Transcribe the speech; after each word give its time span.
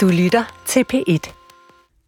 Du 0.00 0.08
lytter 0.08 0.62
til 0.66 0.84
P1. 0.92 1.32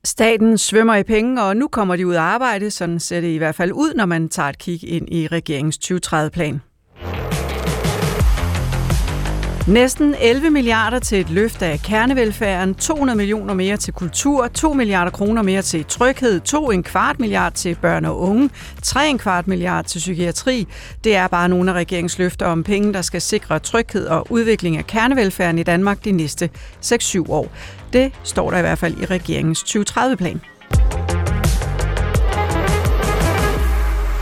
Staten 0.05 0.59
svømmer 0.59 0.97
i 0.97 1.03
penge, 1.03 1.43
og 1.43 1.57
nu 1.57 1.69
kommer 1.69 1.97
de 1.97 2.07
ud 2.07 2.15
af 2.15 2.21
arbejde. 2.21 2.71
Sådan 2.71 3.01
ser 3.01 3.21
det 3.21 3.29
i 3.29 3.37
hvert 3.37 3.55
fald 3.55 3.73
ud, 3.73 3.95
når 3.95 4.07
man 4.07 4.29
tager 4.29 4.49
et 4.49 4.59
kig 4.59 4.85
ind 4.85 5.15
i 5.15 5.27
regeringens 5.27 5.79
2030-plan. 5.85 6.61
Næsten 9.69 10.15
11 10.21 10.51
milliarder 10.51 10.99
til 10.99 11.21
et 11.21 11.31
løft 11.31 11.63
af 11.63 11.81
kernevelfærden, 11.81 12.75
200 12.75 13.17
millioner 13.17 13.55
mere 13.55 13.77
til 13.77 13.93
kultur, 13.93 14.47
2 14.47 14.73
milliarder 14.73 15.11
kroner 15.11 15.43
mere 15.43 15.63
til 15.63 15.85
tryghed, 15.85 16.41
2 16.41 16.71
en 16.71 16.83
kvart 16.83 17.21
milliard 17.21 17.53
til 17.53 17.77
børn 17.83 18.05
og 18.05 18.21
unge, 18.21 18.51
3 18.83 19.09
en 19.09 19.19
kvart 19.19 19.49
milliard 19.49 19.85
til 19.85 19.99
psykiatri. 19.99 20.69
Det 21.05 21.17
er 21.17 21.29
bare 21.29 21.49
nogle 21.49 21.71
af 21.71 21.75
regeringens 21.75 22.19
løfter 22.19 22.47
om 22.47 22.65
penge, 22.65 22.93
der 22.93 23.03
skal 23.03 23.21
sikre 23.21 23.59
tryghed 23.59 24.07
og 24.07 24.27
udvikling 24.31 24.77
af 24.77 24.87
kernevelfærden 24.87 25.59
i 25.59 25.63
Danmark 25.63 26.05
de 26.05 26.13
næste 26.13 26.51
6-7 26.85 27.25
år. 27.29 27.53
Det 27.93 28.13
står 28.25 28.51
der 28.51 28.59
i 28.59 28.63
hvert 28.63 28.79
fald 28.79 28.97
i 29.03 29.05
regeringens 29.05 29.63
2030-plan. 29.63 30.41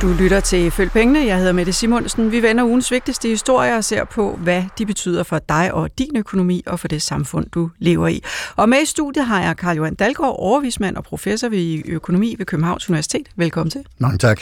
Du 0.01 0.13
lytter 0.13 0.41
til 0.41 0.71
Følg 0.71 0.91
Pengene. 0.91 1.19
Jeg 1.27 1.39
hedder 1.39 1.53
Mette 1.53 1.73
Simonsen. 1.73 2.33
Vi 2.33 2.43
vender 2.43 2.65
ugens 2.65 2.91
vigtigste 2.91 3.29
historier 3.29 3.77
og 3.77 3.85
ser 3.85 4.05
på, 4.05 4.39
hvad 4.43 4.65
de 4.79 4.87
betyder 4.87 5.23
for 5.23 5.39
dig 5.39 5.75
og 5.75 5.99
din 5.99 6.17
økonomi 6.17 6.63
og 6.67 6.81
for 6.81 6.89
det 6.89 7.03
samfund, 7.03 7.47
du 7.55 7.71
lever 7.79 8.09
i. 8.09 8.23
Og 8.57 8.69
med 8.69 8.83
i 8.83 8.85
studiet 8.85 9.27
har 9.27 9.43
jeg 9.43 9.57
Karl 9.57 9.77
Johan 9.77 9.95
Dalgaard, 9.95 10.37
overvismand 10.39 10.97
og 10.97 11.05
professor 11.05 11.49
ved 11.49 11.83
økonomi 11.87 12.35
ved 12.39 12.47
Københavns 12.47 12.89
Universitet. 12.89 13.27
Velkommen 13.37 13.71
til. 13.71 13.85
Mange 13.99 14.19
tak. 14.19 14.41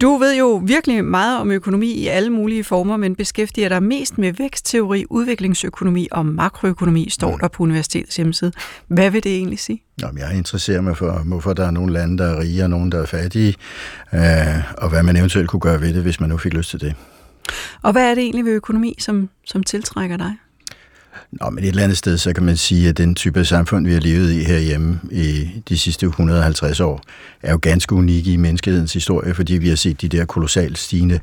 Du 0.00 0.16
ved 0.16 0.36
jo 0.36 0.62
virkelig 0.64 1.04
meget 1.04 1.40
om 1.40 1.50
økonomi 1.50 1.92
i 1.92 2.06
alle 2.06 2.30
mulige 2.30 2.64
former, 2.64 2.96
men 2.96 3.16
beskæftiger 3.16 3.68
dig 3.68 3.82
mest 3.82 4.18
med 4.18 4.32
vækstteori, 4.32 5.04
udviklingsøkonomi 5.10 6.08
og 6.10 6.26
makroøkonomi, 6.26 7.08
står 7.10 7.30
mm. 7.32 7.38
der 7.38 7.48
på 7.48 7.62
universitetets 7.62 8.16
hjemmeside. 8.16 8.52
Hvad 8.86 9.10
vil 9.10 9.24
det 9.24 9.36
egentlig 9.36 9.58
sige? 9.58 9.82
Jamen, 10.02 10.18
jeg 10.18 10.36
interesserer 10.36 10.80
mig 10.80 10.96
for, 10.96 11.22
hvorfor 11.26 11.52
der 11.52 11.66
er 11.66 11.70
nogle 11.70 11.92
lande, 11.92 12.18
der 12.18 12.24
er 12.24 12.40
rige 12.40 12.62
og 12.62 12.70
nogle, 12.70 12.90
der 12.90 13.02
er 13.02 13.06
fattige, 13.06 13.54
øh, 14.14 14.20
og 14.78 14.88
hvad 14.88 15.02
man 15.02 15.16
eventuelt 15.16 15.48
kunne 15.48 15.60
gøre 15.60 15.80
ved 15.80 15.94
det, 15.94 16.02
hvis 16.02 16.20
man 16.20 16.28
nu 16.28 16.38
fik 16.38 16.54
lyst 16.54 16.70
til 16.70 16.80
det. 16.80 16.94
Og 17.82 17.92
hvad 17.92 18.10
er 18.10 18.14
det 18.14 18.22
egentlig 18.22 18.44
ved 18.44 18.52
økonomi, 18.52 18.94
som, 18.98 19.28
som 19.44 19.62
tiltrækker 19.62 20.16
dig? 20.16 20.34
Nå, 21.32 21.50
men 21.50 21.64
et 21.64 21.68
eller 21.68 21.82
andet 21.82 21.98
sted, 21.98 22.18
så 22.18 22.32
kan 22.32 22.44
man 22.44 22.56
sige, 22.56 22.88
at 22.88 22.98
den 22.98 23.14
type 23.14 23.40
af 23.40 23.46
samfund, 23.46 23.86
vi 23.86 23.92
har 23.92 24.00
levet 24.00 24.32
i 24.32 24.44
herhjemme 24.44 25.00
i 25.10 25.48
de 25.68 25.78
sidste 25.78 26.06
150 26.06 26.80
år, 26.80 27.02
er 27.42 27.52
jo 27.52 27.58
ganske 27.62 27.94
unik 27.94 28.26
i 28.26 28.36
menneskehedens 28.36 28.92
historie, 28.92 29.34
fordi 29.34 29.54
vi 29.54 29.68
har 29.68 29.76
set 29.76 30.00
de 30.00 30.08
der 30.08 30.24
kolossalt 30.24 30.78
stigende, 30.78 31.20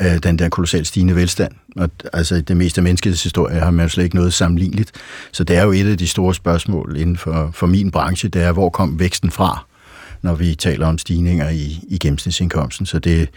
øh, 0.00 0.18
den 0.22 0.38
der 0.38 0.48
kolossalt 0.48 0.86
stigende 0.86 1.16
velstand. 1.16 1.52
Og 1.76 1.90
altså, 2.12 2.40
det 2.40 2.56
meste 2.56 2.78
af 2.78 2.82
menneskets 2.82 3.22
historie 3.22 3.60
har 3.60 3.70
man 3.70 3.84
jo 3.84 3.88
slet 3.88 4.04
ikke 4.04 4.16
noget 4.16 4.34
sammenligneligt. 4.34 4.92
Så 5.32 5.44
det 5.44 5.56
er 5.56 5.62
jo 5.62 5.72
et 5.72 5.86
af 5.86 5.98
de 5.98 6.06
store 6.06 6.34
spørgsmål 6.34 6.96
inden 6.96 7.16
for, 7.16 7.50
for 7.54 7.66
min 7.66 7.90
branche, 7.90 8.28
det 8.28 8.42
er, 8.42 8.52
hvor 8.52 8.68
kom 8.68 9.00
væksten 9.00 9.30
fra? 9.30 9.67
Når 10.22 10.34
vi 10.34 10.54
taler 10.54 10.86
om 10.86 10.98
stigninger 10.98 11.48
i, 11.48 11.84
i 11.88 11.98
gennemsnitsindkomsten. 11.98 12.86
Så 12.86 12.98
det, 12.98 13.28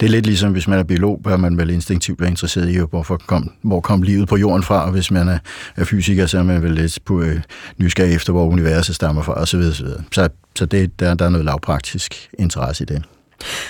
det 0.00 0.06
er 0.06 0.10
lidt 0.10 0.26
ligesom, 0.26 0.52
hvis 0.52 0.68
man 0.68 0.78
er 0.78 0.82
biolog, 0.82 1.20
bør 1.24 1.36
man 1.36 1.58
vel 1.58 1.70
instinktivt 1.70 2.20
være 2.20 2.30
interesseret 2.30 2.68
i, 2.68 2.78
hvorfor 2.90 3.16
kom, 3.26 3.52
hvor 3.62 3.80
kom 3.80 4.02
livet 4.02 4.28
på 4.28 4.36
jorden 4.36 4.62
fra, 4.62 4.84
og 4.84 4.92
hvis 4.92 5.10
man 5.10 5.28
er, 5.28 5.38
er 5.76 5.84
fysiker, 5.84 6.26
så 6.26 6.38
er 6.38 6.42
man 6.42 6.62
vel 6.62 6.72
lidt 6.72 6.98
på 7.04 7.22
øh, 7.22 7.40
nysgerrig 7.78 8.14
efter, 8.14 8.32
hvor 8.32 8.46
universet 8.46 8.94
stammer 8.94 9.22
fra, 9.22 9.34
osv. 9.34 9.62
Så, 9.62 10.02
så, 10.12 10.28
så 10.56 10.66
det, 10.66 11.00
der, 11.00 11.14
der 11.14 11.24
er 11.24 11.30
noget 11.30 11.44
lavpraktisk 11.44 12.28
interesse 12.38 12.82
i 12.82 12.86
det. 12.86 13.02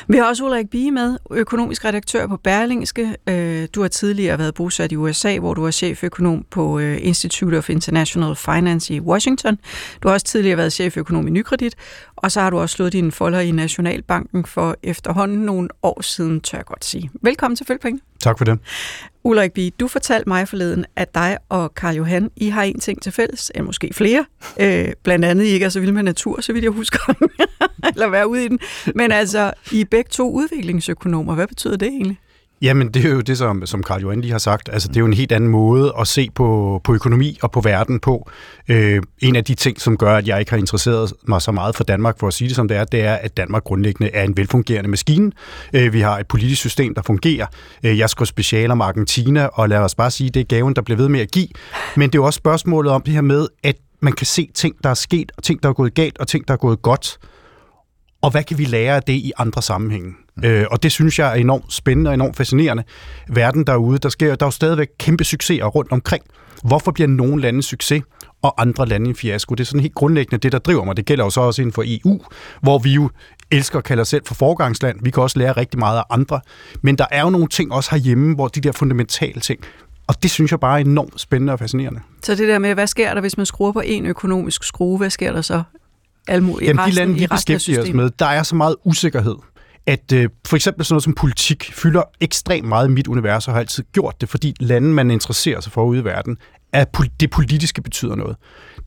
Vi 0.08 0.16
har 0.16 0.24
også 0.24 0.44
Ulrik 0.44 0.70
Bie 0.70 0.90
med, 0.90 1.18
økonomisk 1.30 1.84
redaktør 1.84 2.26
på 2.26 2.36
Berlingske. 2.36 3.16
Øh, 3.28 3.68
du 3.74 3.80
har 3.80 3.88
tidligere 3.88 4.38
været 4.38 4.54
bosat 4.54 4.92
i 4.92 4.96
USA, 4.96 5.38
hvor 5.38 5.54
du 5.54 5.62
var 5.62 5.70
cheføkonom 5.70 6.44
på 6.50 6.78
øh, 6.78 6.98
Institute 7.00 7.58
of 7.58 7.70
International 7.70 8.36
Finance 8.36 8.94
i 8.94 9.00
Washington. 9.00 9.58
Du 10.02 10.08
har 10.08 10.12
også 10.12 10.26
tidligere 10.26 10.56
været 10.56 10.72
cheføkonom 10.72 11.26
i 11.26 11.30
Nykredit, 11.30 11.74
og 12.16 12.32
så 12.32 12.40
har 12.40 12.50
du 12.50 12.58
også 12.58 12.74
slået 12.76 12.92
dine 12.92 13.12
folder 13.12 13.40
i 13.40 13.50
Nationalbanken 13.50 14.44
for 14.44 14.76
efterhånden 14.82 15.38
nogle 15.38 15.68
år 15.82 16.02
siden, 16.02 16.40
tør 16.40 16.58
jeg 16.58 16.64
godt 16.64 16.84
sige. 16.84 17.10
Velkommen 17.22 17.56
til 17.56 17.66
Følgpenge. 17.66 18.00
Tak 18.20 18.38
for 18.38 18.44
det. 18.44 18.58
Ulrik 19.24 19.52
Bie, 19.52 19.70
du 19.70 19.88
fortalte 19.88 20.28
mig 20.28 20.48
forleden, 20.48 20.84
at 20.96 21.14
dig 21.14 21.38
og 21.48 21.74
Karl 21.74 21.94
Johan, 21.94 22.30
I 22.36 22.48
har 22.48 22.62
en 22.62 22.80
ting 22.80 23.02
til 23.02 23.12
fælles, 23.12 23.52
eller 23.54 23.66
måske 23.66 23.90
flere. 23.94 24.24
Øh, 24.60 24.88
blandt 25.02 25.24
andet, 25.24 25.44
I 25.44 25.48
ikke 25.48 25.64
er 25.64 25.68
så 25.68 25.80
vilde 25.80 25.92
med 25.92 26.02
natur, 26.02 26.40
så 26.40 26.52
vidt 26.52 26.62
jeg 26.62 26.72
husker, 26.72 27.14
eller 27.94 28.08
være 28.08 28.28
ude 28.28 28.44
i 28.44 28.48
den. 28.48 28.58
Men 28.94 29.12
altså, 29.12 29.52
I 29.72 29.80
er 29.80 29.84
begge 29.84 30.08
to 30.08 30.30
udviklingsøkonomer. 30.30 31.34
Hvad 31.34 31.46
betyder 31.46 31.76
det 31.76 31.88
egentlig? 31.88 32.18
Jamen, 32.62 32.88
det 32.88 33.04
er 33.04 33.10
jo 33.10 33.20
det, 33.20 33.38
som, 33.38 33.66
som 33.66 33.82
Carl 33.82 34.02
Johan 34.02 34.20
lige 34.20 34.30
har 34.30 34.38
sagt. 34.38 34.68
Altså, 34.72 34.88
det 34.88 34.96
er 34.96 35.00
jo 35.00 35.06
en 35.06 35.12
helt 35.12 35.32
anden 35.32 35.50
måde 35.50 35.92
at 36.00 36.06
se 36.08 36.30
på, 36.34 36.80
på 36.84 36.94
økonomi 36.94 37.38
og 37.42 37.50
på 37.50 37.60
verden 37.60 38.00
på. 38.00 38.30
Øh, 38.68 39.02
en 39.18 39.36
af 39.36 39.44
de 39.44 39.54
ting, 39.54 39.80
som 39.80 39.96
gør, 39.96 40.16
at 40.16 40.28
jeg 40.28 40.40
ikke 40.40 40.50
har 40.50 40.58
interesseret 40.58 41.12
mig 41.28 41.42
så 41.42 41.52
meget 41.52 41.76
for 41.76 41.84
Danmark, 41.84 42.18
for 42.18 42.26
at 42.26 42.34
sige 42.34 42.48
det 42.48 42.56
som 42.56 42.68
det 42.68 42.76
er, 42.76 42.84
det 42.84 43.00
er, 43.00 43.14
at 43.14 43.36
Danmark 43.36 43.64
grundlæggende 43.64 44.10
er 44.12 44.22
en 44.22 44.36
velfungerende 44.36 44.90
maskine. 44.90 45.32
Øh, 45.72 45.92
vi 45.92 46.00
har 46.00 46.18
et 46.18 46.26
politisk 46.26 46.60
system, 46.60 46.94
der 46.94 47.02
fungerer. 47.02 47.46
Øh, 47.82 47.98
jeg 47.98 48.10
skal 48.10 48.26
speciale 48.26 48.72
om 48.72 48.80
Argentina, 48.80 49.46
og 49.46 49.68
lad 49.68 49.78
os 49.78 49.94
bare 49.94 50.10
sige, 50.10 50.30
det 50.30 50.40
er 50.40 50.44
gaven, 50.44 50.76
der 50.76 50.82
bliver 50.82 50.98
ved 50.98 51.08
med 51.08 51.20
at 51.20 51.30
give. 51.30 51.48
Men 51.96 52.10
det 52.10 52.18
er 52.18 52.22
jo 52.22 52.24
også 52.24 52.36
spørgsmålet 52.36 52.92
om 52.92 53.02
det 53.02 53.14
her 53.14 53.20
med, 53.20 53.48
at 53.62 53.76
man 54.00 54.12
kan 54.12 54.26
se 54.26 54.50
ting, 54.54 54.74
der 54.84 54.90
er 54.90 54.94
sket, 54.94 55.32
og 55.36 55.42
ting, 55.42 55.62
der 55.62 55.68
er 55.68 55.72
gået 55.72 55.94
galt, 55.94 56.18
og 56.18 56.28
ting, 56.28 56.48
der 56.48 56.54
er 56.54 56.58
gået 56.58 56.82
godt. 56.82 57.18
Og 58.26 58.32
hvad 58.32 58.44
kan 58.44 58.58
vi 58.58 58.64
lære 58.64 58.96
af 58.96 59.02
det 59.02 59.12
i 59.12 59.32
andre 59.36 59.62
sammenhænge? 59.62 60.14
Øh, 60.44 60.64
og 60.70 60.82
det 60.82 60.92
synes 60.92 61.18
jeg 61.18 61.30
er 61.30 61.34
enormt 61.34 61.72
spændende 61.72 62.08
og 62.08 62.14
enormt 62.14 62.36
fascinerende. 62.36 62.84
Verden 63.28 63.66
derude, 63.66 63.98
der 63.98 64.08
sker 64.08 64.34
der 64.34 64.46
er 64.46 64.46
jo 64.46 64.50
stadigvæk 64.50 64.88
kæmpe 64.98 65.24
succeser 65.24 65.64
rundt 65.64 65.92
omkring. 65.92 66.24
Hvorfor 66.64 66.90
bliver 66.90 67.08
nogle 67.08 67.42
lande 67.42 67.62
succes, 67.62 68.02
og 68.42 68.62
andre 68.62 68.86
lande 68.86 69.08
en 69.08 69.16
fiasko? 69.16 69.54
Det 69.54 69.60
er 69.60 69.66
sådan 69.66 69.80
helt 69.80 69.94
grundlæggende 69.94 70.38
det, 70.42 70.52
der 70.52 70.58
driver 70.58 70.84
mig. 70.84 70.96
Det 70.96 71.04
gælder 71.04 71.24
jo 71.24 71.30
så 71.30 71.40
også 71.40 71.62
inden 71.62 71.72
for 71.72 71.84
EU, 71.86 72.20
hvor 72.62 72.78
vi 72.78 72.92
jo 72.92 73.10
elsker 73.50 73.78
at 73.78 73.84
kalde 73.84 74.00
os 74.00 74.08
selv 74.08 74.22
for 74.26 74.34
forgangsland. 74.34 74.98
Vi 75.02 75.10
kan 75.10 75.22
også 75.22 75.38
lære 75.38 75.52
rigtig 75.52 75.78
meget 75.78 75.98
af 75.98 76.04
andre. 76.10 76.40
Men 76.82 76.98
der 76.98 77.06
er 77.10 77.22
jo 77.22 77.30
nogle 77.30 77.48
ting 77.48 77.72
også 77.72 77.90
herhjemme, 77.90 78.34
hvor 78.34 78.48
de 78.48 78.60
der 78.60 78.72
fundamentale 78.72 79.40
ting, 79.40 79.60
og 80.06 80.22
det 80.22 80.30
synes 80.30 80.50
jeg 80.50 80.60
bare 80.60 80.80
er 80.80 80.84
enormt 80.84 81.20
spændende 81.20 81.52
og 81.52 81.58
fascinerende. 81.58 82.00
Så 82.22 82.34
det 82.34 82.48
der 82.48 82.58
med, 82.58 82.74
hvad 82.74 82.86
sker 82.86 83.14
der, 83.14 83.20
hvis 83.20 83.36
man 83.36 83.46
skruer 83.46 83.72
på 83.72 83.80
en 83.80 84.06
økonomisk 84.06 84.64
skrue, 84.64 84.98
hvad 84.98 85.10
sker 85.10 85.32
der 85.32 85.42
så? 85.42 85.62
Almo, 86.26 86.58
Jamen, 86.62 86.86
de 86.86 86.90
lande, 86.90 87.14
vi 87.14 87.26
beskæftiger 87.26 87.82
os 87.82 87.92
med, 87.92 88.10
der 88.18 88.26
er 88.26 88.42
så 88.42 88.56
meget 88.56 88.76
usikkerhed 88.84 89.34
at 89.86 90.12
øh, 90.12 90.28
for 90.46 90.56
eksempel 90.56 90.84
sådan 90.84 90.94
noget 90.94 91.04
som 91.04 91.14
politik 91.14 91.70
fylder 91.72 92.02
ekstremt 92.20 92.68
meget 92.68 92.88
i 92.88 92.90
mit 92.90 93.06
univers, 93.06 93.48
og 93.48 93.54
har 93.54 93.60
altid 93.60 93.84
gjort 93.92 94.20
det, 94.20 94.28
fordi 94.28 94.54
lande, 94.60 94.88
man 94.88 95.10
interesserer 95.10 95.60
sig 95.60 95.72
for 95.72 95.84
ude 95.84 96.00
i 96.00 96.04
verden, 96.04 96.36
at 96.72 96.96
det 97.20 97.30
politiske 97.30 97.82
betyder 97.82 98.14
noget. 98.14 98.36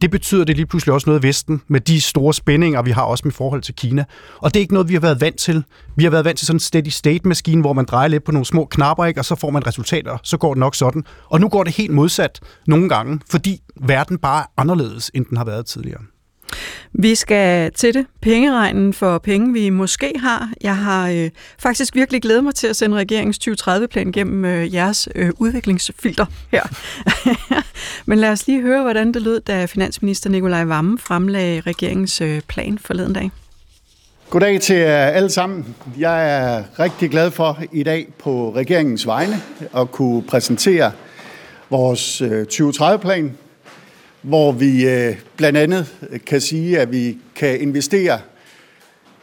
Det 0.01 0.11
betyder 0.11 0.43
det 0.43 0.55
lige 0.55 0.65
pludselig 0.65 0.93
også 0.93 1.09
noget 1.09 1.23
i 1.23 1.27
Vesten, 1.27 1.61
med 1.67 1.79
de 1.79 2.01
store 2.01 2.33
spændinger, 2.33 2.81
vi 2.81 2.91
har 2.91 3.01
også 3.01 3.21
med 3.25 3.31
forhold 3.31 3.61
til 3.61 3.75
Kina. 3.75 4.05
Og 4.37 4.53
det 4.53 4.59
er 4.59 4.61
ikke 4.61 4.73
noget, 4.73 4.89
vi 4.89 4.93
har 4.93 5.01
været 5.01 5.21
vant 5.21 5.37
til. 5.37 5.63
Vi 5.95 6.03
har 6.03 6.11
været 6.11 6.25
vant 6.25 6.37
til 6.37 6.47
sådan 6.47 6.55
en 6.55 6.59
steady 6.59 6.87
state-maskine, 6.87 7.61
hvor 7.61 7.73
man 7.73 7.85
drejer 7.85 8.07
lidt 8.07 8.23
på 8.23 8.31
nogle 8.31 8.45
små 8.45 8.65
knapper, 8.65 9.05
ikke? 9.05 9.21
og 9.21 9.25
så 9.25 9.35
får 9.35 9.49
man 9.49 9.67
resultater, 9.67 10.17
så 10.23 10.37
går 10.37 10.53
det 10.53 10.59
nok 10.59 10.75
sådan. 10.75 11.03
Og 11.25 11.41
nu 11.41 11.49
går 11.49 11.63
det 11.63 11.75
helt 11.75 11.91
modsat 11.91 12.39
nogle 12.67 12.89
gange, 12.89 13.19
fordi 13.29 13.61
verden 13.75 14.17
bare 14.17 14.41
er 14.41 14.45
anderledes, 14.57 15.11
end 15.13 15.25
den 15.25 15.37
har 15.37 15.45
været 15.45 15.65
tidligere. 15.65 16.01
Vi 16.93 17.15
skal 17.15 17.71
til 17.71 17.93
det. 17.93 18.05
Pengeregnen 18.21 18.93
for 18.93 19.17
penge, 19.17 19.53
vi 19.53 19.69
måske 19.69 20.13
har. 20.19 20.49
Jeg 20.61 20.77
har 20.77 21.09
øh, 21.09 21.29
faktisk 21.59 21.95
virkelig 21.95 22.21
glædet 22.21 22.43
mig 22.43 22.55
til 22.55 22.67
at 22.67 22.75
sende 22.75 22.97
regeringens 22.97 23.39
2030-plan 23.47 24.11
gennem 24.11 24.45
øh, 24.45 24.73
jeres 24.73 25.09
øh, 25.15 25.31
udviklingsfilter 25.37 26.25
her. 26.51 26.63
Men 28.09 28.19
lad 28.19 28.29
os 28.29 28.47
lige 28.47 28.61
høre, 28.61 28.81
hvordan 28.81 29.11
det 29.11 29.21
lød, 29.21 29.39
da 29.39 29.65
finansminister 29.65 30.29
Nikolaj 30.29 30.63
Vammen 30.63 30.97
fremlagde 30.97 31.61
regeringens 31.61 32.21
øh, 32.21 32.41
plan 32.47 32.77
forleden 32.77 33.13
dag. 33.13 33.31
Goddag 34.29 34.61
til 34.61 34.73
alle 34.73 35.29
sammen. 35.29 35.75
Jeg 35.99 36.39
er 36.39 36.63
rigtig 36.79 37.09
glad 37.09 37.31
for 37.31 37.57
i 37.71 37.83
dag 37.83 38.07
på 38.19 38.55
regeringens 38.55 39.07
vegne 39.07 39.41
at 39.77 39.91
kunne 39.91 40.23
præsentere 40.23 40.91
vores 41.69 42.21
øh, 42.21 42.45
2030-plan, 42.51 43.37
hvor 44.21 44.51
vi 44.51 44.89
øh, 44.89 45.15
blandt 45.37 45.57
andet 45.59 45.95
øh, 46.09 46.19
kan 46.19 46.41
sige, 46.41 46.79
at 46.79 46.91
vi 46.91 47.17
kan 47.35 47.61
investere 47.61 48.19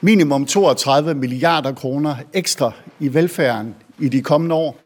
minimum 0.01 0.47
32 0.47 1.15
milliarder 1.15 1.75
kroner 1.75 2.17
ekstra 2.33 2.73
i 3.01 3.15
velfærden 3.15 3.75
i 3.99 4.09
de 4.09 4.23
kommende 4.23 4.55
år. 4.55 4.81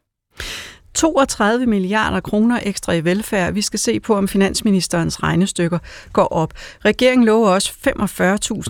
32 1.00 1.66
milliarder 1.66 2.20
kroner 2.20 2.60
ekstra 2.62 2.92
i 2.92 3.04
velfærd. 3.04 3.52
Vi 3.52 3.62
skal 3.62 3.78
se 3.78 4.00
på, 4.00 4.16
om 4.16 4.28
finansministerens 4.28 5.22
regnestykker 5.22 5.78
går 6.12 6.26
op. 6.32 6.54
Regeringen 6.84 7.24
lover 7.24 7.50
også 7.50 7.72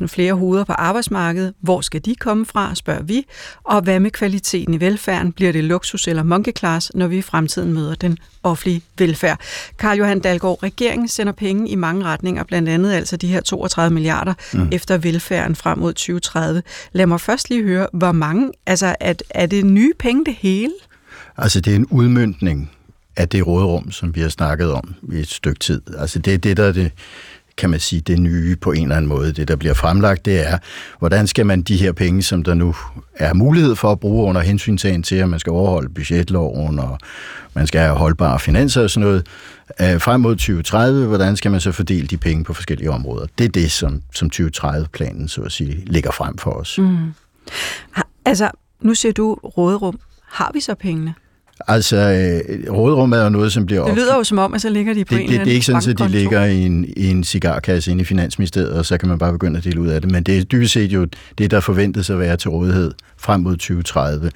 45.000 0.01 0.07
flere 0.07 0.33
hoveder 0.33 0.65
på 0.65 0.73
arbejdsmarkedet. 0.73 1.55
Hvor 1.61 1.81
skal 1.81 2.05
de 2.05 2.15
komme 2.15 2.47
fra, 2.47 2.75
spørger 2.75 3.03
vi. 3.03 3.27
Og 3.65 3.81
hvad 3.81 4.01
med 4.01 4.11
kvaliteten 4.11 4.75
i 4.75 4.81
velfærden? 4.81 5.33
Bliver 5.33 5.53
det 5.53 5.65
luksus 5.65 6.09
eller 6.09 6.23
monkey 6.23 6.53
class, 6.59 6.95
når 6.95 7.07
vi 7.07 7.19
i 7.19 7.23
fremtiden 7.23 7.73
møder 7.73 7.95
den 7.95 8.19
offentlige 8.43 8.83
velfærd? 8.99 9.41
Karl 9.79 9.99
Johan 9.99 10.21
Dalgaard, 10.21 10.63
regeringen 10.63 11.09
sender 11.09 11.33
penge 11.33 11.69
i 11.69 11.75
mange 11.75 12.05
retninger, 12.05 12.45
blandt 12.45 12.69
andet 12.69 12.93
altså 12.93 13.17
de 13.17 13.27
her 13.27 13.41
32 13.41 13.95
milliarder 13.95 14.35
mm. 14.53 14.69
efter 14.73 14.99
velfærden 14.99 15.57
frem 15.57 15.79
mod 15.79 15.93
2030. 15.93 16.63
Lad 16.93 17.07
mig 17.07 17.21
først 17.21 17.51
lige 17.51 17.63
høre, 17.63 17.87
hvor 17.93 18.13
mange, 18.13 18.53
altså 18.67 18.97
er, 19.01 19.15
er 19.31 19.47
det 19.47 19.65
nye 19.65 19.93
penge 19.99 20.25
det 20.25 20.35
hele? 20.35 20.73
Altså 21.41 21.61
det 21.61 21.71
er 21.71 21.77
en 21.77 21.87
udmyndning 21.87 22.71
af 23.17 23.29
det 23.29 23.47
råderum, 23.47 23.91
som 23.91 24.15
vi 24.15 24.21
har 24.21 24.29
snakket 24.29 24.73
om 24.73 24.95
i 25.13 25.17
et 25.17 25.29
stykke 25.29 25.59
tid. 25.59 25.83
Altså 25.99 26.19
det 26.19 26.35
er 26.35 26.39
det, 26.39 26.57
der 26.57 26.65
er 26.65 26.73
det, 26.73 26.93
kan 27.57 27.71
man 27.71 27.81
sige, 27.81 28.01
det 28.01 28.19
nye 28.19 28.57
på 28.57 28.73
en 28.73 28.83
eller 28.83 28.97
anden 28.97 29.09
måde. 29.09 29.33
Det, 29.33 29.49
der 29.49 29.57
bliver 29.57 29.75
fremlagt, 29.75 30.25
det 30.25 30.49
er, 30.49 30.59
hvordan 30.99 31.27
skal 31.27 31.47
man 31.47 31.63
de 31.63 31.77
her 31.77 31.93
penge, 31.93 32.23
som 32.23 32.43
der 32.43 32.55
nu 32.55 32.75
er 33.15 33.35
mulighed 33.35 33.77
for 33.77 33.93
at 33.93 34.01
bruge 34.01 34.29
under 34.29 34.41
hensyntagen 34.41 35.03
til, 35.03 35.17
at 35.17 35.29
man 35.29 35.41
skal 35.41 35.51
overholde 35.51 35.89
budgetloven, 35.89 36.79
og 36.79 36.99
man 37.55 37.67
skal 37.67 37.81
have 37.81 37.97
holdbare 37.97 38.41
finanser 38.41 38.83
og 38.83 38.91
sådan 38.91 39.09
noget, 39.09 39.27
øh, 39.81 40.01
frem 40.01 40.21
mod 40.21 40.37
2030, 40.37 41.07
hvordan 41.07 41.37
skal 41.37 41.51
man 41.51 41.61
så 41.61 41.73
fordele 41.73 42.07
de 42.07 42.17
penge 42.17 42.45
på 42.45 42.55
forskellige 42.55 42.91
områder? 42.91 43.27
Det 43.39 43.45
er 43.45 43.49
det, 43.49 43.71
som, 43.71 44.03
som 44.15 44.31
2030-planen, 44.35 45.29
så 45.29 45.41
at 45.41 45.53
sige, 45.53 45.83
ligger 45.87 46.11
frem 46.11 46.39
for 46.39 46.51
os. 46.51 46.79
Mm. 46.79 47.15
Altså, 48.25 48.51
nu 48.81 48.95
ser 48.95 49.13
du 49.13 49.35
råderum. 49.35 50.01
Har 50.31 50.51
vi 50.55 50.61
så 50.61 50.75
pengene? 50.75 51.15
Altså, 51.69 51.97
øh, 51.97 52.73
rådrum 52.73 53.13
er 53.13 53.23
jo 53.23 53.29
noget, 53.29 53.53
som 53.53 53.67
bliver... 53.67 53.85
Det 53.85 53.95
lyder 53.95 54.17
jo 54.17 54.25
som 54.25 54.39
om, 54.39 54.55
at 54.55 54.61
så 54.61 54.69
ligger 54.69 54.95
de 54.95 55.05
på 55.05 55.15
det, 55.15 55.25
en 55.25 55.31
det, 55.31 55.41
det 55.41 55.49
er 55.49 55.55
ikke 55.55 55.67
sådan, 55.67 55.91
at 55.91 55.99
de 55.99 56.09
ligger 56.09 56.45
i 56.45 56.67
en, 56.67 56.85
i 56.97 57.07
en 57.11 57.25
cigarkasse 57.25 57.91
inde 57.91 58.03
i 58.03 58.05
Finansministeriet, 58.05 58.73
og 58.73 58.87
så 58.87 58.99
kan 58.99 59.09
man 59.09 59.19
bare 59.19 59.33
begynde 59.33 59.59
at 59.59 59.65
dele 59.65 59.81
ud 59.81 59.89
af 59.89 60.01
det. 60.01 60.11
Men 60.11 60.23
det 60.23 60.39
er 60.39 60.45
dybest 60.45 60.73
set 60.73 60.93
jo 60.93 61.07
det, 61.39 61.51
der 61.51 61.61
forventes 61.61 62.11
at 62.11 62.19
være 62.19 62.37
til 62.37 62.51
rådighed 62.51 62.93
frem 63.17 63.41
mod 63.41 63.53
2030, 63.53 64.31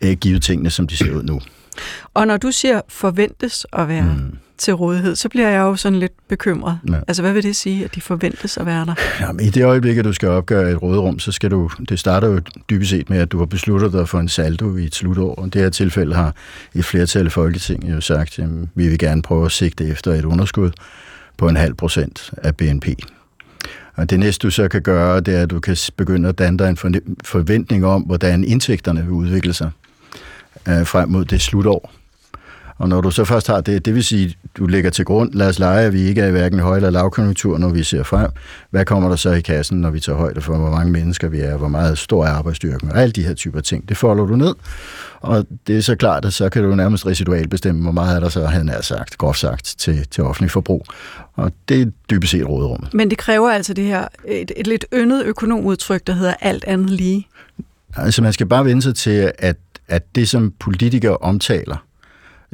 øh, 0.00 0.12
givet 0.12 0.42
tingene, 0.42 0.70
som 0.70 0.86
de 0.86 0.96
ser 0.96 1.14
ud 1.14 1.22
nu. 1.22 1.40
Og 2.14 2.26
når 2.26 2.36
du 2.36 2.50
siger 2.50 2.80
forventes 2.88 3.66
at 3.72 3.88
være 3.88 4.02
mm. 4.02 4.38
Til 4.62 4.74
rådighed, 4.74 5.16
så 5.16 5.28
bliver 5.28 5.48
jeg 5.48 5.60
jo 5.60 5.76
sådan 5.76 5.98
lidt 5.98 6.12
bekymret. 6.28 6.78
Ja. 6.88 6.96
Altså, 7.08 7.22
hvad 7.22 7.32
vil 7.32 7.42
det 7.42 7.56
sige, 7.56 7.84
at 7.84 7.94
de 7.94 8.00
forventes 8.00 8.56
at 8.56 8.66
være 8.66 8.86
der? 8.86 8.94
Jamen, 9.20 9.46
I 9.46 9.50
det 9.50 9.64
øjeblik, 9.64 9.98
at 9.98 10.04
du 10.04 10.12
skal 10.12 10.28
opgøre 10.28 10.70
et 10.70 10.82
råderum, 10.82 11.18
så 11.18 11.32
skal 11.32 11.50
du, 11.50 11.70
det 11.88 11.98
starter 11.98 12.28
jo 12.28 12.40
dybest 12.70 12.90
set 12.90 13.10
med, 13.10 13.18
at 13.18 13.32
du 13.32 13.38
har 13.38 13.46
besluttet 13.46 13.92
dig 13.92 14.08
for 14.08 14.20
en 14.20 14.28
saldo 14.28 14.76
i 14.76 14.84
et 14.84 14.94
slutår. 14.94 15.34
Og 15.34 15.52
det 15.52 15.62
her 15.62 15.70
tilfælde 15.70 16.14
har 16.14 16.34
et 16.74 16.84
flertal 16.84 17.26
i 17.26 17.30
Folketinget 17.30 17.94
jo 17.94 18.00
sagt, 18.00 18.38
at 18.38 18.48
vi 18.74 18.88
vil 18.88 18.98
gerne 18.98 19.22
prøve 19.22 19.44
at 19.44 19.52
sigte 19.52 19.88
efter 19.88 20.12
et 20.12 20.24
underskud 20.24 20.70
på 21.38 21.48
en 21.48 21.56
halv 21.56 21.74
procent 21.74 22.30
af 22.36 22.56
BNP. 22.56 22.86
Og 23.94 24.10
det 24.10 24.20
næste, 24.20 24.46
du 24.46 24.50
så 24.50 24.68
kan 24.68 24.82
gøre, 24.82 25.20
det 25.20 25.36
er, 25.36 25.42
at 25.42 25.50
du 25.50 25.60
kan 25.60 25.76
begynde 25.96 26.28
at 26.28 26.38
danne 26.38 26.58
dig 26.58 26.68
en 26.68 26.76
forventning 27.24 27.86
om, 27.86 28.02
hvordan 28.02 28.44
indtægterne 28.44 29.00
vil 29.00 29.10
udvikle 29.10 29.52
sig 29.52 29.70
øh, 30.68 30.86
frem 30.86 31.08
mod 31.08 31.24
det 31.24 31.40
slutår. 31.40 32.01
Og 32.78 32.88
når 32.88 33.00
du 33.00 33.10
så 33.10 33.24
først 33.24 33.46
har 33.46 33.60
det, 33.60 33.84
det 33.84 33.94
vil 33.94 34.04
sige, 34.04 34.34
du 34.56 34.66
lægger 34.66 34.90
til 34.90 35.04
grund, 35.04 35.32
lad 35.32 35.48
os 35.48 35.58
lege, 35.58 35.86
at 35.86 35.92
vi 35.92 36.00
ikke 36.00 36.20
er 36.20 36.26
i 36.26 36.30
hverken 36.30 36.58
høj- 36.58 36.76
eller 36.76 36.90
lavkonjunktur, 36.90 37.58
når 37.58 37.68
vi 37.68 37.82
ser 37.82 38.02
frem. 38.02 38.30
Hvad 38.70 38.84
kommer 38.84 39.08
der 39.08 39.16
så 39.16 39.30
i 39.30 39.40
kassen, 39.40 39.80
når 39.80 39.90
vi 39.90 40.00
tager 40.00 40.18
højde 40.18 40.40
for, 40.40 40.58
hvor 40.58 40.70
mange 40.70 40.92
mennesker 40.92 41.28
vi 41.28 41.40
er, 41.40 41.56
hvor 41.56 41.68
meget 41.68 41.98
stor 41.98 42.24
er 42.24 42.30
arbejdsstyrken, 42.30 42.90
og 42.90 42.98
alle 42.98 43.12
de 43.12 43.22
her 43.22 43.34
typer 43.34 43.60
ting. 43.60 43.88
Det 43.88 43.96
folder 43.96 44.26
du 44.26 44.36
ned, 44.36 44.54
og 45.20 45.46
det 45.66 45.76
er 45.76 45.80
så 45.80 45.96
klart, 45.96 46.24
at 46.24 46.32
så 46.32 46.48
kan 46.48 46.62
du 46.62 46.74
nærmest 46.74 47.06
residualt 47.06 47.50
bestemme, 47.50 47.82
hvor 47.82 47.92
meget 47.92 48.16
er 48.16 48.20
der 48.20 48.28
så, 48.28 48.46
han 48.46 48.68
er 48.68 48.80
sagt, 48.80 49.18
groft 49.18 49.38
sagt, 49.38 49.74
til, 49.78 50.06
til 50.10 50.24
offentlig 50.24 50.50
forbrug. 50.50 50.86
Og 51.34 51.52
det 51.68 51.82
er 51.82 51.86
dybest 52.10 52.30
set 52.30 52.48
råderummet. 52.48 52.94
Men 52.94 53.10
det 53.10 53.18
kræver 53.18 53.50
altså 53.50 53.74
det 53.74 53.84
her, 53.84 54.08
et, 54.28 54.52
et 54.56 54.66
lidt 54.66 54.84
yndet 54.94 55.24
økonomudtryk, 55.24 56.06
der 56.06 56.12
hedder 56.12 56.34
alt 56.40 56.64
andet 56.64 56.90
lige. 56.90 57.26
Altså 57.96 58.22
man 58.22 58.32
skal 58.32 58.46
bare 58.46 58.64
vende 58.64 58.82
sig 58.82 58.94
til, 58.94 59.32
at 59.38 59.56
at 59.88 60.14
det, 60.14 60.28
som 60.28 60.52
politikere 60.58 61.16
omtaler 61.16 61.76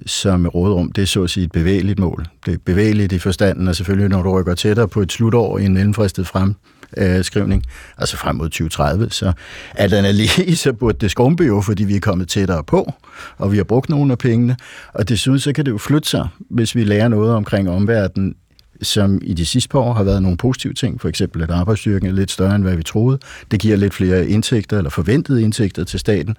som 0.07 0.47
rådrum, 0.47 0.93
det 0.93 1.03
er 1.03 1.07
så 1.07 1.23
at 1.23 1.31
sige 1.31 1.45
et 1.45 1.53
bevægeligt 1.53 1.99
mål. 1.99 2.27
Det 2.47 2.55
er 2.55 2.59
bevægeligt 2.65 3.13
i 3.13 3.19
forstanden, 3.19 3.69
og 3.69 3.77
selvfølgelig 3.77 4.09
når 4.09 4.23
du 4.23 4.41
rykker 4.41 4.55
tættere 4.55 4.89
på 4.89 5.01
et 5.01 5.13
slutår 5.13 5.59
i 5.59 5.65
en 5.65 5.75
mellemfristet 5.75 6.27
fremskrivning, 6.27 7.63
øh, 7.67 7.99
altså 7.99 8.17
frem 8.17 8.37
mod 8.37 8.49
2030, 8.49 9.11
så 9.11 9.33
alt 9.75 9.95
andet 9.95 10.15
lige, 10.15 10.57
så 10.57 10.73
burde 10.73 10.99
det 11.01 11.11
skrumpe 11.11 11.45
jo, 11.45 11.61
fordi 11.61 11.85
vi 11.85 11.97
er 11.97 12.01
kommet 12.01 12.29
tættere 12.29 12.65
på, 12.65 12.93
og 13.39 13.53
vi 13.53 13.57
har 13.57 13.65
brugt 13.65 13.89
nogle 13.89 14.13
af 14.13 14.19
pengene, 14.19 14.57
og 14.95 15.09
desuden 15.09 15.41
så 15.41 15.53
kan 15.53 15.65
det 15.67 15.71
jo 15.71 15.79
flytte 15.79 16.09
sig, 16.09 16.29
hvis 16.39 16.75
vi 16.75 16.85
lærer 16.85 17.09
noget 17.09 17.35
omkring 17.35 17.71
omverdenen, 17.71 18.35
som 18.83 19.21
i 19.23 19.35
de 19.35 19.47
sidste 19.47 19.69
par 19.69 19.79
år 19.79 19.93
har 19.93 20.05
været 20.05 20.23
nogle 20.23 20.37
positive 20.37 20.75
ting, 20.75 21.01
for 21.01 21.09
eksempel 21.09 21.43
at 21.43 21.51
arbejdsstyrken 21.51 22.09
er 22.09 22.13
lidt 22.13 22.31
større, 22.31 22.55
end 22.55 22.65
hvad 22.65 22.77
vi 22.77 22.83
troede. 22.83 23.19
Det 23.51 23.61
giver 23.61 23.77
lidt 23.77 23.95
flere 23.95 24.29
indtægter, 24.29 24.79
eller 24.79 24.91
forventede 24.91 25.43
indtægter 25.43 25.85
til 25.85 26.01
staten, 26.01 26.37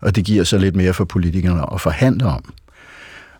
og 0.00 0.16
det 0.16 0.24
giver 0.24 0.44
så 0.44 0.58
lidt 0.58 0.76
mere 0.76 0.94
for 0.94 1.04
politikerne 1.04 1.74
at 1.74 1.80
forhandle 1.80 2.26
om. 2.26 2.54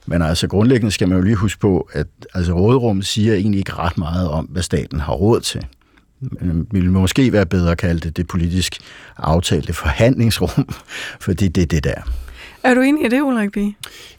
Men 0.07 0.23
altså 0.23 0.49
grundlæggende 0.49 0.93
skal 0.93 1.09
man 1.09 1.19
jo 1.19 1.25
lige 1.25 1.37
huske 1.37 1.61
på, 1.61 1.89
at 1.93 2.07
altså 2.35 2.53
råderummet 2.53 3.07
siger 3.07 3.35
egentlig 3.35 3.59
ikke 3.59 3.73
ret 3.73 3.99
meget 3.99 4.29
om, 4.29 4.45
hvad 4.45 4.63
staten 4.63 5.01
har 5.01 5.13
råd 5.13 5.41
til. 5.41 5.67
Det 6.21 6.67
ville 6.71 6.91
måske 6.91 7.33
være 7.33 7.47
bedre 7.47 7.71
at 7.71 7.79
kalde 7.79 8.01
det 8.01 8.17
det 8.17 8.27
politisk 8.27 8.79
aftalte 9.17 9.73
forhandlingsrum, 9.73 10.69
fordi 11.27 11.49
det 11.49 11.63
er 11.63 11.67
det 11.67 11.85
der. 11.85 12.03
Er 12.67 12.75
du 12.75 12.81
enig 12.81 13.05
i 13.05 13.09
det, 13.09 13.23
Ulrik 13.23 13.53
B? 13.53 13.57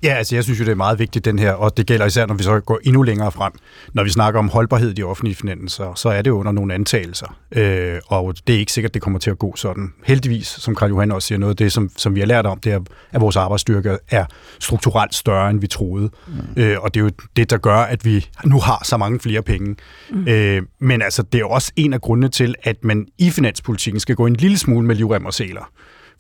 Ja, 0.04 0.14
altså 0.14 0.36
jeg 0.36 0.44
synes 0.44 0.60
jo, 0.60 0.66
det 0.66 0.72
er 0.72 0.76
meget 0.76 1.00
vigtigt, 1.00 1.26
den 1.26 1.40
her, 1.40 1.52
og 1.52 1.78
det 1.78 1.86
gælder 1.86 2.06
især, 2.06 2.26
når 2.26 2.36
vi 2.36 2.44
så 2.44 2.60
går 2.60 2.80
endnu 2.84 3.02
længere 3.02 3.32
frem. 3.32 3.52
Når 3.94 4.04
vi 4.04 4.10
snakker 4.10 4.40
om 4.40 4.50
holdbarhed 4.50 4.90
i 4.90 4.94
de 4.94 5.04
offentlige 5.04 5.36
finanser, 5.36 5.94
så 5.96 6.10
er 6.10 6.22
det 6.22 6.32
under 6.32 6.52
nogle 6.52 6.74
antagelser, 6.74 7.38
øh, 7.52 8.00
og 8.08 8.36
det 8.48 8.56
er 8.56 8.60
ikke 8.60 8.72
sikkert, 8.72 8.94
det 8.94 9.02
kommer 9.02 9.20
til 9.20 9.30
at 9.30 9.40
gå 9.40 9.56
sådan. 9.56 9.94
Heldigvis, 10.06 10.48
som 10.48 10.76
Karl 10.76 10.90
Johan 10.90 11.12
også 11.12 11.28
siger, 11.28 11.40
noget 11.40 11.54
af 11.54 11.58
det, 11.58 11.72
som, 11.72 11.90
som 11.98 12.16
vi 12.16 12.20
har 12.20 12.28
lært 12.28 12.46
om, 12.46 12.60
det 12.60 12.72
er, 12.72 12.80
at 13.12 13.22
vores 13.22 13.36
arbejdsstyrke 13.36 13.98
er 14.12 14.26
strukturelt 14.60 15.16
større, 15.16 15.50
end 15.50 15.60
vi 15.60 15.68
troede. 15.68 16.10
Mm. 16.28 16.62
Øh, 16.62 16.78
og 16.82 16.94
det 16.94 17.00
er 17.00 17.04
jo 17.04 17.12
det, 17.36 17.50
der 17.50 17.58
gør, 17.58 17.78
at 17.78 18.06
vi 18.06 18.26
nu 18.46 18.60
har 18.60 18.82
så 18.86 18.98
mange 18.98 19.20
flere 19.20 19.42
penge. 19.42 19.76
Mm. 20.10 20.28
Øh, 20.28 20.62
men 20.80 21.02
altså, 21.02 21.24
det 21.24 21.42
er 21.42 21.46
også 21.46 21.72
en 21.76 21.94
af 21.94 22.02
grundene 22.02 22.30
til, 22.30 22.56
at 22.64 22.84
man 22.84 23.08
i 23.18 23.30
finanspolitikken 23.30 24.00
skal 24.00 24.16
gå 24.16 24.26
en 24.26 24.36
lille 24.36 24.58
smule 24.58 24.88
med 24.88 24.96
livrem 24.96 25.26
og 25.26 25.34
seler. 25.34 25.72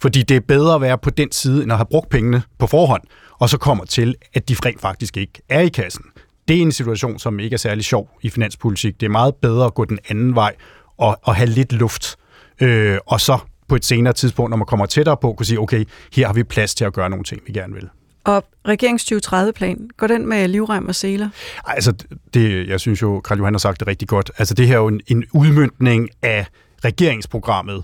Fordi 0.01 0.23
det 0.23 0.38
er 0.38 0.41
bedre 0.41 0.75
at 0.75 0.81
være 0.81 0.97
på 0.97 1.09
den 1.09 1.31
side, 1.31 1.63
end 1.63 1.71
at 1.71 1.77
have 1.77 1.85
brugt 1.85 2.09
pengene 2.09 2.41
på 2.59 2.67
forhånd, 2.67 3.01
og 3.39 3.49
så 3.49 3.57
kommer 3.57 3.85
til, 3.85 4.15
at 4.33 4.49
de 4.49 4.55
rent 4.65 4.81
faktisk 4.81 5.17
ikke 5.17 5.41
er 5.49 5.59
i 5.59 5.69
kassen. 5.69 6.03
Det 6.47 6.57
er 6.57 6.61
en 6.61 6.71
situation, 6.71 7.19
som 7.19 7.39
ikke 7.39 7.53
er 7.53 7.57
særlig 7.57 7.85
sjov 7.85 8.09
i 8.21 8.29
finanspolitik. 8.29 8.99
Det 8.99 9.05
er 9.05 9.09
meget 9.09 9.35
bedre 9.35 9.65
at 9.65 9.73
gå 9.73 9.85
den 9.85 9.99
anden 10.09 10.35
vej 10.35 10.55
og, 10.97 11.19
og 11.23 11.35
have 11.35 11.49
lidt 11.49 11.73
luft. 11.73 12.15
Øh, 12.61 12.97
og 13.05 13.21
så 13.21 13.38
på 13.67 13.75
et 13.75 13.85
senere 13.85 14.13
tidspunkt, 14.13 14.49
når 14.49 14.57
man 14.57 14.65
kommer 14.65 14.85
tættere 14.85 15.17
på, 15.17 15.33
kunne 15.33 15.45
sige, 15.45 15.59
okay, 15.59 15.85
her 16.13 16.25
har 16.27 16.33
vi 16.33 16.44
plads 16.44 16.75
til 16.75 16.85
at 16.85 16.94
gøre 16.94 17.09
nogle 17.09 17.23
ting, 17.23 17.41
vi 17.47 17.51
gerne 17.51 17.73
vil. 17.73 17.89
Og 18.23 18.44
regerings 18.67 19.11
2030-plan, 19.11 19.89
går 19.97 20.07
den 20.07 20.29
med 20.29 20.47
livrem 20.47 20.88
og 20.88 20.95
seler? 20.95 21.29
Altså, 21.65 21.94
det, 22.33 22.67
jeg 22.67 22.79
synes 22.79 23.01
jo, 23.01 23.19
Karl 23.19 23.38
Johan 23.38 23.53
har 23.53 23.59
sagt 23.59 23.79
det 23.79 23.88
rigtig 23.88 24.07
godt. 24.07 24.31
Altså, 24.38 24.53
det 24.53 24.67
her 24.67 24.75
er 24.75 24.79
jo 24.79 24.88
en, 24.88 25.01
en 25.07 25.25
udmyndning 25.33 26.09
af 26.21 26.45
regeringsprogrammet 26.85 27.83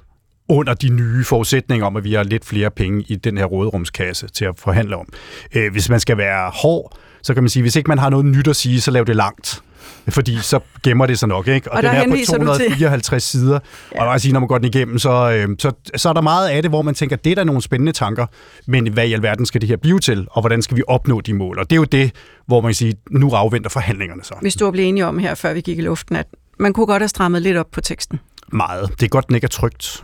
under 0.50 0.74
de 0.74 0.90
nye 0.90 1.24
forudsætninger 1.24 1.86
om, 1.86 1.96
at 1.96 2.04
vi 2.04 2.14
har 2.14 2.24
lidt 2.24 2.46
flere 2.46 2.72
penge 2.72 3.06
i 3.08 3.16
den 3.16 3.38
her 3.38 3.46
råderumskasse 3.46 4.28
til 4.28 4.46
at 4.46 4.54
forhandle 4.58 4.96
om. 4.98 5.08
Øh, 5.56 5.72
hvis 5.72 5.90
man 5.90 6.00
skal 6.00 6.18
være 6.18 6.52
hård, 6.54 6.98
så 7.22 7.34
kan 7.34 7.44
man 7.44 7.50
sige, 7.50 7.64
hvis 7.64 7.76
ikke 7.76 7.88
man 7.88 7.98
har 7.98 8.10
noget 8.10 8.26
nyt 8.26 8.48
at 8.48 8.56
sige, 8.56 8.82
så 8.82 8.92
lav 8.92 9.04
det 9.04 9.16
langt. 9.16 9.62
Fordi 10.10 10.38
så 10.42 10.60
gemmer 10.84 11.06
det 11.06 11.20
sig 11.20 11.30
nok, 11.30 11.48
ikke? 11.48 11.72
Og, 11.72 11.78
og 11.78 11.84
den 11.84 11.92
er 11.92 12.08
på 12.08 12.16
254 12.26 13.24
sider. 13.24 13.60
Ja. 13.96 14.06
Og 14.06 14.22
sige, 14.22 14.34
når 14.34 14.40
man 14.40 14.48
går 14.48 14.58
den 14.58 14.68
igennem, 14.68 15.00
så, 15.00 15.32
øh, 15.32 15.56
så, 15.60 15.72
så 15.96 16.10
er 16.10 16.14
der 16.14 16.22
meget 16.22 16.50
af 16.50 16.62
det, 16.62 16.72
hvor 16.72 16.82
man 16.82 16.96
tænker, 16.96 17.16
det 17.16 17.32
er 17.32 17.36
da 17.36 17.44
nogle 17.44 17.62
spændende 17.62 17.92
tanker, 17.92 18.26
men 18.68 18.94
hvad 18.94 19.08
i 19.08 19.14
alverden 19.14 19.46
skal 19.46 19.62
det 19.62 19.70
her 19.70 19.78
blive 19.78 20.00
til, 20.00 20.28
og 20.32 20.42
hvordan 20.42 20.62
skal 20.62 20.78
vi 20.78 20.84
opnå 20.88 21.22
de 21.22 21.34
mål? 21.34 21.60
Og 21.60 21.70
det 21.70 21.76
er 21.76 21.80
jo 21.80 21.84
det, 21.84 22.12
hvor 22.46 22.62
man 22.62 22.70
kan 22.70 22.76
sige, 22.76 22.94
nu 23.12 23.30
afventer 23.32 23.70
forhandlingerne 23.70 24.24
så. 24.24 24.34
Hvis 24.42 24.56
du 24.56 24.66
er 24.66 24.72
blevet 24.72 24.90
enige 24.90 25.06
om 25.06 25.20
her, 25.20 25.36
før 25.36 25.54
vi 25.54 25.62
gik 25.62 25.78
i 25.78 25.82
luften, 25.82 26.16
at 26.16 26.28
man 26.60 26.74
kunne 26.74 26.86
godt 26.86 27.02
have 27.02 27.10
strammet 27.10 27.42
lidt 27.42 27.58
op 27.58 27.72
på 27.72 27.82
teksten. 27.82 28.20
Meget. 28.52 28.90
Det 29.00 29.04
er 29.04 29.10
godt, 29.10 29.28
den 29.28 29.36
ikke 29.36 29.46
er 29.46 29.50
trygt. 29.50 30.04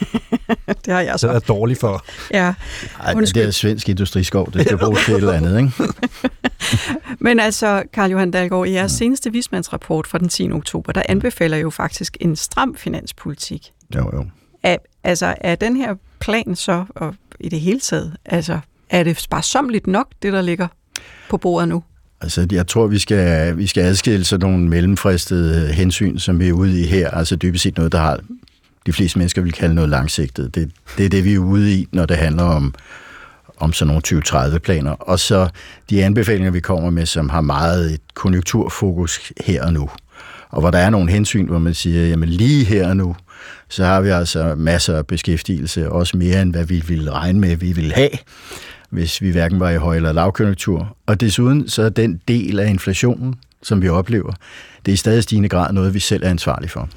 det 0.84 0.94
har 0.94 1.00
jeg 1.00 1.20
så. 1.20 1.28
Det 1.28 1.34
er 1.34 1.40
dårligt 1.40 1.80
for. 1.80 2.04
Ja. 2.30 2.54
Ej, 3.00 3.14
det 3.14 3.36
er 3.36 3.50
svensk 3.50 3.88
industriskov, 3.88 4.52
det 4.52 4.62
skal 4.66 4.78
bruges 4.78 5.04
til 5.04 5.14
et 5.14 5.18
eller 5.18 5.32
andet, 5.32 5.58
ikke? 5.58 5.72
Men 7.24 7.40
altså, 7.40 7.82
Karl 7.92 8.10
Johan 8.10 8.30
Dahlgaard, 8.30 8.66
i 8.66 8.72
jeres 8.72 8.92
ja. 8.92 8.96
seneste 8.96 9.32
vismandsrapport 9.32 10.06
fra 10.06 10.18
den 10.18 10.28
10. 10.28 10.52
oktober, 10.52 10.92
der 10.92 11.02
anbefaler 11.08 11.56
jo 11.56 11.70
faktisk 11.70 12.16
en 12.20 12.36
stram 12.36 12.74
finanspolitik. 12.74 13.72
Jo, 13.94 14.10
jo. 14.14 14.26
Er, 14.62 14.76
altså, 15.04 15.34
er 15.40 15.54
den 15.54 15.76
her 15.76 15.94
plan 16.20 16.56
så, 16.56 16.84
og 16.94 17.14
i 17.40 17.48
det 17.48 17.60
hele 17.60 17.80
taget, 17.80 18.16
altså, 18.24 18.58
er 18.90 19.02
det 19.02 19.20
sparsomligt 19.20 19.86
nok, 19.86 20.06
det 20.22 20.32
der 20.32 20.42
ligger 20.42 20.68
på 21.30 21.36
bordet 21.36 21.68
nu? 21.68 21.82
Altså, 22.20 22.46
jeg 22.52 22.66
tror, 22.66 22.86
vi 22.86 22.98
skal, 22.98 23.56
vi 23.56 23.66
skal 23.66 23.84
adskille 23.84 24.24
sådan 24.24 24.50
nogle 24.50 24.68
mellemfristede 24.68 25.72
hensyn, 25.72 26.18
som 26.18 26.38
vi 26.38 26.48
er 26.48 26.52
ude 26.52 26.80
i 26.80 26.86
her. 26.86 27.10
Altså 27.10 27.36
dybest 27.36 27.62
set 27.62 27.76
noget, 27.76 27.92
der 27.92 27.98
har 27.98 28.20
de 28.86 28.92
fleste 28.92 29.18
mennesker 29.18 29.42
vil 29.42 29.52
kalde 29.52 29.74
noget 29.74 29.90
langsigtet. 29.90 30.54
Det, 30.54 30.70
det 30.98 31.06
er 31.06 31.10
det, 31.10 31.24
vi 31.24 31.34
er 31.34 31.38
ude 31.38 31.72
i, 31.72 31.88
når 31.92 32.06
det 32.06 32.16
handler 32.16 32.42
om, 32.42 32.74
om 33.56 33.72
sådan 33.72 33.86
nogle 33.86 34.02
2030-planer. 34.06 34.90
Og 34.90 35.18
så 35.18 35.48
de 35.90 36.04
anbefalinger, 36.04 36.50
vi 36.50 36.60
kommer 36.60 36.90
med, 36.90 37.06
som 37.06 37.28
har 37.28 37.40
meget 37.40 37.92
et 37.92 38.00
konjunkturfokus 38.14 39.32
her 39.44 39.64
og 39.64 39.72
nu. 39.72 39.90
Og 40.50 40.60
hvor 40.60 40.70
der 40.70 40.78
er 40.78 40.90
nogle 40.90 41.10
hensyn, 41.10 41.46
hvor 41.46 41.58
man 41.58 41.74
siger, 41.74 42.06
jamen 42.06 42.28
lige 42.28 42.64
her 42.64 42.88
og 42.88 42.96
nu, 42.96 43.16
så 43.68 43.84
har 43.84 44.00
vi 44.00 44.08
altså 44.08 44.54
masser 44.54 44.96
af 44.96 45.06
beskæftigelse, 45.06 45.90
også 45.90 46.16
mere 46.16 46.42
end 46.42 46.52
hvad 46.52 46.64
vi 46.64 46.82
ville 46.88 47.10
regne 47.10 47.40
med, 47.40 47.56
vi 47.56 47.72
ville 47.72 47.94
have, 47.94 48.10
hvis 48.90 49.22
vi 49.22 49.30
hverken 49.30 49.60
var 49.60 49.70
i 49.70 49.76
høj- 49.76 49.96
eller 49.96 50.12
lavkonjunktur. 50.12 50.96
Og 51.06 51.20
desuden 51.20 51.68
så 51.68 51.82
er 51.82 51.88
den 51.88 52.20
del 52.28 52.60
af 52.60 52.70
inflationen, 52.70 53.34
som 53.62 53.82
vi 53.82 53.88
oplever, 53.88 54.32
det 54.86 54.92
er 54.92 54.94
i 54.94 54.96
stadig 54.96 55.22
stigende 55.22 55.48
grad 55.48 55.72
noget, 55.72 55.94
vi 55.94 56.00
selv 56.00 56.24
er 56.24 56.30
ansvarlige 56.30 56.70
for 56.70 56.88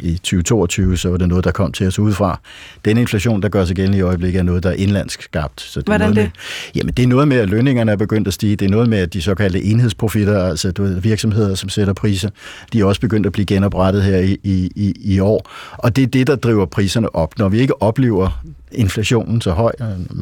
i 0.00 0.14
2022, 0.14 0.96
så 0.96 1.08
var 1.08 1.16
det 1.16 1.28
noget, 1.28 1.44
der 1.44 1.50
kom 1.50 1.72
til 1.72 1.86
os 1.86 1.98
udefra. 1.98 2.40
Den 2.84 2.98
inflation, 2.98 3.42
der 3.42 3.48
gør 3.48 3.64
sig 3.64 3.76
gældende 3.76 3.98
i 3.98 4.00
øjeblikket, 4.00 4.38
er 4.38 4.42
noget, 4.42 4.62
der 4.62 4.70
er 4.70 4.74
indlandsk 4.74 5.22
skabt. 5.22 5.60
Så 5.60 5.80
det 5.80 5.88
Hvordan 5.88 6.00
noget 6.00 6.16
det? 6.16 6.24
Med, 6.24 6.30
jamen, 6.74 6.94
det 6.94 7.02
er 7.02 7.06
noget 7.06 7.28
med, 7.28 7.36
at 7.36 7.50
lønningerne 7.50 7.92
er 7.92 7.96
begyndt 7.96 8.28
at 8.28 8.34
stige. 8.34 8.56
Det 8.56 8.66
er 8.66 8.70
noget 8.70 8.88
med, 8.88 8.98
at 8.98 9.12
de 9.12 9.22
såkaldte 9.22 9.62
enhedsprofitter, 9.62 10.44
altså 10.44 10.72
du 10.72 10.82
ved, 10.82 11.00
virksomheder, 11.00 11.54
som 11.54 11.68
sætter 11.68 11.92
priser, 11.92 12.30
de 12.72 12.80
er 12.80 12.84
også 12.84 13.00
begyndt 13.00 13.26
at 13.26 13.32
blive 13.32 13.46
genoprettet 13.46 14.02
her 14.02 14.18
i, 14.18 14.38
i, 14.44 14.94
i 15.00 15.20
år. 15.20 15.50
Og 15.72 15.96
det 15.96 16.02
er 16.02 16.06
det, 16.06 16.26
der 16.26 16.36
driver 16.36 16.66
priserne 16.66 17.14
op. 17.14 17.38
Når 17.38 17.48
vi 17.48 17.60
ikke 17.60 17.82
oplever 17.82 18.42
inflationen 18.72 19.40
så 19.40 19.50
høj, 19.50 19.72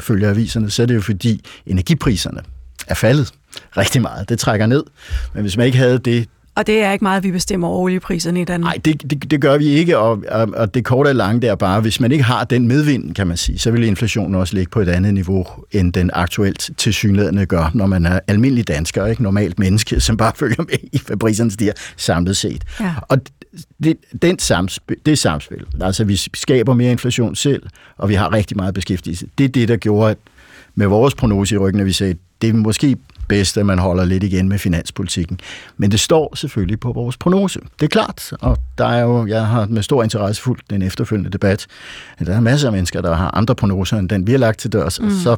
følger 0.01 0.31
aviserne, 0.31 0.71
så 0.71 0.83
er 0.83 0.87
det 0.87 0.95
jo 0.95 1.01
fordi 1.01 1.45
energipriserne 1.67 2.41
er 2.87 2.95
faldet 2.95 3.33
rigtig 3.77 4.03
meget. 4.03 4.29
Det 4.29 4.39
trækker 4.39 4.67
ned. 4.67 4.85
Men 5.35 5.43
hvis 5.43 5.57
man 5.57 5.67
ikke 5.67 5.79
havde 5.79 5.99
det, 5.99 6.29
og 6.59 6.67
det 6.67 6.83
er 6.83 6.93
ikke 6.93 7.05
meget, 7.05 7.25
vi 7.25 7.31
bestemmer 7.31 7.69
over 7.69 7.79
oliepriserne 7.79 8.41
i 8.41 8.45
Danmark. 8.45 8.75
Nej, 8.75 8.81
det, 8.85 9.11
det, 9.11 9.31
det 9.31 9.41
gør 9.41 9.59
vi 9.59 9.67
ikke, 9.67 9.99
og, 9.99 10.23
og, 10.31 10.49
og 10.57 10.75
det 10.75 10.85
korte 10.85 11.09
og 11.09 11.15
lange 11.15 11.41
det 11.41 11.51
er 11.51 11.55
bare, 11.55 11.81
hvis 11.81 12.01
man 12.01 12.13
ikke 12.13 12.25
har 12.25 12.45
den 12.45 12.69
medvind, 12.69 13.15
kan 13.15 13.27
man 13.27 13.37
sige, 13.37 13.59
så 13.59 13.71
vil 13.71 13.85
inflationen 13.85 14.35
også 14.35 14.55
ligge 14.55 14.71
på 14.71 14.81
et 14.81 14.89
andet 14.89 15.15
niveau, 15.15 15.47
end 15.73 15.93
den 15.93 16.11
aktuelt 16.13 16.71
tilsyneladende 16.77 17.47
gør, 17.47 17.71
når 17.75 17.87
man 17.87 18.07
er 18.07 18.21
almindelig 18.27 18.69
dansker, 18.69 19.07
ikke 19.07 19.23
normalt 19.23 19.59
menneske, 19.59 20.01
som 20.01 20.17
bare 20.17 20.33
følger 20.41 20.63
med 20.63 20.79
i, 20.93 21.01
hvad 21.07 21.17
priserne 21.17 21.51
stiger 21.51 21.73
samlet 21.97 22.37
set. 22.37 22.65
Ja. 22.81 22.95
Og 23.03 23.19
det, 23.83 23.97
den 24.23 24.39
samspil, 24.39 24.97
det 25.07 25.19
samspil, 25.19 25.65
altså 25.81 26.05
vi 26.05 26.17
skaber 26.17 26.75
mere 26.75 26.93
inflation 26.93 27.37
selv, 27.37 27.63
og 27.99 28.09
vi 28.09 28.15
har 28.15 28.33
rigtig 28.33 28.57
meget 28.57 28.75
beskæftigelse, 28.75 29.27
det 29.39 29.45
er 29.45 29.49
det, 29.49 29.69
der 29.69 29.77
gjorde, 29.77 30.11
at 30.11 30.19
med 30.75 30.87
vores 30.87 31.15
prognose 31.15 31.55
i 31.55 31.59
ryggen, 31.59 31.81
at 31.81 31.87
vi 31.87 31.93
sagde, 31.93 32.15
det 32.43 32.51
er 32.51 32.55
måske 32.55 32.97
bedst, 33.29 33.59
at 33.59 33.67
man 33.67 33.79
holder 33.79 34.05
lidt 34.05 34.25
igen 34.25 34.49
med 34.49 34.59
finanspolitikken. 34.59 35.41
Men 35.77 35.91
det 35.91 36.01
står 36.01 36.37
selvfølgelig 36.37 36.81
på 36.81 36.93
vores 36.93 37.17
prognose. 37.17 37.61
Det 37.81 37.87
er 37.87 37.89
klart, 37.89 38.33
og 38.41 38.57
der 38.79 38.87
er 38.87 39.03
jo, 39.03 39.27
jeg 39.27 39.47
har 39.47 39.67
med 39.67 39.83
stor 39.83 40.03
interesse 40.03 40.43
fulgt 40.43 40.71
den 40.71 40.83
efterfølgende 40.83 41.31
debat, 41.31 41.67
at 42.19 42.27
der 42.27 42.37
er 42.37 42.41
masser 42.41 42.69
af 42.69 42.73
mennesker, 42.73 43.01
der 43.01 43.15
har 43.15 43.31
andre 43.37 43.55
prognoser 43.55 43.97
end 43.99 44.09
den, 44.09 44.27
vi 44.27 44.33
har 44.33 44.39
lagt 44.39 44.59
til 44.59 44.73
dørs, 44.73 45.01
mm. 45.01 45.07
og 45.07 45.13
så 45.13 45.37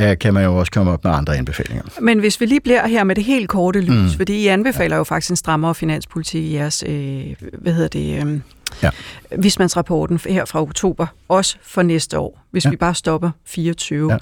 uh, 0.00 0.18
kan 0.20 0.34
man 0.34 0.44
jo 0.44 0.56
også 0.56 0.72
komme 0.72 0.92
op 0.92 1.04
med 1.04 1.12
andre 1.12 1.36
anbefalinger. 1.36 1.82
Men 2.00 2.18
hvis 2.18 2.40
vi 2.40 2.46
lige 2.46 2.60
bliver 2.60 2.86
her 2.86 3.04
med 3.04 3.14
det 3.14 3.24
helt 3.24 3.48
korte 3.48 3.80
lys, 3.80 4.12
mm. 4.12 4.16
fordi 4.16 4.34
I 4.34 4.46
anbefaler 4.46 4.96
jo 4.96 5.04
faktisk 5.04 5.30
en 5.30 5.36
strammere 5.36 5.74
finanspolitik 5.74 6.44
i 6.44 6.54
jeres, 6.54 6.84
øh, 6.86 7.24
hvad 7.58 7.72
hedder 7.72 7.88
det... 7.88 8.26
Øh, 8.26 8.40
Ja. 8.82 8.90
Vismandsrapporten 9.38 10.20
her 10.26 10.44
fra 10.44 10.62
oktober, 10.62 11.06
også 11.28 11.56
for 11.62 11.82
næste 11.82 12.18
år, 12.18 12.40
hvis 12.50 12.64
ja. 12.64 12.70
vi 12.70 12.76
bare 12.76 12.94
stopper 12.94 13.30
24. 13.46 14.12
Ja. 14.12 14.18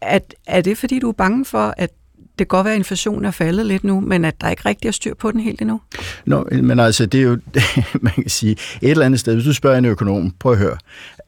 Er, 0.00 0.18
er 0.46 0.60
det 0.60 0.78
fordi, 0.78 0.98
du 0.98 1.08
er 1.08 1.12
bange 1.12 1.44
for, 1.44 1.74
at 1.76 1.90
det 2.38 2.48
kan 2.48 2.56
godt 2.56 2.64
være, 2.64 2.74
at 2.74 2.78
inflationen 2.78 3.24
er 3.24 3.30
faldet 3.30 3.66
lidt 3.66 3.84
nu, 3.84 4.00
men 4.00 4.24
at 4.24 4.40
der 4.40 4.50
ikke 4.50 4.62
rigtig 4.66 4.88
er 4.88 4.92
styr 4.92 5.14
på 5.14 5.32
den 5.32 5.40
helt 5.40 5.60
endnu? 5.60 5.80
Nå, 6.24 6.48
men 6.62 6.80
altså, 6.80 7.06
det 7.06 7.20
er 7.20 7.22
jo, 7.22 7.38
man 8.00 8.12
kan 8.12 8.28
sige, 8.28 8.52
et 8.82 8.90
eller 8.90 9.06
andet 9.06 9.20
sted, 9.20 9.34
hvis 9.34 9.44
du 9.44 9.52
spørger 9.52 9.78
en 9.78 9.84
økonom, 9.84 10.34
prøv 10.38 10.52
at 10.52 10.58
høre, 10.58 10.76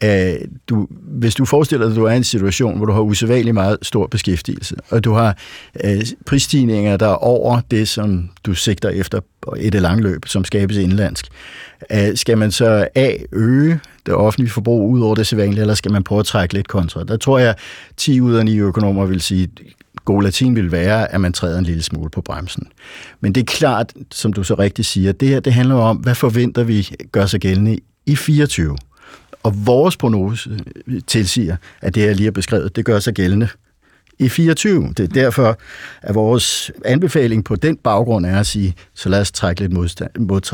uh, 0.04 0.48
du, 0.68 0.86
hvis 0.90 1.34
du 1.34 1.44
forestiller 1.44 1.86
dig, 1.86 1.92
at 1.92 1.96
du 1.96 2.04
er 2.04 2.12
i 2.12 2.16
en 2.16 2.24
situation, 2.24 2.76
hvor 2.76 2.86
du 2.86 2.92
har 2.92 3.00
usædvanligt 3.00 3.54
meget 3.54 3.78
stor 3.82 4.06
beskæftigelse, 4.06 4.76
og 4.90 5.04
du 5.04 5.12
har 5.12 5.36
øh, 5.84 6.00
prisstigninger, 6.26 6.96
der 6.96 7.06
er 7.06 7.14
over 7.14 7.60
det, 7.70 7.88
som 7.88 8.30
du 8.44 8.54
sigter 8.54 8.88
efter 8.88 9.20
et 9.56 9.74
eller 9.74 9.88
andet 9.88 10.02
løb, 10.02 10.26
som 10.26 10.44
skabes 10.44 10.76
indlandsk, 10.76 11.26
øh, 11.92 12.16
skal 12.16 12.38
man 12.38 12.50
så 12.50 12.88
A, 12.94 13.12
øge 13.32 13.80
det 14.06 14.14
offentlige 14.14 14.50
forbrug 14.50 14.90
ud 14.90 15.00
over 15.00 15.14
det 15.14 15.26
sædvanlige, 15.26 15.60
eller 15.60 15.74
skal 15.74 15.92
man 15.92 16.04
prøve 16.04 16.18
at 16.18 16.26
trække 16.26 16.54
lidt 16.54 16.68
kontra? 16.68 17.04
Der 17.04 17.16
tror 17.16 17.38
jeg, 17.38 17.54
10 17.96 18.20
ud 18.20 18.34
af 18.34 18.44
9 18.44 18.58
økonomer 18.58 19.06
vil 19.06 19.20
sige, 19.20 19.48
god 20.08 20.22
latin 20.22 20.56
vil 20.56 20.72
være, 20.72 21.12
at 21.12 21.20
man 21.20 21.32
træder 21.32 21.58
en 21.58 21.64
lille 21.64 21.82
smule 21.82 22.10
på 22.10 22.20
bremsen. 22.20 22.68
Men 23.20 23.32
det 23.34 23.40
er 23.40 23.44
klart, 23.44 23.92
som 24.12 24.32
du 24.32 24.42
så 24.42 24.54
rigtigt 24.54 24.88
siger, 24.88 25.12
det 25.12 25.28
her 25.28 25.40
det 25.40 25.52
handler 25.52 25.74
om, 25.74 25.96
hvad 25.96 26.14
forventer 26.14 26.64
vi 26.64 26.88
gør 27.12 27.26
sig 27.26 27.40
gældende 27.40 27.78
i 28.06 28.16
24. 28.16 28.76
Og 29.42 29.66
vores 29.66 29.96
prognose 29.96 30.60
tilsiger, 31.06 31.56
at 31.80 31.94
det, 31.94 32.06
jeg 32.06 32.16
lige 32.16 32.24
har 32.26 32.32
beskrevet, 32.32 32.76
det 32.76 32.84
gør 32.84 32.98
sig 32.98 33.14
gældende 33.14 33.48
i 34.18 34.28
24. 34.28 34.92
Det 34.96 35.00
er 35.00 35.06
derfor, 35.06 35.58
at 36.02 36.14
vores 36.14 36.70
anbefaling 36.84 37.44
på 37.44 37.56
den 37.56 37.76
baggrund 37.76 38.26
er 38.26 38.40
at 38.40 38.46
sige, 38.46 38.74
så 38.94 39.08
lad 39.08 39.20
os 39.20 39.32
trække 39.32 39.60
lidt 39.60 39.72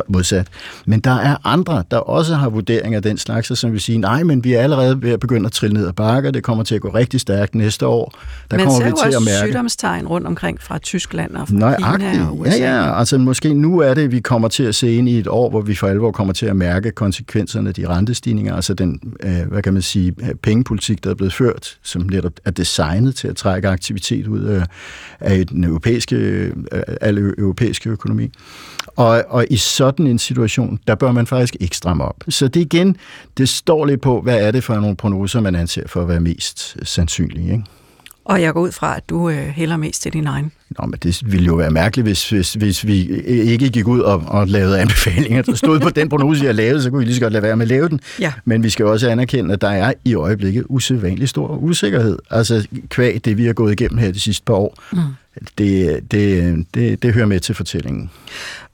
modsat. 0.09 0.47
Men 0.87 1.00
der 1.00 1.11
er 1.11 1.37
andre, 1.44 1.85
der 1.90 1.97
også 1.97 2.35
har 2.35 2.49
vurderinger 2.49 2.99
af 2.99 3.02
den 3.02 3.18
slags, 3.18 3.59
som 3.59 3.73
vil 3.73 3.80
sige, 3.80 3.99
nej, 3.99 4.23
men 4.23 4.44
vi 4.44 4.52
er 4.52 4.61
allerede 4.61 5.02
ved 5.02 5.11
at 5.11 5.21
begynde 5.21 5.47
at 5.47 5.52
trille 5.52 5.75
ned 5.75 5.88
ad 5.88 5.92
bakker, 5.92 6.30
det 6.30 6.42
kommer 6.42 6.64
til 6.64 6.75
at 6.75 6.80
gå 6.80 6.88
rigtig 6.88 7.21
stærkt 7.21 7.54
næste 7.54 7.87
år. 7.87 8.14
Der 8.50 8.56
men 8.56 8.66
kommer 8.66 8.85
vi 8.85 8.92
til 9.04 9.16
at 9.16 9.23
mærke... 9.23 9.47
sygdomstegn 9.47 10.06
rundt 10.06 10.26
omkring 10.26 10.62
fra 10.62 10.78
Tyskland 10.78 11.37
og 11.37 11.49
fra 11.49 11.54
Nej, 11.54 11.76
Kina 11.76 12.26
og 12.26 12.40
USA. 12.40 12.56
Ja, 12.59 12.85
ja, 12.85 12.99
altså 12.99 13.18
måske 13.18 13.54
nu 13.54 13.78
er 13.78 13.94
det, 13.94 14.12
vi 14.12 14.21
kommer 14.21 14.49
til 14.49 14.62
at 14.62 14.75
se 14.75 14.94
ind 14.94 15.09
i 15.09 15.18
et 15.18 15.28
år, 15.28 15.50
hvor 15.50 15.61
vi 15.61 15.75
for 15.75 15.87
alvor 15.87 16.11
kommer 16.11 16.33
til 16.33 16.47
at 16.47 16.56
mærke 16.56 16.90
konsekvenserne 16.90 17.68
af 17.68 17.75
de 17.75 17.88
rentestigninger, 17.88 18.54
altså 18.54 18.75
den, 18.75 19.00
øh, 19.23 19.49
hvad 19.49 19.62
kan 19.62 19.73
man 19.73 19.83
sige, 19.83 20.14
pengepolitik, 20.42 21.04
der 21.04 21.11
er 21.11 21.14
blevet 21.14 21.33
ført, 21.33 21.78
som 21.83 22.02
netop 22.02 22.33
er 22.44 22.50
designet 22.50 23.14
til 23.14 23.28
at 23.28 23.37
trække 23.37 23.54
trække 23.55 23.69
aktivitet 23.69 24.27
ud 24.27 24.41
af, 24.41 24.67
af 25.21 25.47
den 25.47 25.65
europæiske, 25.65 26.17
af 27.01 27.11
europæiske 27.39 27.91
økonomi. 27.91 28.31
Og, 28.97 29.25
og 29.29 29.47
i 29.51 29.57
sådan 29.57 30.07
en 30.07 30.19
situation, 30.19 30.79
der 30.87 30.95
bør 30.95 31.13
man 31.13 31.27
faktisk 31.27 31.57
ikke 31.61 31.77
stramme 31.77 32.05
op. 32.05 32.25
Så 32.29 32.49
det 32.49 32.61
igen, 32.61 32.97
det 33.39 33.49
står 33.49 33.87
lidt 33.87 34.01
på, 34.01 34.21
hvad 34.21 34.47
er 34.47 34.51
det 34.51 34.65
for 34.65 34.75
nogle 34.75 34.97
prognoser, 34.97 35.41
man 35.41 35.55
anser 35.55 35.89
for 35.89 36.03
at 36.03 36.09
være 36.09 36.21
mest 36.21 36.77
sandsynlige. 36.83 37.53
Ikke? 37.53 37.65
Og 38.25 38.43
jeg 38.43 38.52
går 38.52 38.61
ud 38.61 38.73
fra, 38.73 38.97
at 38.97 39.09
du 39.09 39.28
øh, 39.31 39.37
hælder 39.37 39.76
mest 39.76 40.02
til 40.02 40.12
din 40.12 40.26
egen. 40.26 40.52
Nå, 40.78 40.87
men 40.87 40.99
det 41.02 41.23
ville 41.33 41.47
jo 41.47 41.54
være 41.54 41.71
mærkeligt, 41.71 42.07
hvis, 42.07 42.31
hvis, 42.31 42.54
hvis 42.54 42.87
vi 42.87 43.09
ikke 43.26 43.69
gik 43.69 43.87
ud 43.87 44.00
og, 44.00 44.23
og 44.26 44.49
lavede 44.49 44.81
anbefalinger. 44.81 45.43
Der 45.43 45.54
stod 45.54 45.81
på 45.81 45.90
den 45.90 46.09
prognose, 46.09 46.45
jeg 46.45 46.54
lavede, 46.54 46.83
så 46.83 46.90
kunne 46.90 46.99
vi 46.99 47.04
lige 47.04 47.14
så 47.14 47.21
godt 47.21 47.33
lade 47.33 47.43
være 47.43 47.57
med 47.57 47.64
at 47.64 47.69
lave 47.69 47.88
den. 47.88 48.00
Ja. 48.21 48.33
Men 48.45 48.62
vi 48.62 48.71
skal 48.71 48.87
også 48.87 49.09
anerkende, 49.09 49.54
at 49.54 49.61
der 49.61 49.69
er 49.69 49.93
i 50.04 50.14
øjeblikket 50.14 50.64
usædvanligt 50.69 51.31
stor 51.31 51.57
usikkerhed. 51.57 52.19
Altså 52.31 52.69
kvæg 52.88 53.25
det, 53.25 53.38
vi 53.38 53.47
har 53.47 53.52
gået 53.52 53.73
igennem 53.73 53.99
her 53.99 54.12
de 54.12 54.21
sidste 54.21 54.45
par 54.45 54.54
år. 54.54 54.78
Mm 54.93 54.99
det, 55.59 56.11
det, 56.11 56.67
det, 56.75 57.03
det 57.03 57.14
hører 57.14 57.26
med 57.26 57.41
til 57.41 57.55
fortællingen. 57.55 58.11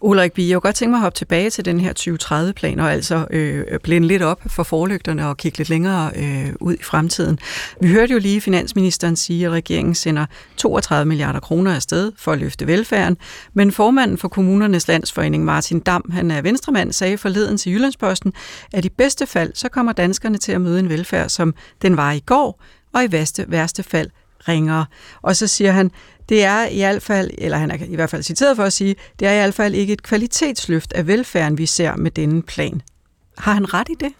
Ulrik 0.00 0.32
Bie, 0.32 0.48
jeg 0.48 0.54
kunne 0.54 0.60
godt 0.60 0.74
tænke 0.74 0.90
mig 0.90 0.98
at 0.98 1.02
hoppe 1.02 1.16
tilbage 1.16 1.50
til 1.50 1.64
den 1.64 1.80
her 1.80 1.92
2030-plan, 1.98 2.80
og 2.80 2.92
altså 2.92 3.26
øh, 3.30 3.78
blinde 3.82 4.08
lidt 4.08 4.22
op 4.22 4.40
for 4.46 4.62
forlygterne 4.62 5.28
og 5.28 5.36
kigge 5.36 5.58
lidt 5.58 5.68
længere 5.68 6.10
øh, 6.16 6.52
ud 6.60 6.74
i 6.74 6.82
fremtiden. 6.82 7.38
Vi 7.80 7.88
hørte 7.88 8.12
jo 8.12 8.18
lige 8.18 8.40
finansministeren 8.40 9.16
sige, 9.16 9.46
at 9.46 9.52
regeringen 9.52 9.94
sender 9.94 10.26
32 10.56 11.08
milliarder 11.08 11.40
kroner 11.40 11.74
afsted 11.74 12.12
for 12.16 12.32
at 12.32 12.38
løfte 12.38 12.66
velfærden, 12.66 13.16
men 13.54 13.72
formanden 13.72 14.18
for 14.18 14.28
kommunernes 14.28 14.88
landsforening, 14.88 15.44
Martin 15.44 15.80
Dam, 15.80 16.10
han 16.12 16.30
er 16.30 16.42
venstremand, 16.42 16.92
sagde 16.92 17.18
forleden 17.18 17.56
til 17.56 17.72
Jyllandsposten, 17.72 18.32
at 18.72 18.84
i 18.84 18.88
bedste 18.88 19.26
fald, 19.26 19.52
så 19.54 19.68
kommer 19.68 19.92
danskerne 19.92 20.38
til 20.38 20.52
at 20.52 20.60
møde 20.60 20.78
en 20.80 20.88
velfærd, 20.88 21.28
som 21.28 21.54
den 21.82 21.96
var 21.96 22.12
i 22.12 22.20
går, 22.20 22.62
og 22.94 23.04
i 23.04 23.12
værste, 23.12 23.44
værste 23.48 23.82
fald 23.82 24.10
ringere. 24.48 24.86
Og 25.22 25.36
så 25.36 25.46
siger 25.46 25.72
han, 25.72 25.90
det 26.30 26.44
er 26.44 26.66
i 26.66 26.78
hvert 26.78 27.02
fald, 27.02 27.30
eller 27.38 27.58
han 27.58 27.70
er 27.70 27.76
i 27.88 27.94
hvert 27.94 28.10
fald 28.10 28.22
citeret 28.22 28.56
for 28.56 28.64
at 28.64 28.72
sige, 28.72 28.96
det 29.18 29.28
er 29.28 29.32
i 29.32 29.36
hvert 29.36 29.54
fald 29.54 29.74
ikke 29.74 29.92
et 29.92 30.02
kvalitetsløft 30.02 30.92
af 30.92 31.06
velfærden, 31.06 31.58
vi 31.58 31.66
ser 31.66 31.96
med 31.96 32.10
denne 32.10 32.42
plan. 32.42 32.82
Har 33.38 33.52
han 33.52 33.74
ret 33.74 33.88
i 33.90 33.94
det? 34.00 34.12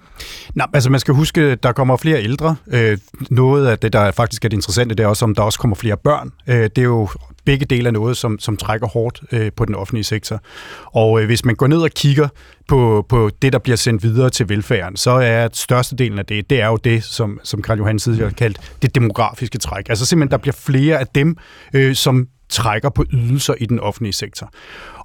Nej, 0.55 0.67
altså 0.75 0.91
man 0.91 1.01
skal 1.01 1.15
huske, 1.15 1.41
at 1.41 1.63
der 1.63 1.73
kommer 1.73 1.97
flere 1.97 2.23
ældre. 2.23 2.57
Øh, 2.73 2.99
noget 3.31 3.67
af 3.67 3.79
det, 3.79 3.93
der 3.93 4.11
faktisk 4.11 4.45
er 4.45 4.49
det 4.49 4.57
interessante, 4.57 4.95
det 4.95 5.05
er 5.05 5.07
også, 5.07 5.25
om 5.25 5.35
der 5.35 5.43
også 5.43 5.59
kommer 5.59 5.75
flere 5.75 5.97
børn. 5.97 6.33
Øh, 6.47 6.63
det 6.63 6.79
er 6.79 6.83
jo 6.83 7.09
begge 7.45 7.67
dele 7.67 7.87
af 7.87 7.93
noget, 7.93 8.17
som, 8.17 8.39
som 8.39 8.57
trækker 8.57 8.87
hårdt 8.87 9.21
øh, 9.33 9.53
på 9.57 9.65
den 9.65 9.75
offentlige 9.75 10.05
sektor. 10.05 10.41
Og 10.85 11.21
øh, 11.21 11.27
hvis 11.27 11.45
man 11.45 11.55
går 11.55 11.67
ned 11.67 11.79
og 11.79 11.91
kigger 11.91 12.29
på, 12.69 13.07
på 13.09 13.31
det, 13.43 13.53
der 13.53 13.59
bliver 13.59 13.77
sendt 13.77 14.03
videre 14.03 14.31
til 14.31 14.49
velfærden, 14.49 14.97
så 14.97 15.11
er 15.11 15.49
størstedelen 15.53 16.19
af 16.19 16.27
det, 16.27 16.51
det 16.51 16.61
er 16.61 16.67
jo 16.67 16.77
det, 16.77 17.05
som, 17.05 17.41
som 17.43 17.63
Karl 17.63 17.79
Johan 17.79 17.99
tidligere 17.99 18.29
har 18.29 18.35
kaldt 18.35 18.73
det 18.83 18.95
demografiske 18.95 19.59
træk. 19.59 19.89
Altså 19.89 20.07
simpelthen, 20.07 20.31
der 20.31 20.39
bliver 20.39 20.55
flere 20.59 20.99
af 20.99 21.07
dem, 21.07 21.37
øh, 21.75 21.95
som 21.95 22.27
trækker 22.49 22.89
på 22.89 23.05
ydelser 23.13 23.55
i 23.61 23.67
den 23.67 23.81
offentlige 23.81 24.13
sektor. 24.13 24.51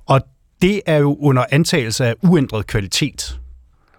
Og 0.05 0.21
det 0.61 0.81
er 0.85 0.97
jo 0.97 1.17
under 1.19 1.45
antagelse 1.51 2.05
af 2.05 2.13
uændret 2.23 2.67
kvalitet. 2.67 3.39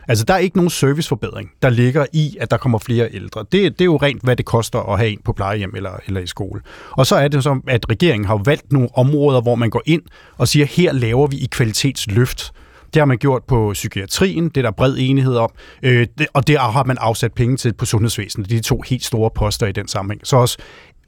Altså, 0.09 0.25
der 0.25 0.35
er 0.35 0.39
ikke 0.39 0.57
nogen 0.57 0.71
serviceforbedring, 0.71 1.51
der 1.63 1.71
ligger 1.71 2.07
i, 2.13 2.37
at 2.41 2.51
der 2.51 2.57
kommer 2.57 2.79
flere 2.79 3.09
ældre. 3.13 3.41
Det, 3.41 3.53
det 3.53 3.81
er 3.81 3.85
jo 3.85 3.97
rent, 3.97 4.23
hvad 4.23 4.37
det 4.37 4.47
koster 4.47 4.93
at 4.93 4.99
have 4.99 5.11
en 5.11 5.21
på 5.25 5.33
plejehjem 5.33 5.73
eller, 5.77 5.91
eller 6.07 6.21
i 6.21 6.27
skole. 6.27 6.61
Og 6.91 7.07
så 7.07 7.17
er 7.17 7.29
det 7.29 7.43
som, 7.43 7.65
at 7.69 7.91
regeringen 7.91 8.27
har 8.27 8.41
valgt 8.45 8.73
nogle 8.73 8.89
områder, 8.95 9.41
hvor 9.41 9.55
man 9.55 9.71
går 9.71 9.83
ind 9.87 10.03
og 10.39 10.49
siger, 10.49 10.67
her 10.67 10.93
laver 10.93 11.27
vi 11.27 11.37
i 11.37 11.49
kvalitetsløft. 11.51 12.53
Det 12.95 13.01
har 13.01 13.07
man 13.07 13.19
gjort 13.19 13.45
på 13.45 13.71
psykiatrien, 13.73 14.49
det 14.49 14.57
er 14.57 14.63
der 14.63 14.71
bred 14.71 14.97
enighed 14.99 15.37
om, 15.37 15.51
øh, 15.83 16.07
det, 16.19 16.27
og 16.33 16.47
det 16.47 16.59
har 16.59 16.85
man 16.85 16.97
afsat 17.01 17.33
penge 17.33 17.57
til 17.57 17.73
på 17.73 17.87
sundhedsvæsenet. 17.87 18.49
Det 18.49 18.57
er 18.57 18.61
de 18.61 18.69
to 18.69 18.81
helt 18.81 19.05
store 19.05 19.31
poster 19.35 19.67
i 19.67 19.73
den 19.73 19.89
sammenhæng. 19.89 20.21
Så 20.27 20.37
også 20.37 20.59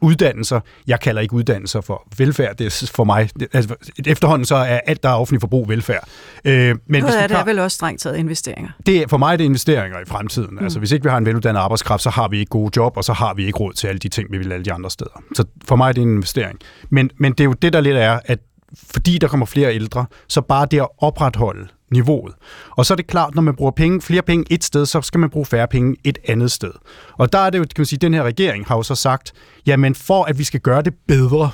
uddannelser. 0.00 0.60
Jeg 0.86 1.00
kalder 1.00 1.22
ikke 1.22 1.34
uddannelser 1.34 1.80
for 1.80 2.08
velfærd. 2.16 2.56
Det 2.56 2.66
er 2.66 2.90
for 2.94 3.04
mig, 3.04 3.30
det, 3.40 3.48
altså, 3.52 3.74
efterhånden 4.06 4.44
så 4.44 4.56
er 4.56 4.80
alt, 4.86 5.02
der 5.02 5.08
er 5.08 5.14
offentlig 5.14 5.40
forbrug, 5.40 5.68
velfærd. 5.68 6.08
Øh, 6.44 6.76
men 6.86 7.02
Noget 7.02 7.16
af 7.16 7.28
det 7.28 7.38
er 7.38 7.44
vel 7.44 7.58
også 7.58 7.74
strengt 7.74 8.02
taget 8.02 8.16
investeringer? 8.16 8.70
Det, 8.86 9.10
for 9.10 9.16
mig 9.16 9.32
er 9.32 9.36
det 9.36 9.44
investeringer 9.44 10.00
i 10.00 10.04
fremtiden. 10.06 10.50
Mm. 10.50 10.64
Altså, 10.64 10.78
hvis 10.78 10.92
ikke 10.92 11.04
vi 11.04 11.10
har 11.10 11.18
en 11.18 11.26
veluddannet 11.26 11.60
arbejdskraft, 11.60 12.02
så 12.02 12.10
har 12.10 12.28
vi 12.28 12.38
ikke 12.38 12.50
gode 12.50 12.70
job, 12.76 12.96
og 12.96 13.04
så 13.04 13.12
har 13.12 13.34
vi 13.34 13.46
ikke 13.46 13.58
råd 13.58 13.72
til 13.72 13.86
alle 13.86 13.98
de 13.98 14.08
ting, 14.08 14.32
vi 14.32 14.38
vil 14.38 14.52
alle 14.52 14.64
de 14.64 14.72
andre 14.72 14.90
steder. 14.90 15.22
Så 15.34 15.44
for 15.64 15.76
mig 15.76 15.88
er 15.88 15.92
det 15.92 16.02
en 16.02 16.10
investering. 16.12 16.58
Men, 16.90 17.10
men 17.18 17.32
det 17.32 17.40
er 17.40 17.44
jo 17.44 17.52
det, 17.52 17.72
der 17.72 17.80
lidt 17.80 17.96
er, 17.96 18.20
at 18.24 18.38
fordi 18.90 19.18
der 19.18 19.28
kommer 19.28 19.46
flere 19.46 19.74
ældre, 19.74 20.06
så 20.28 20.40
bare 20.40 20.66
det 20.70 20.80
at 20.80 20.88
opretholde 20.98 21.68
niveauet. 21.90 22.34
Og 22.70 22.86
så 22.86 22.94
er 22.94 22.96
det 22.96 23.06
klart, 23.06 23.34
når 23.34 23.42
man 23.42 23.56
bruger 23.56 23.70
penge, 23.70 24.00
flere 24.00 24.22
penge 24.22 24.44
et 24.50 24.64
sted, 24.64 24.86
så 24.86 25.02
skal 25.02 25.20
man 25.20 25.30
bruge 25.30 25.46
færre 25.46 25.68
penge 25.68 25.96
et 26.04 26.18
andet 26.28 26.50
sted. 26.50 26.72
Og 27.12 27.32
der 27.32 27.38
er 27.38 27.50
det 27.50 27.58
jo, 27.58 27.62
kan 27.62 27.74
man 27.78 27.86
sige, 27.86 27.98
den 27.98 28.14
her 28.14 28.22
regering 28.22 28.66
har 28.66 28.76
jo 28.76 28.82
så 28.82 28.94
sagt, 28.94 29.32
jamen 29.66 29.94
for 29.94 30.24
at 30.24 30.38
vi 30.38 30.44
skal 30.44 30.60
gøre 30.60 30.82
det 30.82 30.94
bedre, 31.08 31.50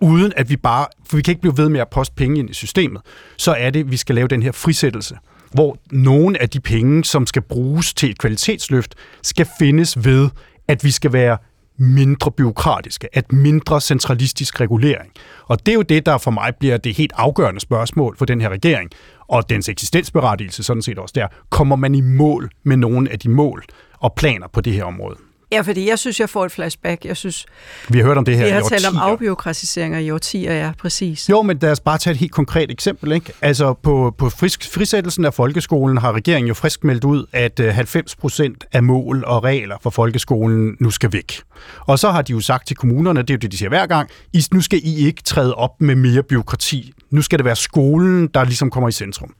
uden 0.00 0.32
at 0.36 0.50
vi 0.50 0.56
bare, 0.56 0.86
for 1.06 1.16
vi 1.16 1.22
kan 1.22 1.32
ikke 1.32 1.40
blive 1.40 1.58
ved 1.58 1.68
med 1.68 1.80
at 1.80 1.88
poste 1.88 2.14
penge 2.14 2.38
ind 2.38 2.50
i 2.50 2.54
systemet, 2.54 3.02
så 3.36 3.52
er 3.58 3.70
det, 3.70 3.80
at 3.80 3.90
vi 3.90 3.96
skal 3.96 4.14
lave 4.14 4.28
den 4.28 4.42
her 4.42 4.52
frisættelse, 4.52 5.16
hvor 5.52 5.78
nogle 5.90 6.42
af 6.42 6.50
de 6.50 6.60
penge, 6.60 7.04
som 7.04 7.26
skal 7.26 7.42
bruges 7.42 7.94
til 7.94 8.10
et 8.10 8.18
kvalitetsløft, 8.18 8.94
skal 9.22 9.46
findes 9.58 10.04
ved, 10.04 10.28
at 10.68 10.84
vi 10.84 10.90
skal 10.90 11.12
være 11.12 11.38
mindre 11.78 12.30
byråkratiske, 12.30 13.08
at 13.12 13.32
mindre 13.32 13.80
centralistisk 13.80 14.60
regulering. 14.60 15.12
Og 15.46 15.66
det 15.66 15.72
er 15.72 15.76
jo 15.76 15.82
det, 15.82 16.06
der 16.06 16.18
for 16.18 16.30
mig 16.30 16.52
bliver 16.60 16.76
det 16.76 16.94
helt 16.94 17.12
afgørende 17.16 17.60
spørgsmål 17.60 18.16
for 18.16 18.24
den 18.24 18.40
her 18.40 18.48
regering, 18.48 18.90
og 19.28 19.50
dens 19.50 19.68
eksistensberettigelse 19.68 20.62
sådan 20.62 20.82
set 20.82 20.98
også 20.98 21.12
der. 21.14 21.26
Kommer 21.50 21.76
man 21.76 21.94
i 21.94 22.00
mål 22.00 22.50
med 22.62 22.76
nogle 22.76 23.12
af 23.12 23.18
de 23.18 23.30
mål 23.30 23.64
og 23.98 24.14
planer 24.14 24.48
på 24.52 24.60
det 24.60 24.72
her 24.72 24.84
område? 24.84 25.27
Ja, 25.52 25.60
fordi 25.60 25.88
jeg 25.88 25.98
synes, 25.98 26.20
jeg 26.20 26.30
får 26.30 26.44
et 26.44 26.52
flashback. 26.52 27.04
Jeg 27.04 27.16
synes, 27.16 27.46
vi 27.88 27.98
har 27.98 28.04
hørt 28.06 28.18
om 28.18 28.24
det 28.24 28.36
her 28.36 28.44
Vi 28.44 28.50
har 28.50 28.60
talt 28.60 28.86
om 28.86 28.96
afbiokratiseringer 28.96 29.98
i 29.98 30.10
årtier, 30.10 30.52
ja, 30.52 30.72
præcis. 30.78 31.28
Jo, 31.30 31.42
men 31.42 31.58
lad 31.60 31.72
os 31.72 31.80
bare 31.80 31.98
tage 31.98 32.12
et 32.12 32.18
helt 32.18 32.32
konkret 32.32 32.70
eksempel. 32.70 33.12
Ikke? 33.12 33.32
Altså 33.42 33.74
på, 33.74 34.14
på 34.18 34.30
frisk, 34.30 34.70
frisættelsen 34.74 35.24
af 35.24 35.34
folkeskolen 35.34 35.98
har 35.98 36.12
regeringen 36.12 36.48
jo 36.48 36.54
frisk 36.54 36.84
meldt 36.84 37.04
ud, 37.04 37.26
at 37.32 37.60
90 37.72 38.12
øh, 38.12 38.20
procent 38.20 38.64
af 38.72 38.82
mål 38.82 39.24
og 39.24 39.44
regler 39.44 39.76
for 39.82 39.90
folkeskolen 39.90 40.76
nu 40.80 40.90
skal 40.90 41.12
væk. 41.12 41.40
Og 41.80 41.98
så 41.98 42.10
har 42.10 42.22
de 42.22 42.32
jo 42.32 42.40
sagt 42.40 42.66
til 42.66 42.76
kommunerne, 42.76 43.22
det 43.22 43.30
er 43.30 43.34
jo 43.34 43.38
det, 43.38 43.52
de 43.52 43.58
siger 43.58 43.68
hver 43.68 43.86
gang, 43.86 44.10
I, 44.32 44.44
nu 44.52 44.60
skal 44.60 44.80
I 44.82 45.06
ikke 45.06 45.22
træde 45.22 45.54
op 45.54 45.80
med 45.80 45.94
mere 45.94 46.22
byråkrati. 46.22 46.92
Nu 47.10 47.22
skal 47.22 47.38
det 47.38 47.44
være 47.44 47.56
skolen, 47.56 48.26
der 48.26 48.44
ligesom 48.44 48.70
kommer 48.70 48.88
i 48.88 48.92
centrum. 48.92 49.34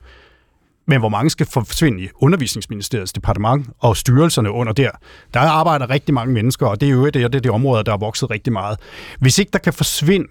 Men 0.89 0.99
hvor 0.99 1.09
mange 1.09 1.29
skal 1.29 1.45
forsvinde 1.45 2.03
i 2.03 2.09
undervisningsministeriets 2.15 3.13
departement 3.13 3.67
og 3.79 3.97
styrelserne 3.97 4.51
under 4.51 4.73
der? 4.73 4.91
Der 5.33 5.39
arbejder 5.39 5.89
rigtig 5.89 6.13
mange 6.13 6.33
mennesker, 6.33 6.67
og 6.67 6.81
det 6.81 6.87
er 6.87 6.91
jo 6.91 7.05
det, 7.05 7.33
det, 7.33 7.43
det 7.43 7.51
områder, 7.51 7.83
der 7.83 7.93
er 7.93 7.97
vokset 7.97 8.29
rigtig 8.29 8.53
meget. 8.53 8.79
Hvis 9.19 9.37
ikke 9.37 9.51
der 9.51 9.59
kan 9.59 9.73
forsvinde 9.73 10.27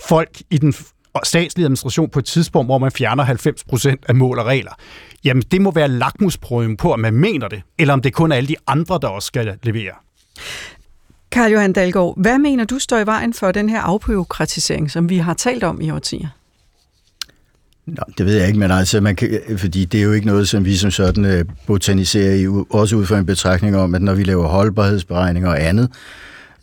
folk 0.00 0.42
i 0.50 0.58
den 0.58 0.74
statslige 1.24 1.64
administration 1.64 2.10
på 2.10 2.18
et 2.18 2.24
tidspunkt, 2.24 2.68
hvor 2.68 2.78
man 2.78 2.92
fjerner 2.92 3.24
90 3.24 3.64
procent 3.64 4.04
af 4.08 4.14
mål 4.14 4.38
og 4.38 4.46
regler, 4.46 4.72
jamen 5.24 5.42
det 5.42 5.60
må 5.60 5.70
være 5.70 5.88
lakmusprøven 5.88 6.76
på, 6.76 6.92
om 6.92 7.00
man 7.00 7.14
mener 7.14 7.48
det, 7.48 7.62
eller 7.78 7.94
om 7.94 8.02
det 8.02 8.12
kun 8.12 8.32
er 8.32 8.36
alle 8.36 8.48
de 8.48 8.56
andre, 8.66 8.98
der 9.02 9.08
også 9.08 9.26
skal 9.26 9.58
levere. 9.62 9.92
Karl 11.30 11.50
Johan 11.52 11.72
Dalgaard, 11.72 12.14
hvad 12.16 12.38
mener 12.38 12.64
du 12.64 12.78
står 12.78 12.98
i 12.98 13.06
vejen 13.06 13.34
for 13.34 13.52
den 13.52 13.68
her 13.68 13.80
afbyråkratisering, 13.80 14.90
som 14.90 15.08
vi 15.08 15.18
har 15.18 15.34
talt 15.34 15.64
om 15.64 15.80
i 15.80 15.90
årtier? 15.90 16.28
Nå, 17.86 18.02
det 18.18 18.26
ved 18.26 18.36
jeg 18.36 18.46
ikke, 18.46 18.58
men 18.58 18.70
altså, 18.70 19.00
man 19.00 19.16
kan, 19.16 19.40
fordi 19.56 19.84
det 19.84 20.00
er 20.00 20.04
jo 20.04 20.12
ikke 20.12 20.26
noget, 20.26 20.48
som 20.48 20.64
vi 20.64 20.76
som 20.76 20.90
sådan 20.90 21.24
øh, 21.24 21.44
botaniserer 21.66 22.34
i, 22.34 22.64
også 22.70 22.96
ud 22.96 23.06
fra 23.06 23.18
en 23.18 23.26
betragtning 23.26 23.76
om, 23.76 23.94
at 23.94 24.02
når 24.02 24.14
vi 24.14 24.24
laver 24.24 24.48
holdbarhedsberegninger 24.48 25.50
og 25.50 25.62
andet, 25.62 25.90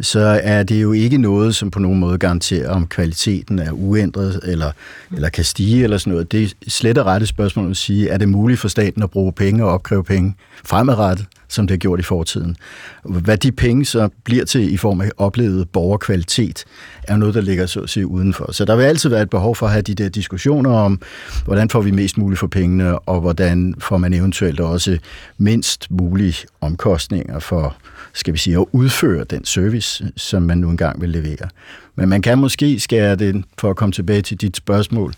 så 0.01 0.39
er 0.44 0.63
det 0.63 0.82
jo 0.82 0.91
ikke 0.91 1.18
noget, 1.18 1.56
som 1.56 1.72
på 1.72 1.79
nogen 1.79 2.00
måde 2.00 2.18
garanterer, 2.18 2.70
om 2.70 2.88
kvaliteten 2.88 3.60
er 3.60 3.72
uændret 3.72 4.39
eller, 4.44 4.72
eller 5.15 5.29
kan 5.29 5.44
stige 5.44 5.84
eller 5.84 5.98
sådan 5.98 6.12
noget. 6.12 6.32
Det 6.32 6.44
er 6.44 6.48
slet 6.68 6.98
og 6.98 7.06
rette 7.06 7.25
spørgsmål 7.25 7.72
at 7.72 7.77
sige, 7.77 8.10
er 8.10 8.18
det 8.18 8.29
muligt 8.29 8.60
for 8.60 8.68
staten 8.68 9.03
at 9.03 9.12
bruge 9.12 9.32
penge 9.32 9.65
og 9.65 9.72
opkræve 9.72 10.03
penge 10.03 10.36
fremadrettet, 10.65 11.25
som 11.48 11.68
det 11.68 11.74
har 11.74 11.77
gjort 11.77 12.00
i 12.00 12.03
fortiden. 12.03 12.56
Hvad 13.03 13.38
de 13.38 13.51
penge 13.51 13.86
så 13.86 14.10
bliver 14.24 14.46
til 14.46 14.74
i 14.74 14.77
form 14.77 15.01
af 15.01 15.12
oplevet 15.18 15.70
borgerkvalitet, 15.70 16.65
er 17.03 17.18
noget, 17.18 17.36
der 17.36 17.41
ligger 17.41 17.65
så 17.65 17.79
at 17.79 17.89
sige 17.89 18.08
udenfor. 18.08 18.51
Så 18.51 18.65
der 18.65 18.75
vil 18.75 18.84
altid 18.84 19.10
være 19.10 19.22
et 19.22 19.29
behov 19.29 19.56
for 19.56 19.65
at 19.65 19.72
have 19.72 19.82
de 19.82 19.96
der 19.96 20.10
diskussioner 20.10 20.72
om, 20.72 21.01
hvordan 21.46 21.70
får 21.70 21.82
vi 21.82 21.91
mest 21.91 22.18
muligt 22.18 22.39
for 22.39 22.48
pengene, 22.48 23.00
og 23.00 23.22
hvordan 23.22 23.75
får 23.79 23.98
man 23.98 24.13
eventuelt 24.13 24.60
også 24.60 24.98
mindst 25.38 25.91
mulige 25.91 26.48
omkostninger 26.62 27.39
for, 27.39 27.75
skal 28.13 28.34
vi 28.34 28.39
sige, 28.39 28.58
at 28.58 28.66
udføre 28.72 29.24
den 29.24 29.46
service, 29.46 30.12
som 30.16 30.42
man 30.42 30.58
nu 30.58 30.70
engang 30.70 31.01
vil 31.01 31.10
levere. 31.10 31.50
Men 31.96 32.10
man 32.10 32.22
kan 32.22 32.38
måske 32.38 32.80
skære 32.80 33.16
det, 33.16 33.44
for 33.58 33.70
at 33.70 33.75
komme 33.75 33.94
tilbage 33.94 34.22
til 34.22 34.38
dit 34.38 34.58
spørgsmål, 34.58 35.13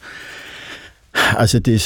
Altså 1.13 1.59
det, 1.59 1.81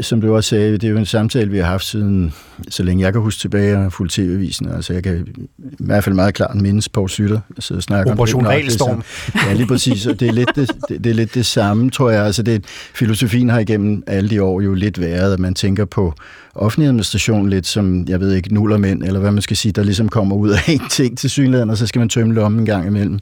som 0.00 0.20
du 0.20 0.36
også 0.36 0.48
sagde, 0.48 0.72
det 0.72 0.84
er 0.84 0.88
jo 0.88 0.96
en 0.96 1.06
samtale, 1.06 1.50
vi 1.50 1.58
har 1.58 1.64
haft 1.64 1.84
siden, 1.84 2.34
så 2.68 2.82
længe 2.82 3.04
jeg 3.04 3.12
kan 3.12 3.22
huske 3.22 3.40
tilbage, 3.40 3.78
og 3.78 3.92
fuldt 3.92 4.12
tv-avisen. 4.12 4.68
Altså 4.68 4.92
jeg 4.92 5.02
kan 5.02 5.26
i 5.58 5.66
hvert 5.78 6.04
fald 6.04 6.14
meget 6.14 6.34
klart 6.34 6.54
mindes 6.54 6.88
på 6.88 7.08
Sytter, 7.08 7.40
så 7.58 7.80
snakker 7.80 8.12
Operation 8.12 8.46
om 8.46 8.46
Regelstorm. 8.46 9.02
Ja, 9.46 9.52
lige 9.52 9.66
præcis, 9.66 10.06
og 10.06 10.20
det 10.20 10.28
er, 10.28 10.32
lidt 10.32 10.50
det, 10.56 10.70
det, 10.88 11.04
det 11.04 11.10
er 11.10 11.14
lidt 11.14 11.34
det 11.34 11.46
samme, 11.46 11.90
tror 11.90 12.10
jeg. 12.10 12.24
Altså 12.24 12.42
det, 12.42 12.64
filosofien 12.94 13.48
har 13.48 13.58
igennem 13.58 14.02
alle 14.06 14.30
de 14.30 14.42
år 14.42 14.60
jo 14.60 14.74
lidt 14.74 15.00
været, 15.00 15.32
at 15.32 15.38
man 15.38 15.54
tænker 15.54 15.84
på 15.84 16.14
offentlig 16.54 16.88
administration 16.88 17.50
lidt 17.50 17.66
som, 17.66 18.04
jeg 18.08 18.20
ved 18.20 18.32
ikke, 18.32 18.54
nullermænd, 18.54 19.02
eller 19.02 19.20
hvad 19.20 19.30
man 19.30 19.42
skal 19.42 19.56
sige, 19.56 19.72
der 19.72 19.82
ligesom 19.82 20.08
kommer 20.08 20.36
ud 20.36 20.50
af 20.50 20.68
en 20.68 20.82
ting 20.90 21.18
til 21.18 21.30
synligheden, 21.30 21.70
og 21.70 21.76
så 21.76 21.86
skal 21.86 21.98
man 21.98 22.08
tømme 22.08 22.34
lommen 22.34 22.60
en 22.60 22.66
gang 22.66 22.86
imellem. 22.86 23.18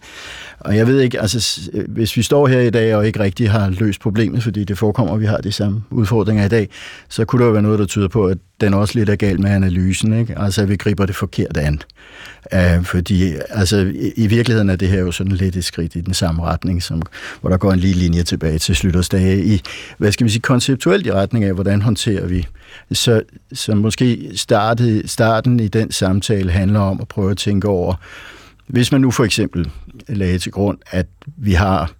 Og 0.64 0.76
jeg 0.76 0.86
ved 0.86 1.00
ikke, 1.00 1.20
altså 1.20 1.70
øh, 1.72 1.84
hvis 1.88 2.16
vi 2.16 2.22
står 2.22 2.46
her 2.46 2.60
i 2.60 2.70
dag 2.70 2.96
og 2.96 3.06
ikke 3.06 3.20
rigtig 3.20 3.50
har 3.50 3.70
løst 3.70 4.00
problemet, 4.00 4.42
fordi 4.42 4.64
det 4.64 4.78
forekommer, 4.78 5.14
at 5.14 5.20
vi 5.20 5.26
har 5.26 5.36
de 5.36 5.52
samme 5.52 5.82
udfordringer 5.90 6.44
i 6.44 6.48
dag, 6.48 6.68
så 7.08 7.24
kunne 7.24 7.40
der 7.40 7.46
jo 7.46 7.52
være 7.52 7.62
noget, 7.62 7.78
der 7.78 7.86
tyder 7.86 8.08
på, 8.08 8.26
at 8.26 8.38
den 8.60 8.74
også 8.74 8.98
lidt 8.98 9.08
er 9.08 9.16
galt 9.16 9.40
med 9.40 9.50
analysen, 9.50 10.20
ikke? 10.20 10.38
Altså 10.38 10.62
at 10.62 10.68
vi 10.68 10.76
griber 10.76 11.06
det 11.06 11.16
forkert 11.16 11.56
an. 11.56 11.80
Uh, 12.54 12.84
fordi 12.84 13.32
altså, 13.48 13.92
i, 14.16 14.26
virkeligheden 14.26 14.70
er 14.70 14.76
det 14.76 14.88
her 14.88 15.00
jo 15.00 15.12
sådan 15.12 15.32
lidt 15.32 15.56
et 15.56 15.64
skridt 15.64 15.96
i 15.96 16.00
den 16.00 16.14
samme 16.14 16.42
retning, 16.42 16.82
som, 16.82 17.02
hvor 17.40 17.50
der 17.50 17.56
går 17.56 17.72
en 17.72 17.78
lige 17.78 17.94
linje 17.94 18.22
tilbage 18.22 18.58
til 18.58 18.76
Slyttersdage 18.76 19.44
i, 19.44 19.62
hvad 19.98 20.12
skal 20.12 20.24
vi 20.24 20.30
sige, 20.30 20.42
konceptuelt 20.42 21.06
i 21.06 21.12
retning 21.12 21.44
af, 21.44 21.52
hvordan 21.54 21.82
håndterer 21.82 22.26
vi. 22.26 22.46
Så, 22.92 23.22
så 23.52 23.74
måske 23.74 24.30
startet, 24.34 25.10
starten 25.10 25.60
i 25.60 25.68
den 25.68 25.92
samtale 25.92 26.50
handler 26.50 26.80
om 26.80 27.00
at 27.00 27.08
prøve 27.08 27.30
at 27.30 27.36
tænke 27.36 27.68
over, 27.68 27.94
hvis 28.72 28.92
man 28.92 29.00
nu 29.00 29.10
for 29.10 29.24
eksempel 29.24 29.70
lagde 30.08 30.38
til 30.38 30.52
grund, 30.52 30.78
at 30.90 31.06
vi 31.36 31.52
har 31.52 31.92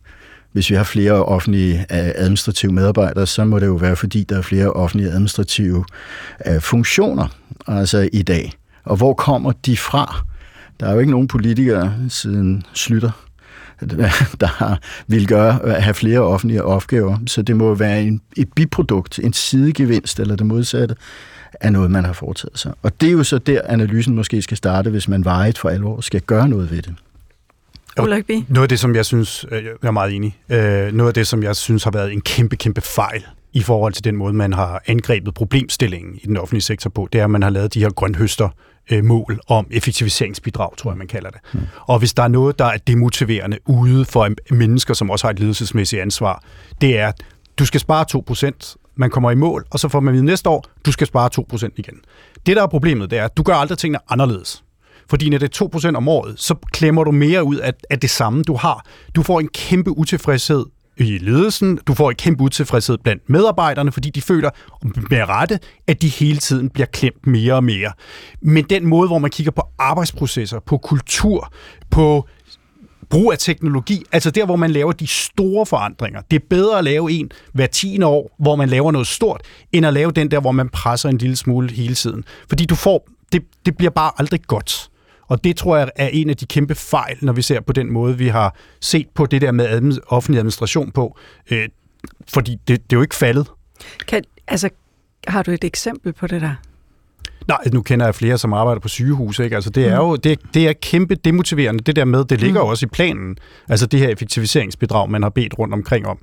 hvis 0.52 0.70
vi 0.70 0.74
har 0.74 0.85
flere 0.85 1.24
offentlige 1.24 1.78
øh, 1.78 1.87
administrative 1.90 2.72
medarbejdere, 2.72 3.26
så 3.26 3.44
må 3.44 3.58
det 3.58 3.66
jo 3.66 3.74
være, 3.74 3.96
fordi 3.96 4.24
der 4.24 4.38
er 4.38 4.42
flere 4.42 4.72
offentlige 4.72 5.11
administrative 5.11 5.85
øh, 6.46 6.61
funktioner 6.61 7.28
altså 7.66 8.08
i 8.12 8.22
dag. 8.22 8.52
Og 8.85 8.96
hvor 8.96 9.14
kommer 9.14 9.52
de 9.52 9.76
fra? 9.76 10.24
Der 10.80 10.87
er 10.87 10.92
jo 10.92 10.98
ikke 10.98 11.11
nogen 11.11 11.28
politikere 11.28 11.94
siden 12.08 12.62
Slytter, 12.74 13.11
der 14.40 14.46
har, 14.46 14.80
vil 15.06 15.26
gøre, 15.26 15.61
øh, 15.64 15.72
have 15.72 15.94
flere 15.94 16.20
offentlige 16.20 16.64
opgaver, 16.64 17.18
så 17.26 17.42
det 17.42 17.56
må 17.56 17.74
være 17.74 18.02
en, 18.02 18.20
et 18.37 18.52
biprodukt, 18.52 19.18
en 19.18 19.32
sidegevinst 19.32 20.20
eller 20.20 20.37
det 20.37 20.46
modsatte 20.46 20.96
af 21.62 21.72
noget, 21.72 21.90
man 21.90 22.05
har 22.05 22.12
foretaget 22.12 22.59
sig. 22.59 22.72
Og 22.83 23.01
det 23.01 23.09
er 23.09 23.12
jo 23.12 23.25
så 23.25 23.38
der, 23.38 23.61
analysen 23.64 24.14
måske 24.14 24.42
skal 24.42 24.57
starte, 24.57 24.90
hvis 24.90 25.09
man 25.09 25.25
vejet 25.25 25.59
for 25.59 25.68
alvor 25.68 26.01
skal 26.01 26.20
gøre 26.20 26.48
noget 26.48 26.70
ved 26.70 26.83
det. 26.83 26.94
Noget 28.48 28.62
af 28.62 28.68
det, 28.68 28.81
som 28.81 28.94
jeg 28.94 29.07
synes, 29.07 29.46
øh, 29.51 29.64
jeg 29.64 29.72
er 29.83 29.90
meget 29.90 30.16
enig, 30.16 30.37
øh, 30.48 30.92
noget 30.92 31.09
af 31.09 31.14
det, 31.14 31.27
som 31.27 31.42
jeg 31.42 31.57
synes 31.57 31.85
har 31.85 31.90
været 31.90 32.12
en 32.12 32.20
kæmpe, 32.20 32.57
kæmpe 32.57 32.81
fejl 32.81 33.25
i 33.53 33.62
forhold 33.62 33.92
til 33.92 34.05
den 34.05 34.16
måde, 34.16 34.33
man 34.33 34.53
har 34.53 34.83
angrebet 34.87 35.35
problemstillingen 35.35 36.14
i 36.22 36.27
den 36.27 36.37
offentlige 36.37 36.62
sektor 36.62 36.90
på, 36.90 37.09
det 37.12 37.20
er, 37.20 37.25
at 37.25 37.31
man 37.31 37.42
har 37.42 37.51
lavet 37.51 37.75
de 37.75 37.81
her 37.81 37.90
grønhøster 37.90 38.48
øh, 38.90 39.05
mål 39.05 39.40
om 39.48 39.66
effektiviseringsbidrag, 39.70 40.77
tror 40.77 40.90
jeg, 40.90 40.98
man 40.98 41.07
kalder 41.07 41.31
det. 41.31 41.40
Mm. 41.53 41.61
Og 41.81 41.98
hvis 41.98 42.14
der 42.14 42.22
er 42.22 42.29
noget, 42.29 42.59
der 42.59 42.64
er 42.64 42.79
demotiverende 42.87 43.59
ude 43.66 44.05
for 44.05 44.29
mennesker, 44.51 44.94
som 44.94 45.11
også 45.11 45.27
har 45.27 45.33
et 45.33 45.38
ledelsesmæssigt 45.38 46.03
ansvar, 46.03 46.42
det 46.81 46.98
er, 46.98 47.09
at 47.09 47.22
du 47.59 47.64
skal 47.64 47.81
spare 47.81 48.05
2%, 48.51 48.77
man 48.96 49.11
kommer 49.11 49.31
i 49.31 49.35
mål, 49.35 49.64
og 49.70 49.81
så 49.81 49.88
får 49.88 50.00
man 50.00 50.14
vide 50.14 50.24
næste 50.24 50.48
år, 50.48 50.64
du 50.87 50.92
skal 50.92 51.07
spare 51.07 51.31
2% 51.52 51.68
igen. 51.76 51.94
Det, 52.46 52.57
der 52.57 52.62
er 52.62 52.66
problemet, 52.66 53.11
det 53.11 53.18
er, 53.18 53.24
at 53.24 53.37
du 53.37 53.42
gør 53.42 53.55
aldrig 53.55 53.78
tingene 53.78 53.98
anderledes. 54.09 54.64
Fordi 55.11 55.31
når 55.31 55.38
det 55.38 55.61
er 55.61 55.90
2% 55.92 55.96
om 55.96 56.09
året, 56.09 56.40
så 56.40 56.55
klemmer 56.72 57.05
du 57.05 57.11
mere 57.11 57.44
ud 57.44 57.57
af, 57.57 57.72
af 57.90 58.00
det 58.00 58.11
samme, 58.11 58.42
du 58.42 58.57
har. 58.57 58.87
Du 59.14 59.22
får 59.22 59.40
en 59.40 59.48
kæmpe 59.48 59.90
utilfredshed 59.98 60.64
i 60.96 61.18
ledelsen, 61.18 61.78
du 61.87 61.94
får 61.94 62.11
en 62.11 62.16
kæmpe 62.16 62.44
utilfredshed 62.44 62.98
blandt 62.98 63.31
medarbejderne, 63.31 63.92
fordi 63.92 64.11
de 64.11 64.22
føler 64.22 64.50
med 65.11 65.28
rette, 65.28 65.59
at 65.87 66.02
de 66.02 66.09
hele 66.09 66.38
tiden 66.38 66.70
bliver 66.70 66.87
klemt 66.87 67.26
mere 67.26 67.55
og 67.55 67.64
mere. 67.64 67.92
Men 68.42 68.64
den 68.64 68.87
måde, 68.87 69.09
hvor 69.09 69.18
man 69.18 69.31
kigger 69.31 69.52
på 69.52 69.62
arbejdsprocesser, 69.78 70.61
på 70.61 70.78
kultur, 70.78 71.52
på 71.90 72.28
brug 73.12 73.33
af 73.33 73.38
teknologi, 73.38 74.05
altså 74.12 74.31
der, 74.31 74.44
hvor 74.44 74.57
man 74.57 74.70
laver 74.70 74.92
de 74.92 75.07
store 75.07 75.66
forandringer. 75.66 76.20
Det 76.31 76.37
er 76.37 76.46
bedre 76.51 76.79
at 76.79 76.85
lave 76.85 77.12
en 77.12 77.31
hver 77.53 77.66
tiende 77.66 78.07
år, 78.07 78.37
hvor 78.38 78.57
man 78.57 78.68
laver 78.68 78.92
noget 78.92 79.07
stort, 79.07 79.40
end 79.72 79.87
at 79.87 79.92
lave 79.92 80.12
den 80.12 80.31
der, 80.31 80.40
hvor 80.40 80.53
man 80.53 80.68
presser 80.68 81.09
en 81.09 81.18
lille 81.18 81.37
smule 81.37 81.72
hele 81.72 81.94
tiden. 81.94 82.25
Fordi 82.48 82.66
du 82.66 82.75
får, 82.75 83.09
det, 83.33 83.42
det 83.66 83.77
bliver 83.77 83.90
bare 83.90 84.12
aldrig 84.18 84.42
godt. 84.42 84.90
Og 85.29 85.44
det 85.44 85.57
tror 85.57 85.77
jeg 85.77 85.90
er 85.96 86.09
en 86.09 86.31
af 86.31 86.37
de 86.37 86.46
kæmpe 86.46 86.75
fejl, 86.75 87.18
når 87.22 87.33
vi 87.33 87.42
ser 87.42 87.61
på 87.61 87.72
den 87.72 87.92
måde, 87.92 88.18
vi 88.18 88.29
har 88.29 88.57
set 88.81 89.07
på 89.14 89.27
det 89.27 89.40
der 89.40 89.53
med 89.53 89.98
offentlig 90.07 90.38
administration 90.38 90.90
på. 90.90 91.18
Øh, 91.51 91.68
fordi 92.29 92.53
det, 92.53 92.68
det 92.68 92.92
er 92.92 92.96
jo 92.96 93.03
ikke 93.03 93.14
faldet. 93.14 93.46
Kan, 94.09 94.25
altså, 94.48 94.70
har 95.29 95.42
du 95.42 95.51
et 95.51 95.64
eksempel 95.64 96.12
på 96.12 96.27
det 96.27 96.40
der? 96.40 96.55
Nej, 97.48 97.59
nu 97.72 97.83
kender 97.83 98.07
jeg 98.07 98.14
flere, 98.14 98.38
som 98.38 98.52
arbejder 98.52 98.81
på 98.81 98.88
sygehus. 98.88 99.38
Ikke? 99.38 99.57
Altså, 99.57 99.70
det 99.70 99.87
er 99.87 100.00
mm. 100.00 100.07
jo 100.07 100.16
det, 100.16 100.38
det 100.55 100.68
er 100.68 100.72
kæmpe 100.72 101.14
demotiverende, 101.14 101.85
det 101.85 101.96
der 101.96 102.05
med, 102.05 102.24
det 102.24 102.40
ligger 102.40 102.62
mm. 102.62 102.68
også 102.68 102.87
i 102.87 102.88
planen. 102.88 103.37
Altså 103.68 103.87
det 103.87 104.00
her 104.00 104.09
effektiviseringsbidrag, 104.09 105.11
man 105.11 105.22
har 105.22 105.31
bedt 105.31 105.59
rundt 105.59 105.74
omkring 105.74 106.07
om. 106.07 106.18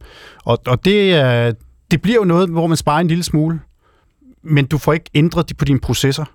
Og, 0.46 0.60
og 0.68 0.86
det 0.86 1.14
er 1.14 1.52
det 1.92 2.02
bliver 2.02 2.16
jo 2.16 2.24
noget, 2.24 2.50
hvor 2.50 2.68
man 2.68 2.78
sparer 2.78 3.00
en 3.00 3.08
lille 3.08 3.24
smule, 3.24 3.60
men 4.44 4.66
du 4.66 4.78
får 4.78 4.94
ikke 4.94 5.10
ændret 5.14 5.52
på 5.58 5.66
dine 5.66 5.80
processer. 5.80 6.26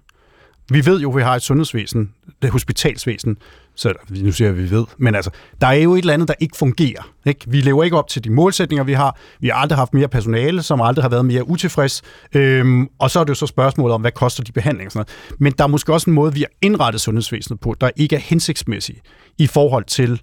Vi 0.70 0.86
ved 0.86 1.00
jo, 1.00 1.10
at 1.10 1.16
vi 1.16 1.22
har 1.22 1.34
et 1.34 1.42
sundhedsvæsen, 1.42 2.10
det 2.42 2.50
hospitalsvæsen, 2.50 3.36
så 3.74 3.92
nu 4.10 4.32
siger 4.32 4.48
jeg, 4.48 4.56
at 4.56 4.62
vi 4.62 4.70
ved, 4.70 4.84
men 4.98 5.14
altså, 5.14 5.30
der 5.60 5.66
er 5.66 5.72
jo 5.72 5.94
et 5.94 5.98
eller 5.98 6.14
andet, 6.14 6.28
der 6.28 6.34
ikke 6.40 6.56
fungerer. 6.56 7.10
Ikke? 7.26 7.40
Vi 7.46 7.60
lever 7.60 7.84
ikke 7.84 7.98
op 7.98 8.08
til 8.08 8.24
de 8.24 8.30
målsætninger, 8.30 8.84
vi 8.84 8.92
har. 8.92 9.18
Vi 9.40 9.48
har 9.48 9.54
aldrig 9.54 9.78
haft 9.78 9.94
mere 9.94 10.08
personale, 10.08 10.62
som 10.62 10.80
aldrig 10.80 11.04
har 11.04 11.08
været 11.08 11.24
mere 11.24 11.48
utilfreds. 11.48 12.02
Øhm, 12.34 12.88
og 12.98 13.10
så 13.10 13.20
er 13.20 13.24
det 13.24 13.28
jo 13.28 13.34
så 13.34 13.46
spørgsmålet 13.46 13.94
om, 13.94 14.00
hvad 14.00 14.12
koster 14.12 14.42
de 14.42 14.52
behandlinger? 14.52 14.90
Sådan 14.90 15.06
noget. 15.30 15.40
Men 15.40 15.52
der 15.58 15.64
er 15.64 15.68
måske 15.68 15.92
også 15.92 16.10
en 16.10 16.14
måde, 16.14 16.34
vi 16.34 16.40
har 16.40 16.48
indrettet 16.62 17.00
sundhedsvæsenet 17.00 17.60
på, 17.60 17.74
der 17.80 17.90
ikke 17.96 18.16
er 18.16 18.20
hensigtsmæssig 18.20 19.00
i 19.38 19.46
forhold 19.46 19.84
til, 19.84 20.20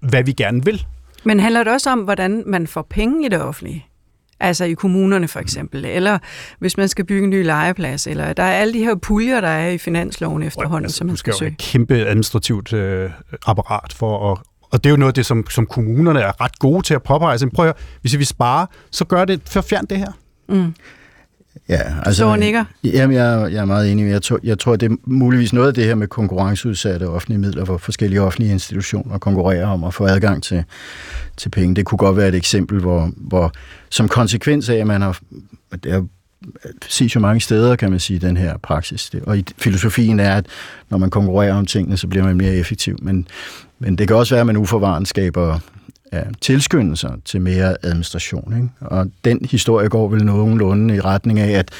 hvad 0.00 0.24
vi 0.24 0.32
gerne 0.32 0.64
vil. 0.64 0.86
Men 1.24 1.40
handler 1.40 1.64
det 1.64 1.72
også 1.72 1.90
om, 1.90 1.98
hvordan 1.98 2.42
man 2.46 2.66
får 2.66 2.86
penge 2.90 3.26
i 3.26 3.28
det 3.28 3.42
offentlige? 3.42 3.86
Altså 4.40 4.64
i 4.64 4.72
kommunerne 4.72 5.28
for 5.28 5.40
eksempel, 5.40 5.84
eller 5.84 6.18
hvis 6.58 6.76
man 6.76 6.88
skal 6.88 7.04
bygge 7.04 7.24
en 7.24 7.30
ny 7.30 7.44
legeplads, 7.44 8.06
eller 8.06 8.32
der 8.32 8.42
er 8.42 8.52
alle 8.52 8.74
de 8.74 8.78
her 8.78 8.94
puljer, 8.94 9.40
der 9.40 9.48
er 9.48 9.68
i 9.68 9.78
finansloven 9.78 10.42
efterhånden, 10.42 10.84
altså, 10.84 10.98
som 10.98 11.06
man 11.06 11.16
skal, 11.16 11.32
skal 11.32 11.38
søge. 11.38 11.50
Du 11.50 11.54
skal 11.54 11.68
jo 11.68 11.72
kæmpe 11.72 11.94
administrativt 11.94 12.72
øh, 12.72 13.10
apparat 13.46 13.92
for 13.92 14.32
at, 14.32 14.38
og 14.72 14.84
det 14.84 14.86
er 14.86 14.90
jo 14.90 14.96
noget 14.96 15.10
af 15.10 15.14
det, 15.14 15.26
som, 15.26 15.50
som 15.50 15.66
kommunerne 15.66 16.20
er 16.20 16.40
ret 16.40 16.58
gode 16.58 16.82
til 16.82 16.94
at 16.94 17.02
påpege. 17.02 17.30
Altså, 17.32 17.48
prøv 17.54 17.64
at 17.64 17.68
høre, 17.68 17.84
hvis 18.00 18.18
vi 18.18 18.24
sparer, 18.24 18.66
så 18.90 19.04
gør 19.04 19.24
det, 19.24 19.40
for 19.46 19.60
fjern 19.60 19.86
det 19.86 19.98
her. 19.98 20.12
Mm. 20.48 20.74
Ja, 21.68 21.82
altså, 22.02 22.22
så 22.22 22.36
nikker. 22.36 22.64
Jamen, 22.84 23.16
jeg, 23.16 23.48
jeg 23.52 23.60
er 23.60 23.64
meget 23.64 23.92
enig. 23.92 24.10
Jeg 24.10 24.22
tror, 24.22 24.38
jeg 24.42 24.58
tror, 24.58 24.76
det 24.76 24.92
er 24.92 24.96
muligvis 25.04 25.52
noget 25.52 25.68
af 25.68 25.74
det 25.74 25.84
her 25.84 25.94
med 25.94 26.06
konkurrenceudsatte 26.06 27.08
offentlige 27.08 27.38
midler, 27.38 27.64
hvor 27.64 27.78
forskellige 27.78 28.22
offentlige 28.22 28.52
institutioner 28.52 29.18
konkurrerer 29.18 29.66
om 29.66 29.84
at 29.84 29.94
få 29.94 30.06
adgang 30.06 30.42
til, 30.42 30.64
til 31.36 31.48
penge. 31.48 31.74
Det 31.74 31.84
kunne 31.84 31.98
godt 31.98 32.16
være 32.16 32.28
et 32.28 32.34
eksempel, 32.34 32.80
hvor, 32.80 33.10
hvor 33.16 33.52
som 33.90 34.08
konsekvens 34.08 34.68
af, 34.68 34.76
at 34.76 34.86
man 34.86 35.02
har... 35.02 35.18
Det 35.82 35.92
er, 35.92 36.02
ses 36.88 37.14
jo 37.14 37.20
mange 37.20 37.40
steder, 37.40 37.76
kan 37.76 37.90
man 37.90 38.00
sige, 38.00 38.18
den 38.18 38.36
her 38.36 38.56
praksis. 38.62 39.10
Og 39.26 39.38
filosofien 39.58 40.20
er, 40.20 40.36
at 40.36 40.46
når 40.90 40.98
man 40.98 41.10
konkurrerer 41.10 41.54
om 41.54 41.66
tingene, 41.66 41.96
så 41.96 42.06
bliver 42.06 42.24
man 42.24 42.36
mere 42.36 42.54
effektiv. 42.54 42.96
Men, 43.02 43.28
men 43.78 43.98
det 43.98 44.08
kan 44.08 44.16
også 44.16 44.34
være, 44.34 44.40
at 44.40 44.46
man 44.46 44.56
uforvarende 44.56 45.06
skaber 45.06 45.58
ja, 46.12 46.22
tilskyndelser 46.40 47.10
til 47.24 47.40
mere 47.40 47.76
administration. 47.82 48.56
Ikke? 48.56 48.68
Og 48.80 49.10
den 49.24 49.38
historie 49.50 49.88
går 49.88 50.08
vel 50.08 50.24
nogenlunde 50.24 50.96
i 50.96 51.00
retning 51.00 51.40
af, 51.40 51.58
at 51.58 51.70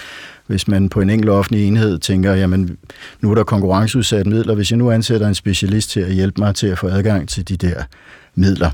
hvis 0.47 0.69
man 0.69 0.88
på 0.88 1.01
en 1.01 1.11
enkelt 1.11 1.31
offentlig 1.31 1.69
enhed 1.69 1.99
tænker, 1.99 2.35
jamen 2.35 2.77
nu 3.21 3.31
er 3.31 3.35
der 3.35 3.45
konkurrenceudsat 3.45 4.27
midler, 4.27 4.55
hvis 4.55 4.71
jeg 4.71 4.79
nu 4.79 4.91
ansætter 4.91 5.29
en 5.29 5.35
specialist 5.35 5.91
til 5.91 6.01
at 6.01 6.12
hjælpe 6.12 6.41
mig 6.41 6.55
til 6.55 6.67
at 6.67 6.79
få 6.79 6.88
adgang 6.88 7.29
til 7.29 7.49
de 7.49 7.57
der 7.57 7.83
midler, 8.35 8.71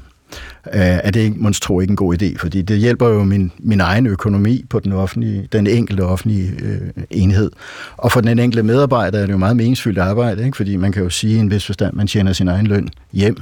øh, 0.67 0.81
er 0.81 1.11
det 1.11 1.21
ikke, 1.21 1.37
man 1.39 1.53
tror 1.53 1.81
ikke 1.81 1.91
en 1.91 1.97
god 1.97 2.23
idé, 2.23 2.39
fordi 2.39 2.63
det 2.63 2.79
hjælper 2.79 3.09
jo 3.09 3.25
min, 3.25 3.53
min 3.59 3.81
egen 3.81 4.07
økonomi 4.07 4.65
på 4.71 4.81
den, 4.81 4.93
offentlige, 4.93 5.49
den 5.53 5.67
enkelte 5.67 6.01
offentlige 6.01 6.53
øh, 6.63 6.81
enhed. 7.11 7.51
Og 7.97 8.13
for 8.13 8.21
den 8.21 8.39
enkelte 8.39 8.63
medarbejder 8.63 9.19
er 9.19 9.27
det 9.27 9.33
jo 9.33 9.39
meget 9.39 9.57
meningsfyldt 9.57 9.99
arbejde, 9.99 10.45
ikke? 10.45 10.57
fordi 10.57 10.77
man 10.77 10.93
kan 10.93 11.03
jo 11.03 11.11
sige 11.11 11.37
i 11.37 11.39
en 11.39 11.51
vis 11.51 11.67
forstand, 11.67 11.95
man 11.95 12.07
tjener 12.07 12.33
sin 12.33 12.49
egen 12.49 12.67
løn 12.67 12.89
hjem, 13.13 13.37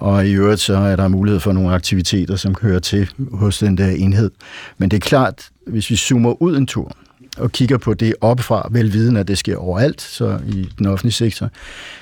og 0.00 0.26
i 0.26 0.32
øvrigt 0.32 0.60
så 0.60 0.76
er 0.76 0.96
der 0.96 1.08
mulighed 1.08 1.40
for 1.40 1.52
nogle 1.52 1.74
aktiviteter, 1.74 2.36
som 2.36 2.54
hører 2.62 2.78
til 2.78 3.10
hos 3.32 3.58
den 3.58 3.78
der 3.78 3.88
enhed. 3.88 4.30
Men 4.78 4.88
det 4.88 4.96
er 4.96 5.00
klart, 5.00 5.48
hvis 5.66 5.90
vi 5.90 5.96
zoomer 5.96 6.42
ud 6.42 6.56
en 6.56 6.66
tur, 6.66 6.92
og 7.36 7.52
kigger 7.52 7.78
på 7.78 7.94
det 7.94 8.14
opfra, 8.20 8.68
velviden 8.70 9.16
at 9.16 9.28
det 9.28 9.38
sker 9.38 9.56
overalt, 9.56 10.00
så 10.00 10.38
i 10.46 10.68
den 10.78 10.86
offentlige 10.86 11.12
sektor, 11.12 11.50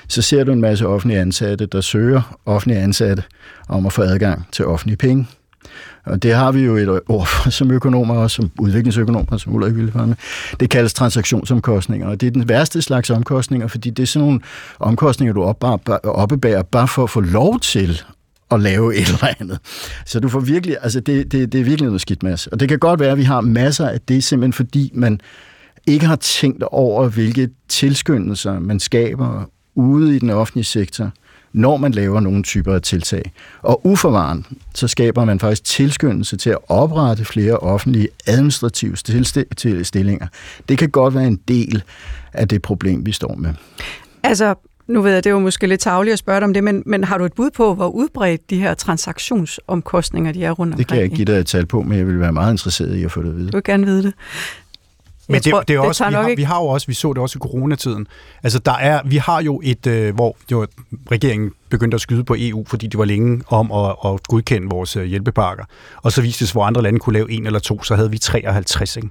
så 0.07 0.21
ser 0.21 0.43
du 0.43 0.51
en 0.51 0.61
masse 0.61 0.87
offentlige 0.87 1.19
ansatte, 1.19 1.65
der 1.65 1.81
søger 1.81 2.37
offentlige 2.45 2.79
ansatte 2.79 3.23
om 3.67 3.85
at 3.85 3.93
få 3.93 4.01
adgang 4.01 4.47
til 4.51 4.65
offentlige 4.65 4.97
penge. 4.97 5.27
Og 6.05 6.23
det 6.23 6.33
har 6.33 6.51
vi 6.51 6.59
jo 6.61 6.75
et 6.75 6.99
ord 7.09 7.27
for 7.27 7.49
som 7.57 7.71
økonomer 7.71 8.15
og 8.15 8.31
som 8.31 8.51
udviklingsøkonomer, 8.59 9.37
som 9.37 9.55
Ulrik 9.55 9.75
ville. 9.75 10.15
Det 10.59 10.69
kaldes 10.69 10.93
transaktionsomkostninger, 10.93 12.07
og 12.07 12.21
det 12.21 12.27
er 12.27 12.31
den 12.31 12.49
værste 12.49 12.81
slags 12.81 13.09
omkostninger, 13.09 13.67
fordi 13.67 13.89
det 13.89 14.03
er 14.03 14.07
sådan 14.07 14.27
nogle 14.27 14.41
omkostninger, 14.79 15.33
du 15.33 15.43
oppebærer 16.03 16.63
bare 16.63 16.87
for 16.87 17.03
at 17.03 17.09
få 17.09 17.19
lov 17.19 17.59
til 17.59 18.01
at 18.51 18.59
lave 18.59 18.95
et 18.95 19.07
eller 19.07 19.33
andet. 19.39 19.59
Så 20.05 20.19
du 20.19 20.29
får 20.29 20.39
virkelig, 20.39 20.77
altså 20.81 20.99
det, 20.99 21.31
det, 21.31 21.51
det 21.51 21.59
er 21.59 21.63
virkelig 21.63 21.85
noget 21.85 22.01
skidt 22.01 22.23
Mads. 22.23 22.47
Og 22.47 22.59
det 22.59 22.69
kan 22.69 22.79
godt 22.79 22.99
være, 22.99 23.11
at 23.11 23.17
vi 23.17 23.23
har 23.23 23.41
masser 23.41 23.87
af 23.87 24.01
det, 24.01 24.23
simpelthen 24.23 24.53
fordi 24.53 24.91
man 24.93 25.19
ikke 25.87 26.05
har 26.05 26.15
tænkt 26.15 26.63
over, 26.63 27.09
hvilke 27.09 27.49
tilskyndelser 27.67 28.59
man 28.59 28.79
skaber 28.79 29.43
ude 29.75 30.15
i 30.15 30.19
den 30.19 30.29
offentlige 30.29 30.65
sektor, 30.65 31.11
når 31.53 31.77
man 31.77 31.91
laver 31.91 32.19
nogle 32.19 32.43
typer 32.43 32.73
af 32.73 32.81
tiltag. 32.81 33.31
Og 33.61 33.85
uforvarende, 33.85 34.43
så 34.75 34.87
skaber 34.87 35.25
man 35.25 35.39
faktisk 35.39 35.63
tilskyndelse 35.63 36.37
til 36.37 36.49
at 36.49 36.57
oprette 36.67 37.25
flere 37.25 37.57
offentlige 37.57 38.07
administrative 38.27 38.95
stillinger. 39.83 40.27
Det 40.69 40.77
kan 40.77 40.89
godt 40.89 41.15
være 41.15 41.27
en 41.27 41.39
del 41.47 41.83
af 42.33 42.47
det 42.47 42.61
problem, 42.61 43.05
vi 43.05 43.11
står 43.11 43.35
med. 43.35 43.53
Altså, 44.23 44.55
nu 44.87 45.01
ved 45.01 45.13
jeg, 45.13 45.23
det 45.23 45.29
er 45.29 45.33
jo 45.33 45.39
måske 45.39 45.67
lidt 45.67 45.81
tageligt 45.81 46.13
at 46.13 46.19
spørge 46.19 46.39
dig 46.39 46.45
om 46.45 46.53
det, 46.53 46.63
men, 46.63 46.83
men 46.85 47.03
har 47.03 47.17
du 47.17 47.25
et 47.25 47.33
bud 47.33 47.49
på, 47.51 47.73
hvor 47.73 47.87
udbredt 47.87 48.49
de 48.49 48.59
her 48.59 48.73
transaktionsomkostninger 48.73 50.31
de 50.31 50.45
er 50.45 50.51
rundt 50.51 50.73
omkring? 50.73 50.77
Det 50.77 50.87
kan 50.87 50.95
jeg 50.95 51.03
ikke 51.03 51.15
give 51.15 51.25
dig 51.25 51.39
et 51.39 51.45
tal 51.45 51.65
på, 51.65 51.81
men 51.81 51.97
jeg 51.97 52.07
vil 52.07 52.19
være 52.19 52.31
meget 52.31 52.53
interesseret 52.53 52.95
i 52.95 53.03
at 53.03 53.11
få 53.11 53.23
det 53.23 53.29
at 53.29 53.37
vide. 53.37 53.49
Du 53.51 53.57
vil 53.57 53.63
gerne 53.63 53.85
vide 53.85 54.03
det. 54.03 54.13
Men 55.27 55.41
det, 55.41 55.51
tror, 55.51 55.61
det 55.61 55.75
er 55.75 55.79
også, 55.79 56.03
det 56.03 56.11
vi, 56.11 56.15
har, 56.15 56.27
ikke... 56.27 56.39
vi 56.39 56.43
har 56.43 56.61
jo 56.61 56.67
også, 56.67 56.87
vi 56.87 56.93
så 56.93 57.13
det 57.13 57.17
også 57.17 57.39
i 57.39 57.41
coronatiden. 57.41 58.07
Altså 58.43 58.59
der 58.59 58.71
er, 58.71 59.01
vi 59.05 59.17
har 59.17 59.41
jo 59.41 59.61
et, 59.63 59.87
øh, 59.87 60.15
hvor 60.15 60.37
jo, 60.51 60.67
regeringen 61.11 61.51
begyndte 61.69 61.95
at 61.95 62.01
skyde 62.01 62.23
på 62.23 62.35
EU, 62.39 62.65
fordi 62.67 62.87
de 62.87 62.97
var 62.97 63.05
længe 63.05 63.43
om 63.47 63.71
at, 63.71 63.95
at 64.05 64.27
godkende 64.27 64.67
vores 64.69 64.95
øh, 64.95 65.03
hjælpepakker. 65.03 65.65
Og 65.95 66.11
så 66.11 66.21
viste 66.21 66.39
det 66.39 66.47
sig, 66.47 66.53
hvor 66.53 66.65
andre 66.65 66.81
lande 66.81 66.99
kunne 66.99 67.13
lave 67.13 67.31
en 67.31 67.45
eller 67.45 67.59
to, 67.59 67.83
så 67.83 67.95
havde 67.95 68.11
vi 68.11 68.17
53, 68.17 68.95
ikke? 68.95 69.09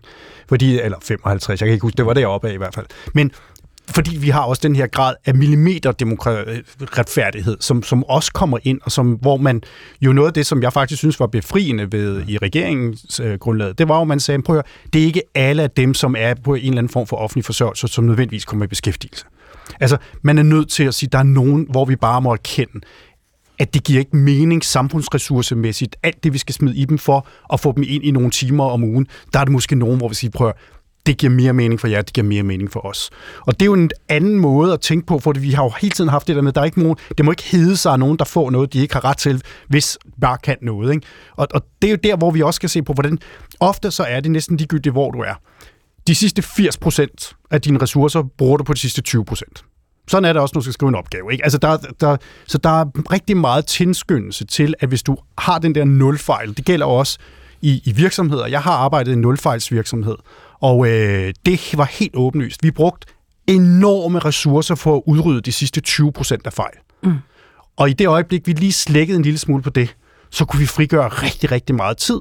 Fordi, 0.49 0.81
eller 0.81 0.99
55, 1.03 1.61
jeg 1.61 1.67
kan 1.67 1.73
ikke 1.73 1.83
huske, 1.83 1.97
det 1.97 2.07
var 2.07 2.15
deroppe 2.15 2.49
af 2.49 2.53
i 2.53 2.57
hvert 2.57 2.75
fald. 2.75 2.87
Men 3.15 3.33
fordi 3.91 4.17
vi 4.17 4.29
har 4.29 4.43
også 4.43 4.61
den 4.63 4.77
her 4.77 4.87
grad 4.87 5.15
af 5.27 5.35
millimeterretfærdighed, 5.35 7.57
som, 7.61 7.83
som 7.83 8.05
også 8.05 8.33
kommer 8.33 8.59
ind, 8.63 8.81
og 8.85 8.93
som, 8.93 9.13
hvor 9.13 9.37
man 9.37 9.63
jo 10.01 10.13
noget 10.13 10.29
af 10.29 10.35
det, 10.35 10.47
som 10.47 10.63
jeg 10.63 10.73
faktisk 10.73 10.99
synes 10.99 11.21
var 11.21 11.27
befriende 11.27 11.93
ved 11.93 12.23
i 12.29 12.39
regeringens 12.39 13.21
øh, 13.21 13.39
grundlag, 13.39 13.75
det 13.79 13.89
var 13.89 13.99
jo, 13.99 14.05
man 14.05 14.21
sagde, 14.21 14.43
prøv 14.43 14.57
at 14.57 14.65
høre, 14.65 14.91
det 14.93 15.03
er 15.03 15.07
ikke 15.07 15.23
alle 15.35 15.63
af 15.63 15.71
dem, 15.71 15.95
som 15.95 16.15
er 16.19 16.35
på 16.45 16.55
en 16.55 16.65
eller 16.65 16.79
anden 16.79 16.93
form 16.93 17.07
for 17.07 17.17
offentlig 17.17 17.45
forsørgelse, 17.45 17.89
som 17.89 18.05
nødvendigvis 18.05 18.45
kommer 18.45 18.65
i 18.65 18.69
beskæftigelse. 18.69 19.25
Altså, 19.81 19.97
man 20.23 20.39
er 20.39 20.43
nødt 20.43 20.71
til 20.71 20.85
at 20.85 20.95
sige, 20.95 21.09
der 21.13 21.19
er 21.19 21.23
nogen, 21.23 21.67
hvor 21.71 21.85
vi 21.85 21.97
bare 21.97 22.23
må 22.23 22.33
erkende, 22.33 22.81
at 23.59 23.75
det 23.75 23.85
giver 23.85 23.99
ikke 23.99 24.17
mening 24.17 24.65
samfundsressourcemæssigt, 24.65 25.97
alt 26.03 26.25
det, 26.25 26.33
vi 26.33 26.39
skal 26.39 26.55
smide 26.55 26.77
i 26.77 26.85
dem 26.85 26.99
for 26.99 27.27
at 27.53 27.61
få 27.61 27.73
dem 27.73 27.85
ind 27.87 28.05
i 28.05 28.11
nogle 28.11 28.31
timer 28.31 28.65
om 28.65 28.85
ugen. 28.85 29.07
Der 29.33 29.41
er 29.41 29.45
det 29.45 29.53
måske 29.53 29.77
nogen, 29.77 29.99
hvor 29.99 30.09
vi 30.09 30.15
siger, 30.15 30.31
prøv 30.31 30.49
at 30.49 30.55
det 31.07 31.19
giver 31.19 31.33
mere 31.33 31.53
mening 31.53 31.81
for 31.81 31.89
jer, 31.89 32.03
det 32.03 32.13
giver 32.13 32.27
mere 32.27 32.43
mening 32.43 32.73
for 32.73 32.87
os. 32.87 33.11
Og 33.41 33.55
det 33.55 33.63
er 33.63 33.67
jo 33.67 33.75
en 33.75 33.91
anden 34.09 34.39
måde 34.39 34.73
at 34.73 34.81
tænke 34.81 35.07
på, 35.07 35.19
for 35.19 35.33
vi 35.33 35.51
har 35.51 35.65
jo 35.65 35.73
hele 35.81 35.91
tiden 35.91 36.11
haft 36.11 36.27
det 36.27 36.37
der 36.37 36.43
med, 36.43 36.53
der 36.53 36.61
er 36.61 36.65
ikke 36.65 36.83
nogen, 36.83 36.97
det 37.19 37.25
må 37.25 37.31
ikke 37.31 37.43
hede 37.43 37.77
sig 37.77 37.99
nogen, 37.99 38.19
der 38.19 38.25
får 38.25 38.51
noget, 38.51 38.73
de 38.73 38.79
ikke 38.79 38.95
har 38.95 39.05
ret 39.05 39.17
til, 39.17 39.43
hvis 39.69 39.99
bare 40.21 40.39
kan 40.43 40.57
noget. 40.63 40.95
Ikke? 40.95 41.07
Og, 41.37 41.49
og 41.55 41.63
det 41.83 41.89
er 41.89 41.93
jo 41.93 41.99
der, 42.05 42.17
hvor 42.17 42.31
vi 42.31 42.43
også 42.43 42.57
skal 42.57 42.69
se 42.69 42.83
på, 42.83 42.93
hvordan 42.93 43.19
ofte 43.61 43.91
så 43.91 44.03
er 44.03 44.21
det 44.21 44.31
næsten 44.31 44.57
ligegyldigt, 44.57 44.93
hvor 44.93 45.11
du 45.11 45.19
er. 45.19 45.35
De 46.07 46.15
sidste 46.15 46.43
80% 46.43 47.35
af 47.51 47.63
dine 47.63 47.83
ressourcer 47.83 48.23
bruger 48.39 48.57
du 48.57 48.65
på 48.65 48.73
de 48.73 48.79
sidste 48.79 49.03
20%. 49.09 49.73
Sådan 50.09 50.25
er 50.25 50.33
det 50.33 50.43
også, 50.43 50.53
når 50.55 50.61
du 50.61 50.65
skal 50.65 50.73
skrive 50.73 50.89
en 50.89 50.95
opgave. 50.95 51.33
Ikke? 51.33 51.45
Altså 51.45 51.59
der, 51.59 51.77
der, 51.77 52.17
så 52.47 52.59
der 52.59 52.81
er 52.81 53.13
rigtig 53.13 53.37
meget 53.37 53.67
tilskyndelse 53.67 54.45
til, 54.45 54.75
at 54.81 54.89
hvis 54.89 55.03
du 55.03 55.17
har 55.39 55.59
den 55.59 55.75
der 55.75 55.85
nulfejl, 55.85 56.57
det 56.57 56.65
gælder 56.65 56.87
også 56.87 57.19
i, 57.63 57.83
i 57.85 57.93
virksomheder. 57.93 58.47
Jeg 58.47 58.63
har 58.63 58.73
arbejdet 58.73 59.11
i 59.11 59.15
en 59.15 59.21
nulfejlsvirksomhed, 59.21 60.17
og 60.61 60.89
øh, 60.89 61.35
det 61.47 61.75
var 61.75 61.85
helt 61.85 62.17
åbenlyst. 62.17 62.63
Vi 62.63 62.71
brugte 62.71 63.07
enorme 63.47 64.19
ressourcer 64.19 64.75
for 64.75 64.97
at 64.97 65.03
udrydde 65.07 65.41
de 65.41 65.53
sidste 65.53 65.81
20 65.81 66.13
procent 66.13 66.47
af 66.47 66.53
fejl. 66.53 66.77
Mm. 67.03 67.15
Og 67.77 67.91
i 67.91 67.93
det 67.93 68.07
øjeblik, 68.07 68.47
vi 68.47 68.53
lige 68.53 68.73
slækkede 68.73 69.17
en 69.17 69.23
lille 69.23 69.39
smule 69.39 69.63
på 69.63 69.71
det, 69.71 69.97
så 70.31 70.45
kunne 70.45 70.61
vi 70.61 70.67
frigøre 70.67 71.09
rigtig, 71.09 71.53
rigtig 71.53 71.75
meget 71.75 71.97
tid. 71.97 72.21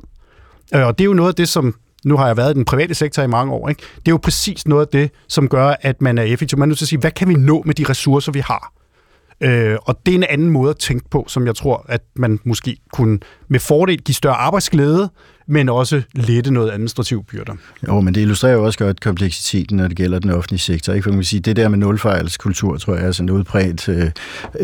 Øh, 0.76 0.86
og 0.86 0.98
det 0.98 1.04
er 1.04 1.06
jo 1.06 1.14
noget 1.14 1.30
af 1.30 1.36
det, 1.36 1.50
som 1.50 1.76
nu 2.06 2.18
har 2.18 2.28
jeg 2.28 2.38
været 2.38 2.52
i 2.52 2.54
den 2.54 2.66
private 2.66 2.96
sektor 2.96 3.24
i 3.24 3.28
mange 3.28 3.54
år, 3.54 3.70
ikke? 3.70 3.82
det 3.96 4.08
er 4.08 4.12
jo 4.12 4.18
præcis 4.18 4.68
noget 4.68 4.86
af 4.86 4.88
det, 4.88 5.12
som 5.28 5.50
gør, 5.50 5.76
at 5.82 6.02
man 6.02 6.18
er 6.18 6.24
effektiv. 6.24 6.60
Man 6.60 6.66
er 6.66 6.68
nødt 6.68 6.78
til 6.78 6.86
at 6.86 6.90
sige, 6.90 7.00
hvad 7.00 7.12
kan 7.12 7.28
vi 7.30 7.34
nå 7.34 7.64
med 7.66 7.76
de 7.76 7.86
ressourcer, 7.90 8.32
vi 8.32 8.40
har? 8.40 8.74
Øh, 9.42 9.78
og 9.82 10.00
det 10.06 10.12
er 10.12 10.16
en 10.16 10.26
anden 10.30 10.50
måde 10.50 10.70
at 10.70 10.78
tænke 10.78 11.10
på, 11.10 11.26
som 11.28 11.48
jeg 11.48 11.56
tror, 11.56 11.86
at 11.90 12.02
man 12.16 12.40
måske 12.44 12.78
kunne 12.94 13.20
med 13.48 13.60
fordel 13.60 14.02
give 14.02 14.16
større 14.16 14.36
arbejdsglæde, 14.36 15.10
men 15.48 15.70
også 15.70 16.02
lette 16.14 16.52
noget 16.52 16.72
administrativ 16.72 17.24
byrder. 17.24 17.54
Jo, 17.88 18.00
men 18.00 18.16
det 18.16 18.22
illustrerer 18.22 18.54
jo 18.54 18.66
også 18.66 18.80
godt 18.80 19.02
kompleksiteten, 19.02 19.78
når 19.78 19.88
det 19.88 19.98
gælder 19.98 20.20
den 20.20 20.30
offentlige 20.30 20.60
sektor. 20.60 20.94
Ikke? 20.94 21.04
For 21.04 21.10
man 21.10 21.20
kan 21.20 21.24
sige, 21.24 21.40
det 21.40 21.56
der 21.56 21.68
med 21.68 21.78
nulfejlskultur, 21.78 22.78
tror 22.78 22.96
jeg 22.96 23.06
er 23.06 23.12
sådan 23.12 23.30
et 23.30 23.34
udbredt 23.34 23.90
øh, 23.90 24.12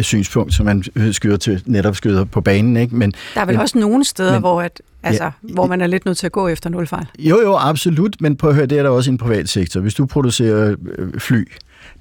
synspunkt, 0.03 0.53
som 0.53 0.65
man 0.65 0.83
skyder 1.11 1.37
til, 1.37 1.63
netop 1.65 1.95
skyder 1.95 2.23
på 2.23 2.41
banen. 2.41 2.77
Ikke? 2.77 2.95
Men, 2.95 3.13
der 3.33 3.41
er 3.41 3.45
vel 3.45 3.55
men, 3.55 3.61
også 3.61 3.79
nogle 3.79 4.03
steder, 4.03 4.31
men, 4.31 4.39
hvor 4.41 4.61
at 4.61 4.81
Altså, 5.03 5.23
ja. 5.23 5.31
hvor 5.53 5.67
man 5.67 5.81
er 5.81 5.87
lidt 5.87 6.05
nødt 6.05 6.17
til 6.17 6.25
at 6.25 6.31
gå 6.31 6.47
efter 6.47 6.69
nulfejl. 6.69 7.05
Jo, 7.19 7.41
jo, 7.41 7.55
absolut, 7.57 8.15
men 8.19 8.35
på 8.35 8.47
at 8.47 8.55
høre, 8.55 8.65
det 8.65 8.77
er 8.77 8.83
der 8.83 8.89
også 8.89 9.09
i 9.09 9.11
en 9.11 9.17
privat 9.17 9.49
sektor. 9.49 9.81
Hvis 9.81 9.93
du 9.93 10.05
producerer 10.05 10.75
øh, 10.97 11.19
fly, 11.19 11.45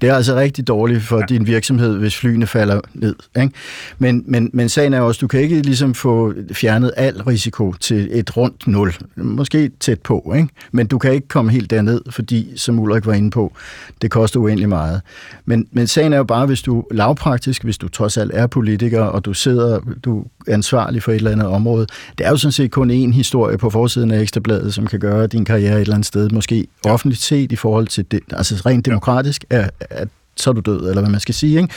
det 0.01 0.09
er 0.09 0.15
altså 0.15 0.35
rigtig 0.35 0.67
dårligt 0.67 1.03
for 1.03 1.17
ja. 1.17 1.25
din 1.29 1.47
virksomhed, 1.47 1.97
hvis 1.97 2.17
flyene 2.17 2.47
falder 2.47 2.81
ned. 2.93 3.15
Ikke? 3.41 3.53
Men, 3.99 4.23
men, 4.27 4.49
men 4.53 4.69
sagen 4.69 4.93
er 4.93 4.99
også, 4.99 5.19
du 5.19 5.27
kan 5.27 5.39
ikke 5.39 5.61
ligesom 5.61 5.93
få 5.93 6.33
fjernet 6.51 6.91
al 6.97 7.21
risiko 7.23 7.73
til 7.79 8.09
et 8.11 8.37
rundt 8.37 8.67
nul. 8.67 8.93
Måske 9.15 9.71
tæt 9.79 10.01
på, 10.01 10.33
ikke? 10.35 10.47
men 10.71 10.87
du 10.87 10.97
kan 10.97 11.13
ikke 11.13 11.27
komme 11.27 11.51
helt 11.51 11.69
derned, 11.69 12.01
fordi, 12.09 12.53
som 12.55 12.79
Ulrik 12.79 13.05
var 13.05 13.13
inde 13.13 13.31
på, 13.31 13.53
det 14.01 14.11
koster 14.11 14.39
uendelig 14.39 14.69
meget. 14.69 15.01
Men, 15.45 15.67
men 15.71 15.87
sagen 15.87 16.13
er 16.13 16.17
jo 16.17 16.23
bare, 16.23 16.45
hvis 16.45 16.61
du 16.61 16.83
lavpraktisk, 16.91 17.63
hvis 17.63 17.77
du 17.77 17.87
trods 17.87 18.17
alt 18.17 18.31
er 18.33 18.47
politiker, 18.47 19.01
og 19.01 19.25
du 19.25 19.33
sidder, 19.33 19.79
du 20.05 20.25
er 20.47 20.53
ansvarlig 20.53 21.03
for 21.03 21.11
et 21.11 21.15
eller 21.15 21.31
andet 21.31 21.47
område, 21.47 21.87
det 22.17 22.25
er 22.25 22.29
jo 22.29 22.37
sådan 22.37 22.51
set 22.51 22.71
kun 22.71 22.91
én 22.91 23.13
historie 23.13 23.57
på 23.57 23.69
forsiden 23.69 24.11
af 24.11 24.21
Ekstrabladet, 24.21 24.73
som 24.73 24.87
kan 24.87 24.99
gøre 24.99 25.27
din 25.27 25.45
karriere 25.45 25.75
et 25.75 25.81
eller 25.81 25.93
andet 25.93 26.07
sted, 26.07 26.29
måske 26.29 26.67
offentligt 26.85 27.21
set 27.21 27.51
i 27.51 27.55
forhold 27.55 27.87
til 27.87 28.05
det, 28.11 28.19
altså 28.31 28.61
rent 28.65 28.85
demokratisk, 28.85 29.45
er, 29.49 29.69
at 29.91 30.07
så 30.35 30.49
er 30.49 30.53
du 30.53 30.61
død, 30.61 30.89
eller 30.89 31.01
hvad 31.01 31.11
man 31.11 31.19
skal 31.19 31.35
sige. 31.35 31.61
Ikke? 31.61 31.73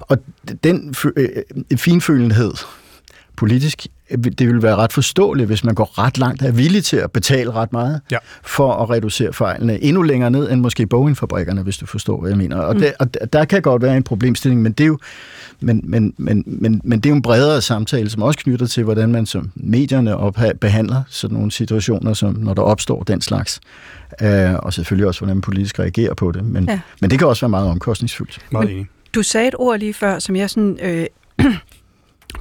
Og 0.00 0.18
den 0.64 0.94
øh, 1.16 1.28
øh, 1.70 1.78
finfølenhed 1.78 2.52
politisk, 3.36 3.86
det 4.16 4.48
vil 4.48 4.62
være 4.62 4.76
ret 4.76 4.92
forståeligt, 4.92 5.46
hvis 5.46 5.64
man 5.64 5.74
går 5.74 5.98
ret 5.98 6.18
langt 6.18 6.42
og 6.42 6.48
er 6.48 6.52
villig 6.52 6.84
til 6.84 6.96
at 6.96 7.12
betale 7.12 7.52
ret 7.52 7.72
meget 7.72 8.00
ja. 8.10 8.18
for 8.42 8.72
at 8.72 8.90
reducere 8.90 9.32
fejlene 9.32 9.82
endnu 9.82 10.02
længere 10.02 10.30
ned 10.30 10.50
end 10.50 10.60
måske 10.60 10.86
Boeing-fabrikkerne, 10.86 11.62
hvis 11.62 11.76
du 11.76 11.86
forstår, 11.86 12.20
hvad 12.20 12.30
jeg 12.30 12.38
mener. 12.38 12.56
Og, 12.56 12.74
mm. 12.74 12.80
det, 12.80 12.92
og 12.98 13.32
der 13.32 13.44
kan 13.44 13.62
godt 13.62 13.82
være 13.82 13.96
en 13.96 14.02
problemstilling, 14.02 14.62
men 14.62 14.72
det 14.72 14.84
er 14.84 14.88
jo 14.88 14.98
men, 15.60 15.80
men, 15.84 16.14
men, 16.16 16.44
men, 16.46 16.80
men 16.84 17.00
det 17.00 17.06
er 17.06 17.10
jo 17.10 17.16
en 17.16 17.22
bredere 17.22 17.62
samtale, 17.62 18.10
som 18.10 18.22
også 18.22 18.38
knytter 18.38 18.66
til, 18.66 18.84
hvordan 18.84 19.12
man 19.12 19.26
som 19.26 19.50
medierne 19.54 20.16
op, 20.16 20.38
behandler 20.60 21.02
sådan 21.08 21.34
nogle 21.34 21.52
situationer, 21.52 22.12
som 22.12 22.34
når 22.34 22.54
der 22.54 22.62
opstår 22.62 23.02
den 23.02 23.20
slags. 23.20 23.60
Uh, 24.22 24.54
og 24.54 24.72
selvfølgelig 24.72 25.06
også, 25.06 25.20
hvordan 25.20 25.36
man 25.36 25.40
politisk 25.40 25.78
reagerer 25.78 26.14
på 26.14 26.32
det. 26.32 26.44
Men, 26.44 26.68
ja. 26.68 26.80
men 27.00 27.10
det 27.10 27.18
kan 27.18 27.28
også 27.28 27.40
være 27.40 27.50
meget 27.50 27.68
omkostningsfyldt. 27.68 28.38
Meget 28.52 28.70
enig. 28.70 28.86
Du 29.14 29.22
sagde 29.22 29.48
et 29.48 29.54
ord 29.58 29.78
lige 29.78 29.94
før, 29.94 30.18
som 30.18 30.36
jeg 30.36 30.50
sådan... 30.50 30.78
Øh, 30.82 31.06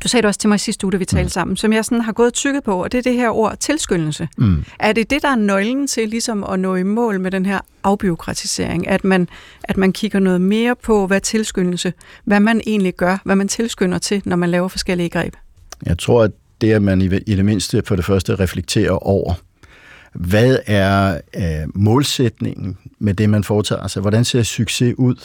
du 0.04 0.08
sagde 0.08 0.22
det 0.22 0.28
også 0.28 0.40
til 0.40 0.50
mig 0.50 0.60
sidste 0.60 0.86
uge, 0.86 0.92
da 0.92 0.98
vi 0.98 1.06
talte 1.06 1.24
mm. 1.24 1.30
sammen, 1.30 1.58
som 1.58 1.74
jeg 1.74 1.86
sådan 1.86 2.02
har 2.02 2.12
gået 2.12 2.34
tykket 2.34 2.64
på, 2.64 2.84
og 2.84 2.92
det 2.92 2.98
er 2.98 3.02
det 3.02 3.14
her 3.14 3.30
ord 3.30 3.58
tilskyndelse. 3.58 4.28
Mm. 4.38 4.66
Er 4.80 4.94
det 4.94 5.10
det, 5.10 5.22
der 5.22 5.28
er 5.28 5.36
nøglen 5.36 5.88
til 5.88 6.10
ligesom 6.10 6.44
at 6.44 6.60
nå 6.60 6.76
i 6.76 6.84
mål 6.84 7.20
med 7.20 7.32
den 7.32 7.46
her 7.46 7.60
afbiokratisering? 7.84 8.88
At 8.88 9.04
man, 9.04 9.28
at 9.64 9.78
man 9.78 9.94
kigger 9.94 10.20
noget 10.20 10.42
mere 10.42 10.76
på, 10.76 11.08
hvad 11.08 11.22
tilskyndelse, 11.22 11.94
hvad 12.26 12.40
man 12.40 12.62
egentlig 12.68 12.94
gør, 12.96 13.18
hvad 13.26 13.36
man 13.36 13.48
tilskynder 13.48 13.98
til, 13.98 14.22
når 14.26 14.36
man 14.36 14.50
laver 14.50 14.68
forskellige 14.68 15.10
greb? 15.10 15.34
Jeg 15.86 16.00
tror, 16.00 16.24
at 16.24 16.32
det, 16.62 16.72
at 16.72 16.82
man 16.82 17.02
i, 17.02 17.06
i 17.06 17.36
det 17.36 17.46
mindste 17.46 17.84
for 17.86 17.96
det 17.96 18.06
første 18.06 18.36
reflekterer 18.36 18.92
over, 18.92 19.34
hvad 20.14 20.58
er 20.66 21.22
øh, 21.36 21.68
målsætningen 21.76 22.78
med 23.00 23.14
det, 23.14 23.30
man 23.30 23.44
foretager 23.44 23.88
sig? 23.88 24.02
Hvordan 24.02 24.26
ser 24.26 24.44
succes 24.44 24.96
ud? 24.98 25.16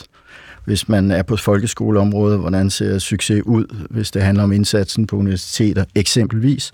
Hvis 0.69 0.89
man 0.89 1.11
er 1.11 1.21
på 1.21 1.37
folkeskoleområdet, 1.37 2.39
hvordan 2.39 2.69
ser 2.69 2.99
succes 2.99 3.41
ud, 3.45 3.85
hvis 3.89 4.11
det 4.11 4.21
handler 4.21 4.43
om 4.43 4.51
indsatsen 4.51 5.07
på 5.07 5.15
universiteter 5.15 5.85
eksempelvis, 5.95 6.71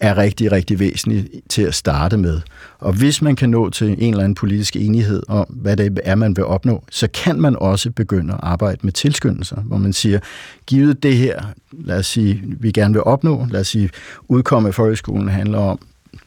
er 0.00 0.18
rigtig, 0.18 0.52
rigtig 0.52 0.78
væsentligt 0.78 1.28
til 1.48 1.62
at 1.62 1.74
starte 1.74 2.16
med. 2.16 2.40
Og 2.78 2.92
hvis 2.92 3.22
man 3.22 3.36
kan 3.36 3.50
nå 3.50 3.70
til 3.70 3.86
en 3.98 4.10
eller 4.10 4.24
anden 4.24 4.34
politisk 4.34 4.76
enighed 4.76 5.22
om, 5.28 5.46
hvad 5.48 5.76
det 5.76 6.00
er, 6.04 6.14
man 6.14 6.36
vil 6.36 6.44
opnå, 6.44 6.84
så 6.90 7.08
kan 7.14 7.40
man 7.40 7.56
også 7.56 7.90
begynde 7.90 8.34
at 8.34 8.40
arbejde 8.42 8.78
med 8.82 8.92
tilskyndelser, 8.92 9.56
hvor 9.56 9.78
man 9.78 9.92
siger, 9.92 10.18
givet 10.66 11.02
det 11.02 11.16
her, 11.16 11.42
lad 11.72 11.98
os 11.98 12.06
sige, 12.06 12.42
vi 12.60 12.72
gerne 12.72 12.94
vil 12.94 13.02
opnå, 13.02 13.46
lad 13.50 13.60
os 13.60 13.68
sige, 13.68 13.90
udkomme 14.28 14.68
af 14.68 14.74
folkeskolen 14.74 15.28
handler 15.28 15.58
om 15.58 15.78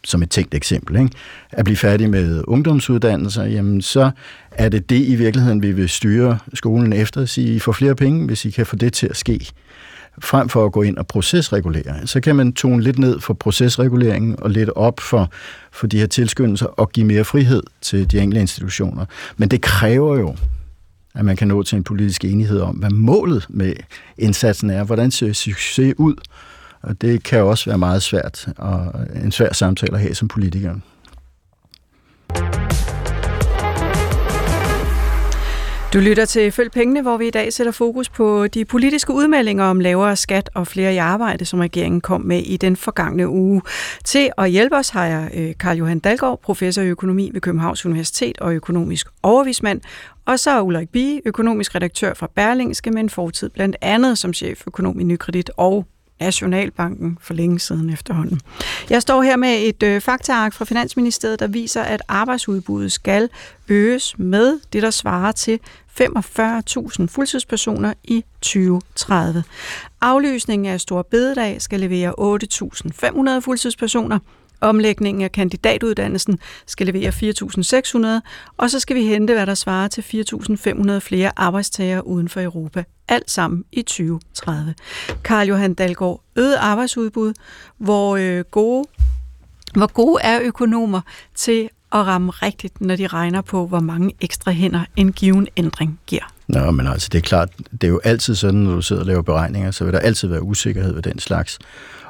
som 0.04 0.24
et 0.24 0.30
tænkt 0.30 0.56
eksempel, 0.56 0.96
ikke? 0.96 1.12
at 1.52 1.66
blive 1.66 1.78
færdig 1.78 2.10
med 2.10 2.44
ungdomsuddannelser, 2.48 3.44
jamen 3.44 3.82
så 3.82 4.12
er 4.52 4.70
det 4.70 4.90
det 4.90 5.08
i 5.08 5.16
virkeligheden, 5.16 5.62
vi 5.62 5.72
vil 5.72 5.90
styre 5.90 6.40
skolen 6.54 6.94
efter, 6.94 7.22
at 7.22 7.30
sige, 7.30 7.56
I 7.56 7.60
får 7.60 7.72
flere 7.72 7.96
penge, 7.96 8.26
hvis 8.26 8.46
I 8.46 8.50
kan 8.50 8.66
få 8.66 8.76
det 8.76 8.94
til 8.94 9.08
at 9.08 9.18
ske 9.18 9.52
frem 10.22 10.50
for 10.50 10.66
at 10.66 10.72
gå 10.72 10.82
ind 10.82 10.98
og 10.98 11.08
procesregulere. 11.08 12.08
Så 12.08 12.22
kan 12.22 12.36
man 12.36 12.54
tone 12.54 12.84
lidt 12.84 13.00
ned 13.00 13.20
for 13.20 13.34
procesreguleringen 13.34 14.36
og 14.40 14.50
lidt 14.50 14.70
op 14.70 15.00
for, 15.00 15.32
for 15.72 15.88
de 15.88 16.00
her 16.00 16.08
tilskyndelser 16.08 16.66
og 16.66 16.92
give 16.92 17.06
mere 17.06 17.24
frihed 17.24 17.64
til 17.82 18.12
de 18.12 18.20
enkelte 18.20 18.42
institutioner. 18.42 19.06
Men 19.38 19.50
det 19.50 19.62
kræver 19.62 20.20
jo, 20.20 20.36
at 21.16 21.26
man 21.26 21.36
kan 21.36 21.48
nå 21.48 21.64
til 21.64 21.76
en 21.76 21.84
politisk 21.84 22.26
enighed 22.26 22.60
om, 22.60 22.76
hvad 22.76 22.90
målet 22.90 23.46
med 23.50 23.74
indsatsen 24.18 24.70
er, 24.70 24.84
hvordan 24.84 25.12
ser 25.12 25.34
succes 25.34 25.94
ud, 25.98 26.16
og 26.82 27.02
det 27.02 27.24
kan 27.24 27.44
også 27.44 27.70
være 27.70 27.78
meget 27.78 28.04
svært, 28.04 28.48
og 28.58 28.94
en 29.24 29.32
svær 29.32 29.54
samtale 29.54 29.94
at 29.94 30.02
have 30.02 30.16
som 30.16 30.28
politiker. 30.28 30.76
Du 35.93 35.99
lytter 35.99 36.25
til 36.25 36.51
Følg 36.51 36.71
Pengene, 36.71 37.01
hvor 37.01 37.17
vi 37.17 37.27
i 37.27 37.30
dag 37.30 37.54
sætter 37.54 37.71
fokus 37.71 38.10
på 38.10 38.47
de 38.47 38.65
politiske 38.65 39.13
udmeldinger 39.13 39.63
om 39.63 39.80
lavere 39.80 40.15
skat 40.15 40.49
og 40.54 40.67
flere 40.67 40.93
i 40.93 40.97
arbejde, 40.97 41.45
som 41.45 41.60
regeringen 41.60 42.01
kom 42.01 42.21
med 42.21 42.39
i 42.39 42.58
den 42.58 42.75
forgangne 42.75 43.30
uge. 43.30 43.62
Til 44.04 44.32
at 44.38 44.49
hjælpe 44.49 44.75
os 44.75 44.89
har 44.89 45.06
jeg 45.06 45.32
øh, 45.34 45.54
Karl 45.60 45.77
Johan 45.77 45.99
Dalgaard, 45.99 46.41
professor 46.41 46.82
i 46.82 46.88
økonomi 46.88 47.30
ved 47.34 47.41
Københavns 47.41 47.86
Universitet 47.86 48.38
og 48.38 48.54
økonomisk 48.54 49.08
overvismand, 49.23 49.82
og 50.25 50.39
så 50.39 50.51
er 50.51 50.62
Ulrik 50.62 50.89
Bie, 50.89 51.21
økonomisk 51.25 51.75
redaktør 51.75 52.13
fra 52.13 52.30
Berlingske, 52.36 52.91
med 52.91 52.99
en 52.99 53.10
fortid 53.10 53.49
blandt 53.49 53.75
andet 53.82 54.17
som 54.17 54.34
chef 54.34 54.62
økonom 54.67 54.99
i 54.99 55.04
Nykredit 55.04 55.51
og 55.58 55.86
Nationalbanken 56.22 57.18
for 57.22 57.34
længe 57.34 57.60
siden 57.60 57.90
efterhånden. 57.90 58.42
Jeg 58.90 59.02
står 59.02 59.22
her 59.22 59.36
med 59.36 59.58
et 59.62 59.84
øh, 59.84 60.02
faktaark 60.02 60.54
fra 60.54 60.66
Finansministeriet, 60.66 61.40
der 61.40 61.48
viser, 61.48 61.82
at 61.82 62.02
arbejdsudbuddet 62.08 62.92
skal 62.92 63.30
øges 63.70 64.20
med 64.20 64.60
det, 64.74 64.84
der 64.84 64.90
svarer 64.92 65.32
til 65.32 65.60
45.000 66.02 67.06
fuldtidspersoner 67.06 67.94
i 68.04 68.24
2030. 68.42 69.44
Aflysningen 70.02 70.74
af 70.74 70.82
Stor 70.82 71.02
Bededag 71.02 71.62
skal 71.62 71.80
levere 71.80 72.14
8.500 73.38 73.40
fuldtidspersoner, 73.40 74.20
Omlægningen 74.62 75.24
af 75.24 75.32
kandidatuddannelsen 75.32 76.40
skal 76.66 76.88
levere 76.88 77.10
4.600, 77.10 78.54
og 78.58 78.70
så 78.70 78.80
skal 78.80 78.96
vi 78.96 79.06
hente, 79.06 79.34
hvad 79.34 79.46
der 79.46 79.54
svarer 79.54 79.88
til 79.88 80.02
4.500 80.02 80.98
flere 81.00 81.32
arbejdstagere 81.36 82.08
uden 82.08 82.30
for 82.30 82.42
Europa. 82.42 82.84
Alt 83.12 83.32
sammen 83.32 83.63
i 83.71 83.82
2030. 83.82 84.76
Karl 85.24 85.47
Johan 85.47 85.74
Dalgaard, 85.74 86.21
øget 86.36 86.56
arbejdsudbud, 86.56 87.34
hvor 87.78 88.15
øh, 88.15 88.43
gode 88.52 88.86
hvor 89.76 89.93
gode 89.93 90.21
er 90.24 90.39
økonomer 90.43 91.02
til 91.36 91.69
at 91.91 92.08
ramme 92.08 92.32
rigtigt, 92.32 92.82
når 92.82 92.95
de 92.95 93.08
regner 93.08 93.41
på, 93.41 93.67
hvor 93.67 93.80
mange 93.80 94.15
ekstra 94.21 94.52
hænder 94.52 94.86
en 94.95 95.12
given 95.12 95.47
ændring 95.58 96.00
giver? 96.08 96.34
Nå, 96.47 96.71
men 96.71 96.88
altså, 96.88 97.10
det 97.12 97.17
er 97.17 97.21
klart, 97.21 97.50
det 97.71 97.84
er 97.84 97.88
jo 97.88 98.02
altid 98.04 98.36
sådan, 98.36 98.60
når 98.60 98.76
du 98.76 98.82
sidder 98.82 99.02
og 99.02 99.06
laver 99.06 99.21
beregninger, 99.21 99.71
så 99.71 99.84
vil 99.84 99.93
der 99.93 100.00
altid 100.00 100.28
være 100.28 100.43
usikkerhed 100.43 100.93
ved 100.93 101.02
den 101.02 101.19
slags. 101.19 101.60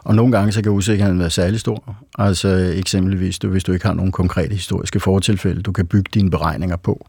Og 0.03 0.15
nogle 0.15 0.31
gange 0.31 0.51
så 0.51 0.61
kan 0.61 0.71
usikkerheden 0.71 1.19
være 1.19 1.29
særlig 1.29 1.59
stor. 1.59 1.95
Altså 2.19 2.47
eksempelvis, 2.75 3.39
du, 3.39 3.49
hvis 3.49 3.63
du 3.63 3.73
ikke 3.73 3.85
har 3.85 3.93
nogen 3.93 4.11
konkrete 4.11 4.55
historiske 4.55 4.99
fortilfælde, 4.99 5.61
du 5.61 5.71
kan 5.71 5.87
bygge 5.87 6.09
dine 6.13 6.31
beregninger 6.31 6.75
på. 6.75 7.05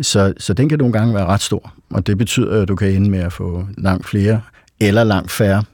Så, 0.00 0.34
så 0.38 0.54
den 0.54 0.68
kan 0.68 0.78
nogle 0.78 0.92
gange 0.92 1.14
være 1.14 1.26
ret 1.26 1.40
stor, 1.40 1.72
og 1.90 2.06
det 2.06 2.18
betyder, 2.18 2.62
at 2.62 2.68
du 2.68 2.76
kan 2.76 2.88
ende 2.88 3.10
med 3.10 3.18
at 3.18 3.32
få 3.32 3.66
langt 3.78 4.06
flere 4.06 4.40
eller 4.80 5.04
langt 5.04 5.30
færre 5.30 5.64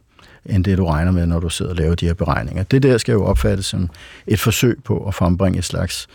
end 0.47 0.65
det, 0.65 0.79
du 0.79 0.87
regner 0.87 1.13
med, 1.13 1.27
når 1.27 1.41
du 1.41 1.49
sidder 1.49 1.71
og 1.71 1.77
laver 1.77 1.95
de 1.95 2.07
her 2.07 2.15
beregninger. 2.15 2.63
Det 2.63 2.83
der 2.83 2.99
skal 2.99 3.13
jo 3.13 3.25
opfattes 3.25 3.67
som 3.67 3.91
et 4.27 4.41
forsøg 4.41 4.79
på 4.85 5.05
at 5.07 5.15
frembringe 5.15 5.59
et 5.59 5.65
slags 5.65 6.09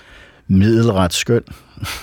middelret 0.47 1.13
skøn. 1.13 1.43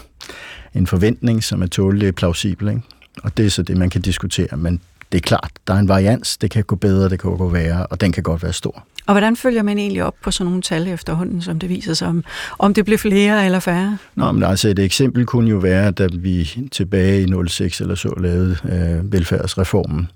en 0.75 0.87
forventning, 0.87 1.45
som 1.45 1.63
er 1.63 1.67
tålelig 1.67 2.15
plausibel. 2.15 2.69
Ikke? 2.69 2.83
Og 3.23 3.37
det 3.37 3.47
er 3.47 3.51
så 3.51 3.63
det, 3.63 3.77
man 3.77 3.91
kan 3.91 4.01
diskutere. 4.01 4.57
Men 4.57 4.81
det 5.13 5.19
er 5.19 5.23
klart, 5.23 5.51
der 5.67 5.75
er 5.75 5.79
en 5.79 5.89
varians. 5.89 6.37
Det 6.37 6.51
kan 6.51 6.65
gå 6.65 6.77
bedre, 6.77 7.09
det 7.09 7.21
kan 7.21 7.37
gå 7.37 7.49
værre, 7.49 7.87
og 7.87 8.01
den 8.01 8.13
kan 8.13 8.23
godt 8.23 8.43
være 8.43 8.53
stor. 8.53 8.87
Og 9.07 9.15
hvordan 9.15 9.37
følger 9.37 9.63
man 9.63 9.79
egentlig 9.79 10.05
op 10.05 10.15
på 10.23 10.31
sådan 10.31 10.47
nogle 10.47 10.63
tal 10.63 10.89
efterhånden, 10.89 11.43
som 11.43 11.59
det 11.59 11.69
viser 11.69 11.95
sig, 11.95 12.09
om, 12.09 12.25
om 12.59 12.75
det 12.75 12.85
bliver 12.85 12.99
flere 12.99 13.45
eller 13.45 13.61
færre? 13.61 13.99
Nå, 14.15 14.33
men 14.33 14.43
altså 14.43 14.69
et 14.69 14.79
eksempel 14.79 15.27
kunne 15.27 15.51
jo 15.51 15.57
være, 15.57 15.91
da 15.91 16.09
vi 16.13 16.51
tilbage 16.73 17.23
i 17.23 17.49
06 17.49 17.81
eller 17.81 17.95
så 17.95 18.15
lavede 18.21 18.57
øh, 18.65 19.13
velfærdsreformen, 19.13 20.09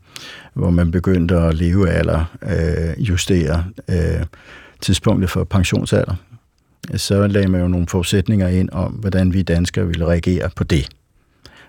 hvor 0.55 0.71
man 0.71 0.91
begyndte 0.91 1.37
at 1.37 1.55
leve 1.55 1.99
eller 1.99 2.25
øh, 2.43 3.09
justere 3.09 3.65
øh, 3.89 4.27
tidspunktet 4.81 5.31
for 5.31 5.45
pensionsalder. 5.45 6.15
Så 6.97 7.27
lagde 7.27 7.49
man 7.49 7.61
jo 7.61 7.69
nogle 7.69 7.87
forudsætninger 7.87 8.49
ind 8.49 8.71
om, 8.73 8.93
hvordan 8.93 9.33
vi 9.33 9.43
danskere 9.43 9.87
ville 9.87 10.07
reagere 10.07 10.51
på 10.57 10.65
det. 10.65 10.89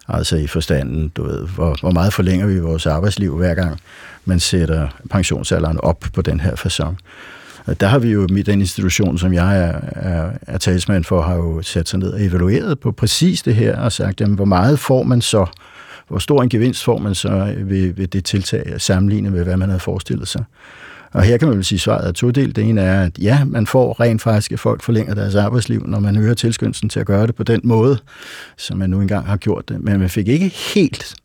Altså 0.07 0.35
i 0.35 0.47
forstanden, 0.47 1.09
du 1.09 1.23
ved, 1.23 1.47
hvor, 1.47 1.77
hvor 1.79 1.91
meget 1.91 2.13
forlænger 2.13 2.47
vi 2.47 2.59
vores 2.59 2.85
arbejdsliv 2.85 3.37
hver 3.37 3.53
gang 3.53 3.79
man 4.25 4.39
sætter 4.39 4.87
pensionsalderen 5.09 5.79
op 5.79 6.05
på 6.13 6.21
den 6.21 6.39
her 6.39 6.55
façon. 6.55 6.95
Der 7.79 7.87
har 7.87 7.99
vi 7.99 8.11
jo, 8.11 8.27
med 8.31 8.43
den 8.43 8.59
institution, 8.59 9.17
som 9.17 9.33
jeg 9.33 9.59
er, 9.59 9.79
er, 9.91 10.31
er 10.41 10.57
talsmand 10.57 11.03
for, 11.03 11.21
har 11.21 11.35
jo 11.35 11.61
sat 11.61 11.89
sig 11.89 11.99
ned 11.99 12.11
og 12.11 12.23
evalueret 12.23 12.79
på 12.79 12.91
præcis 12.91 13.41
det 13.41 13.55
her 13.55 13.79
og 13.79 13.91
sagt, 13.91 14.21
jamen, 14.21 14.35
hvor 14.35 14.45
meget 14.45 14.79
får 14.79 15.03
man 15.03 15.21
så, 15.21 15.45
hvor 16.07 16.19
stor 16.19 16.43
en 16.43 16.49
gevinst 16.49 16.83
får 16.83 16.97
man 16.97 17.15
så 17.15 17.55
ved, 17.57 17.93
ved 17.93 18.07
det 18.07 18.25
tiltag 18.25 18.81
sammenlignet 18.81 19.31
med, 19.31 19.43
hvad 19.43 19.57
man 19.57 19.69
havde 19.69 19.79
forestillet 19.79 20.27
sig. 20.27 20.43
Og 21.13 21.23
her 21.23 21.37
kan 21.37 21.47
man 21.47 21.57
vel 21.57 21.65
sige, 21.65 21.77
at 21.77 21.81
svaret 21.81 22.07
er 22.07 22.11
todelt. 22.11 22.55
Det 22.55 22.63
ene 22.63 22.81
er, 22.81 23.01
at 23.03 23.19
ja, 23.19 23.43
man 23.45 23.67
får 23.67 23.99
rent 23.99 24.21
faktisk, 24.21 24.51
at 24.51 24.59
folk 24.59 24.83
forlænger 24.83 25.13
deres 25.13 25.35
arbejdsliv, 25.35 25.87
når 25.87 25.99
man 25.99 26.17
øger 26.17 26.33
tilskyndelsen 26.33 26.89
til 26.89 26.99
at 26.99 27.05
gøre 27.05 27.27
det 27.27 27.35
på 27.35 27.43
den 27.43 27.61
måde, 27.63 27.97
som 28.57 28.77
man 28.77 28.89
nu 28.89 29.01
engang 29.01 29.25
har 29.25 29.37
gjort 29.37 29.69
det. 29.69 29.83
Men 29.83 29.99
man 29.99 30.09
fik 30.09 30.27
ikke 30.27 30.47
helt 30.47 31.15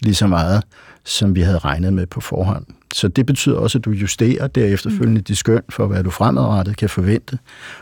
lige 0.00 0.14
så 0.14 0.26
meget, 0.26 0.62
som 1.06 1.34
vi 1.34 1.40
havde 1.40 1.58
regnet 1.58 1.92
med 1.92 2.06
på 2.06 2.20
forhånd. 2.20 2.64
Så 2.94 3.08
det 3.08 3.26
betyder 3.26 3.56
også, 3.56 3.78
at 3.78 3.84
du 3.84 3.90
justerer 3.90 4.46
der 4.46 4.64
efterfølgende 4.64 5.20
de 5.20 5.36
skøn 5.36 5.62
for, 5.68 5.86
hvad 5.86 6.04
du 6.04 6.10
fremadrettet 6.10 6.76
kan 6.76 6.88
forvente 6.88 7.38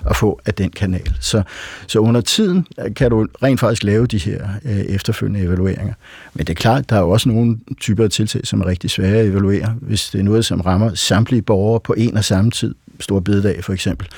at 0.07 0.17
få 0.17 0.41
af 0.47 0.55
den 0.55 0.71
kanal. 0.71 1.17
Så, 1.21 1.43
så 1.87 1.99
under 1.99 2.21
tiden 2.21 2.67
kan 2.97 3.11
du 3.11 3.27
rent 3.43 3.61
faktisk 3.61 3.83
lave 3.83 4.07
de 4.07 4.19
her 4.19 4.49
øh, 4.65 4.77
efterfølgende 4.77 5.41
evalueringer. 5.41 5.95
Men 6.35 6.47
det 6.47 6.51
er 6.53 6.61
klart, 6.61 6.91
der 6.91 6.97
er 6.97 7.01
også 7.01 7.29
nogle 7.29 7.59
typer 7.81 8.05
af 8.05 8.11
tiltag, 8.11 8.47
som 8.47 8.61
er 8.61 8.67
rigtig 8.67 8.91
svære 8.91 9.17
at 9.17 9.27
evaluere, 9.27 9.75
hvis 9.81 10.11
det 10.11 10.19
er 10.19 10.23
noget, 10.23 10.45
som 10.45 10.61
rammer 10.61 10.95
samtlige 10.95 11.43
borgere 11.43 11.81
på 11.81 11.93
en 11.93 12.17
og 12.17 12.25
samme 12.25 12.51
tid. 12.51 12.75
Stor 13.01 13.21
bededag 13.21 13.65
for 13.65 13.73
eksempel. 13.73 14.09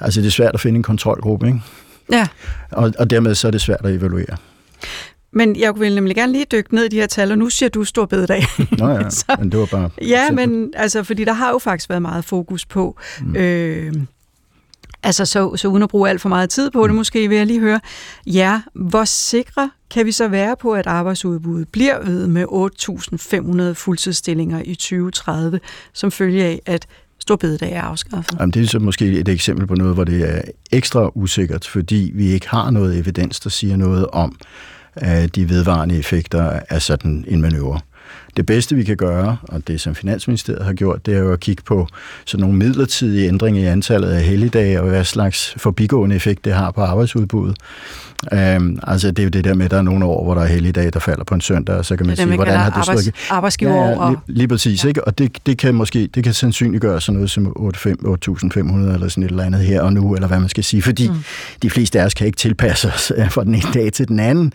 Altså 0.00 0.20
det 0.20 0.26
er 0.26 0.30
svært 0.30 0.54
at 0.54 0.60
finde 0.60 0.76
en 0.76 0.82
kontrolgruppe, 0.82 1.46
ikke? 1.46 1.60
Ja. 2.12 2.28
Og, 2.72 2.92
og 2.98 3.10
dermed 3.10 3.34
så 3.34 3.46
er 3.46 3.50
det 3.50 3.60
svært 3.60 3.80
at 3.84 3.94
evaluere. 3.94 4.36
Men 5.36 5.56
jeg 5.56 5.80
vil 5.80 5.94
nemlig 5.94 6.16
gerne 6.16 6.32
lige 6.32 6.46
dykke 6.52 6.74
ned 6.74 6.84
i 6.84 6.88
de 6.88 6.96
her 6.96 7.06
tal, 7.06 7.32
og 7.32 7.38
nu 7.38 7.50
siger 7.50 7.68
du 7.68 7.84
stor 7.84 8.06
bededag. 8.06 8.44
Nå 8.78 8.88
ja, 8.88 9.10
så, 9.10 9.36
men 9.38 9.52
det 9.52 9.60
var 9.60 9.66
bare... 9.66 9.90
Ja, 10.02 10.30
men 10.30 10.72
altså, 10.76 11.02
fordi 11.02 11.24
der 11.24 11.32
har 11.32 11.50
jo 11.50 11.58
faktisk 11.58 11.88
været 11.88 12.02
meget 12.02 12.24
fokus 12.24 12.66
på... 12.66 12.98
Mm. 13.20 13.36
Øh, 13.36 13.94
altså, 15.02 15.24
så, 15.24 15.56
så 15.56 15.68
uden 15.68 15.82
at 15.82 15.88
bruge 15.88 16.10
alt 16.10 16.20
for 16.20 16.28
meget 16.28 16.50
tid 16.50 16.70
på 16.70 16.82
det, 16.82 16.90
mm. 16.90 16.96
måske 16.96 17.28
vil 17.28 17.36
jeg 17.36 17.46
lige 17.46 17.60
høre, 17.60 17.80
ja, 18.26 18.60
hvor 18.74 19.04
sikre 19.04 19.70
kan 19.90 20.06
vi 20.06 20.12
så 20.12 20.28
være 20.28 20.56
på, 20.60 20.72
at 20.72 20.86
arbejdsudbuddet 20.86 21.68
bliver 21.68 22.04
ved 22.04 22.26
med 22.26 22.44
8.500 23.70 23.74
fuldtidsstillinger 23.74 24.62
i 24.64 24.74
2030, 24.74 25.60
som 25.92 26.10
følge 26.10 26.44
af, 26.44 26.62
at 26.66 26.86
stor 27.18 27.36
bededag 27.36 27.72
er 27.72 27.82
afskaffet? 27.82 28.36
Jamen, 28.40 28.50
det 28.50 28.62
er 28.62 28.66
så 28.66 28.78
måske 28.78 29.06
et 29.06 29.28
eksempel 29.28 29.66
på 29.66 29.74
noget, 29.74 29.94
hvor 29.94 30.04
det 30.04 30.36
er 30.36 30.42
ekstra 30.72 31.10
usikkert, 31.14 31.66
fordi 31.66 32.10
vi 32.14 32.26
ikke 32.26 32.48
har 32.48 32.70
noget 32.70 32.98
evidens, 32.98 33.40
der 33.40 33.50
siger 33.50 33.76
noget 33.76 34.06
om, 34.06 34.36
af 34.96 35.30
de 35.30 35.48
vedvarende 35.48 35.98
effekter 35.98 36.60
af 36.68 36.82
sådan 36.82 37.24
en 37.28 37.40
manøvre. 37.40 37.80
Det 38.36 38.46
bedste, 38.46 38.76
vi 38.76 38.84
kan 38.84 38.96
gøre, 38.96 39.36
og 39.42 39.68
det 39.68 39.80
som 39.80 39.94
Finansministeriet 39.94 40.64
har 40.64 40.72
gjort, 40.72 41.06
det 41.06 41.14
er 41.14 41.18
jo 41.18 41.32
at 41.32 41.40
kigge 41.40 41.62
på 41.62 41.88
sådan 42.24 42.42
nogle 42.42 42.58
midlertidige 42.58 43.28
ændringer 43.28 43.62
i 43.62 43.66
antallet 43.66 44.08
af 44.08 44.22
helligdage, 44.22 44.80
og 44.80 44.88
hvad 44.88 45.04
slags 45.04 45.54
forbigående 45.56 46.16
effekt 46.16 46.44
det 46.44 46.52
har 46.52 46.70
på 46.70 46.80
arbejdsudbuddet. 46.80 47.56
Um, 48.32 48.78
altså 48.82 49.10
det 49.10 49.18
er 49.18 49.22
jo 49.22 49.28
det 49.28 49.44
der 49.44 49.54
med, 49.54 49.64
at 49.64 49.70
der 49.70 49.76
er 49.76 49.82
nogle 49.82 50.04
år, 50.04 50.24
hvor 50.24 50.34
der 50.34 50.42
er 50.42 50.46
helligdage, 50.46 50.90
der 50.90 50.98
falder 51.00 51.24
på 51.24 51.34
en 51.34 51.40
søndag, 51.40 51.76
og 51.76 51.84
så 51.84 51.96
kan 51.96 52.06
man 52.06 52.16
sige, 52.16 52.34
hvordan 52.34 52.58
har 52.58 52.70
det 52.70 52.76
arbejds, 52.76 53.02
slået? 53.02 53.14
Arbejdsgiver 53.30 53.74
ja, 53.74 54.08
lige, 54.08 54.20
lige 54.26 54.48
præcis, 54.48 54.84
ja. 54.84 54.88
ikke? 54.88 55.06
og 55.06 55.18
det, 55.18 55.46
det 55.46 55.58
kan 55.58 55.74
måske, 55.74 56.08
det 56.14 56.24
kan 56.24 56.34
sandsynliggøre 56.34 57.00
sådan 57.00 57.14
noget 57.14 57.30
som 57.30 57.46
8.500 57.46 58.58
eller 58.94 59.08
sådan 59.08 59.24
et 59.24 59.30
eller 59.30 59.44
andet 59.44 59.60
her 59.60 59.82
og 59.82 59.92
nu, 59.92 60.14
eller 60.14 60.28
hvad 60.28 60.40
man 60.40 60.48
skal 60.48 60.64
sige, 60.64 60.82
fordi 60.82 61.08
mm. 61.08 61.14
de 61.62 61.70
fleste 61.70 62.00
af 62.00 62.04
os 62.04 62.14
kan 62.14 62.26
ikke 62.26 62.36
tilpasse 62.36 62.88
os 62.88 63.12
øh, 63.16 63.30
fra 63.30 63.44
den 63.44 63.54
ene 63.54 63.72
dag 63.74 63.92
til 63.92 64.08
den 64.08 64.20
anden, 64.20 64.52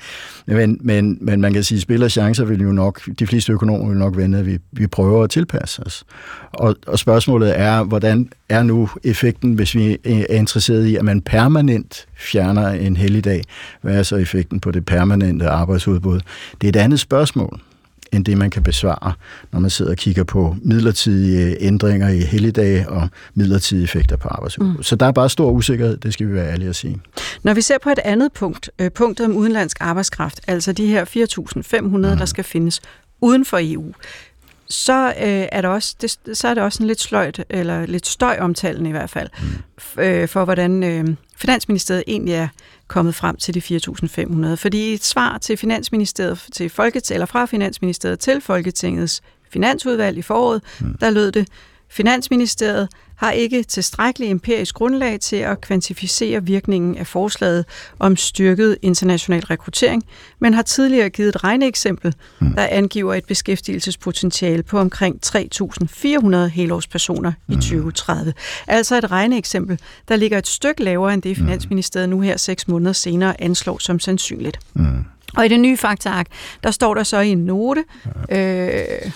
men, 0.48 0.78
men, 0.82 1.18
men 1.22 1.42
man 1.42 1.54
kan 1.54 1.64
sige, 1.64 1.78
at 1.78 1.82
spiller 1.82 2.08
chancer 2.08 2.46
vil 2.46 2.62
jo 2.62 2.72
nok, 2.72 3.02
de 3.20 3.28
fleste 3.28 3.54
økonomer 3.54 3.90
vil 3.90 3.98
nok 3.98 4.18
vende, 4.18 4.38
at 4.38 4.46
vi, 4.46 4.58
vi 4.72 4.88
prøver 4.88 5.24
at 5.24 5.30
tilpasse 5.30 5.84
os. 5.86 6.04
Og, 6.52 6.76
og 6.88 7.00
spørgsmålet 7.00 7.60
er, 7.60 7.84
hvordan 7.84 8.30
er 8.50 8.64
nu 8.64 8.90
effekten, 9.04 9.54
hvis 9.54 9.76
vi 9.76 9.98
er 10.06 10.36
interesseret 10.36 10.86
i, 10.86 10.96
at 10.96 11.06
man 11.06 11.22
permanent 11.22 12.06
fjerner 12.16 12.68
en 12.68 12.98
helligdag? 12.98 13.42
Hvad 13.82 13.98
er 13.98 14.04
så 14.04 14.16
effekten 14.16 14.60
på 14.60 14.72
det 14.72 14.86
permanente 14.86 15.48
arbejdsudbud? 15.50 16.20
Det 16.62 16.68
er 16.68 16.70
et 16.70 16.84
andet 16.84 17.00
spørgsmål 17.00 17.60
end 18.12 18.26
det, 18.26 18.38
man 18.38 18.50
kan 18.50 18.64
besvare, 18.64 19.14
når 19.52 19.60
man 19.60 19.70
sidder 19.70 19.92
og 19.92 19.98
kigger 19.98 20.24
på 20.24 20.56
midlertidige 20.62 21.58
ændringer 21.60 22.10
i 22.10 22.20
helligdage 22.20 22.90
og 22.90 23.10
midlertidige 23.34 23.84
effekter 23.84 24.18
på 24.18 24.28
arbejdsudbud. 24.28 24.78
Mm. 24.78 24.84
Så 24.84 24.96
der 24.96 25.06
er 25.06 25.12
bare 25.12 25.30
stor 25.30 25.52
usikkerhed, 25.52 25.98
det 25.98 26.14
skal 26.14 26.28
vi 26.28 26.34
være 26.34 26.52
ærlige 26.52 26.70
at 26.70 26.76
sige. 26.76 27.02
Når 27.44 27.54
vi 27.54 27.62
ser 27.62 27.78
på 27.84 27.90
et 27.90 28.00
andet 28.00 28.34
punkt, 28.34 28.70
øh, 28.80 28.92
punktet 28.92 29.26
om 29.26 29.36
udenlandsk 29.36 29.78
arbejdskraft, 29.80 30.42
altså 30.48 30.72
de 30.72 30.86
her 30.88 31.06
4.500, 31.06 31.82
mm. 31.82 32.02
der 32.02 32.26
skal 32.26 32.44
findes 32.44 32.82
uden 33.22 33.46
for 33.46 33.58
EU, 33.62 33.94
så, 34.70 35.08
øh, 35.08 35.48
er 35.52 35.62
der 35.62 35.70
også, 35.70 35.96
det, 36.02 36.38
så 36.38 36.48
er 36.48 36.54
det 36.54 36.64
også 36.64 36.84
en 36.84 36.88
lidt 36.88 37.02
sløjt, 37.02 37.46
eller 37.50 37.86
lidt 37.86 38.08
støjomtalen 38.08 38.86
i 38.86 38.92
hvert 38.92 39.10
fald, 39.10 39.30
mm. 39.98 40.02
øh, 40.02 40.28
for 40.28 40.46
hvordan 40.46 40.84
øh, 40.84 41.16
Finansministeriet 41.36 42.04
egentlig 42.08 42.34
er 42.34 42.48
kommet 42.92 43.16
frem 43.16 43.36
til 43.36 43.54
de 43.54 43.60
4.500. 43.60 44.56
Fordi 44.56 44.94
et 44.94 45.04
svar 45.04 45.38
til 45.38 45.58
Finansministeriet, 45.58 46.48
til 46.54 46.70
Folket, 46.70 47.12
eller 47.12 47.26
fra 47.26 47.46
Finansministeriet 47.46 48.20
til 48.20 48.42
Folketingets 48.42 49.22
Finansudvalg 49.50 50.18
i 50.18 50.22
foråret, 50.22 50.62
mm. 50.80 50.98
der 51.00 51.10
lød 51.10 51.32
det, 51.32 51.48
Finansministeriet 51.90 52.90
har 53.22 53.32
ikke 53.32 53.64
tilstrækkelig 53.64 54.30
empirisk 54.30 54.76
grundlag 54.76 55.20
til 55.20 55.36
at 55.36 55.62
kvantificere 55.62 56.44
virkningen 56.44 56.98
af 56.98 57.08
forslaget 57.08 57.66
om 58.00 58.16
styrket 58.16 58.78
international 58.82 59.44
rekruttering, 59.44 60.04
men 60.40 60.54
har 60.54 60.62
tidligere 60.62 61.10
givet 61.10 61.30
et 61.30 61.44
regneeksempel, 61.44 62.16
hmm. 62.40 62.54
der 62.54 62.68
angiver 62.72 63.14
et 63.14 63.26
beskæftigelsespotentiale 63.26 64.64
på 64.64 64.80
omkring 64.80 65.20
3.400 65.26 66.38
helårspersoner 66.38 67.32
i 67.48 67.54
2030. 67.54 68.24
Hmm. 68.24 68.34
Altså 68.68 68.98
et 68.98 69.12
regneeksempel, 69.12 69.80
der 70.08 70.16
ligger 70.16 70.38
et 70.38 70.48
stykke 70.48 70.84
lavere 70.84 71.14
end 71.14 71.22
det, 71.22 71.38
hmm. 71.38 71.46
Finansministeriet 71.46 72.10
nu 72.10 72.22
her 72.22 72.38
seks 72.38 72.68
måneder 72.68 72.94
senere 72.94 73.42
anslår 73.42 73.78
som 73.78 74.00
sandsynligt. 74.00 74.60
Mm. 74.74 75.06
Og 75.38 75.46
i 75.46 75.48
det 75.48 75.60
nye 75.60 75.78
faktaark, 75.78 76.28
der 76.64 76.72
står 76.72 76.94
der 76.94 77.04
så 77.04 77.20
i 77.20 77.30
en 77.30 77.46
note, 77.46 77.84
øh, 78.32 79.12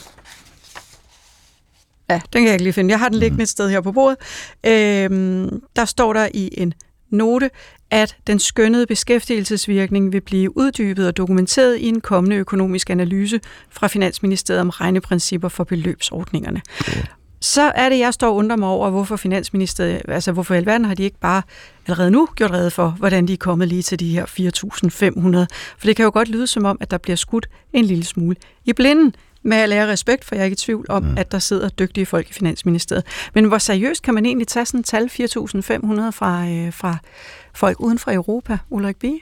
Ja, 2.10 2.22
den 2.34 2.42
kan 2.42 2.46
jeg 2.46 2.54
ikke 2.54 2.64
lige 2.64 2.74
finde. 2.74 2.92
Jeg 2.92 3.00
har 3.00 3.10
den 3.10 3.20
liggende 3.20 3.44
et 3.44 3.50
sted 3.50 3.70
her 3.70 3.82
på 3.82 3.92
bordet. 3.92 4.18
Øhm, 4.66 5.62
der 5.76 5.86
står 5.86 6.14
der 6.14 6.28
i 6.34 6.50
en 6.58 6.74
note, 7.10 7.50
at 7.92 8.18
den 8.28 8.40
skønnede 8.40 8.86
beskæftigelsesvirkning 8.86 10.14
vil 10.14 10.22
blive 10.22 10.58
uddybet 10.58 11.08
og 11.08 11.18
dokumenteret 11.18 11.78
i 11.78 11.88
en 11.88 12.02
kommende 12.02 12.36
økonomisk 12.36 12.90
analyse 12.90 13.40
fra 13.70 13.88
Finansministeriet 13.88 14.62
om 14.62 14.70
regneprincipper 14.70 15.50
for 15.50 15.64
beløbsordningerne. 15.64 16.62
Så 17.42 17.62
er 17.62 17.90
det, 17.90 18.00
jeg 18.00 18.14
står 18.14 18.28
og 18.28 18.36
undrer 18.36 18.56
mig 18.56 18.70
over, 18.70 18.90
hvorfor 18.90 19.16
Finansministeriet, 19.16 20.02
altså 20.08 20.32
hvorfor 20.32 20.54
i 20.54 20.58
alverden 20.58 20.86
har 20.86 20.96
de 20.96 21.04
ikke 21.04 21.20
bare 21.20 21.42
allerede 21.88 22.12
nu 22.12 22.28
gjort 22.36 22.52
redde 22.52 22.72
for, 22.72 22.90
hvordan 22.90 23.28
de 23.28 23.34
er 23.34 23.38
kommet 23.38 23.68
lige 23.68 23.82
til 23.82 24.00
de 24.00 24.10
her 24.10 24.26
4.500. 24.26 25.56
For 25.78 25.88
det 25.88 25.96
kan 25.96 26.04
jo 26.04 26.12
godt 26.14 26.30
lyde 26.30 26.48
som 26.48 26.66
om, 26.66 26.78
at 26.82 26.92
der 26.92 26.98
bliver 26.98 27.16
skudt 27.16 27.48
en 27.74 27.86
lille 27.86 28.04
smule 28.04 28.36
i 28.66 28.74
blinden 28.74 29.16
med 29.46 29.58
at 29.58 29.70
lære 29.70 29.88
respekt, 29.88 30.26
for 30.26 30.36
jeg 30.36 30.42
er 30.42 30.46
ikke 30.46 30.54
i 30.54 30.58
tvivl 30.58 30.86
om, 30.90 31.04
mm. 31.04 31.18
at 31.18 31.32
der 31.32 31.40
sidder 31.40 31.70
dygtige 31.70 32.06
folk 32.06 32.30
i 32.30 32.34
Finansministeriet. 32.34 33.06
Men 33.34 33.46
hvor 33.46 33.58
seriøst 33.58 34.02
kan 34.02 34.14
man 34.14 34.26
egentlig 34.26 34.48
tage 34.48 34.66
sådan 34.66 34.80
et 34.80 34.86
tal 34.86 35.04
4.500 35.04 35.10
fra, 36.12 36.48
øh, 36.48 36.74
fra 36.74 36.98
folk 37.54 37.80
uden 37.80 38.00
for 38.00 38.12
Europa, 38.12 38.58
Ulrik 38.70 38.96
Bie? 38.96 39.20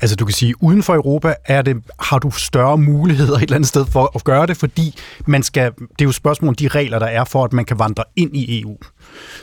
Altså 0.00 0.16
du 0.16 0.24
kan 0.24 0.34
sige, 0.34 0.62
uden 0.62 0.82
for 0.82 0.94
Europa 0.94 1.34
er 1.44 1.62
det, 1.62 1.76
har 2.00 2.18
du 2.18 2.30
større 2.30 2.78
muligheder 2.78 3.36
et 3.36 3.42
eller 3.42 3.54
andet 3.54 3.68
sted 3.68 3.86
for 3.86 4.12
at 4.14 4.24
gøre 4.24 4.46
det, 4.46 4.56
fordi 4.56 4.94
man 5.26 5.42
skal, 5.42 5.72
det 5.78 6.00
er 6.00 6.04
jo 6.04 6.12
spørgsmål 6.12 6.48
om 6.48 6.54
de 6.54 6.68
regler, 6.68 6.98
der 6.98 7.06
er 7.06 7.24
for, 7.24 7.44
at 7.44 7.52
man 7.52 7.64
kan 7.64 7.78
vandre 7.78 8.04
ind 8.16 8.36
i 8.36 8.60
EU. 8.60 8.76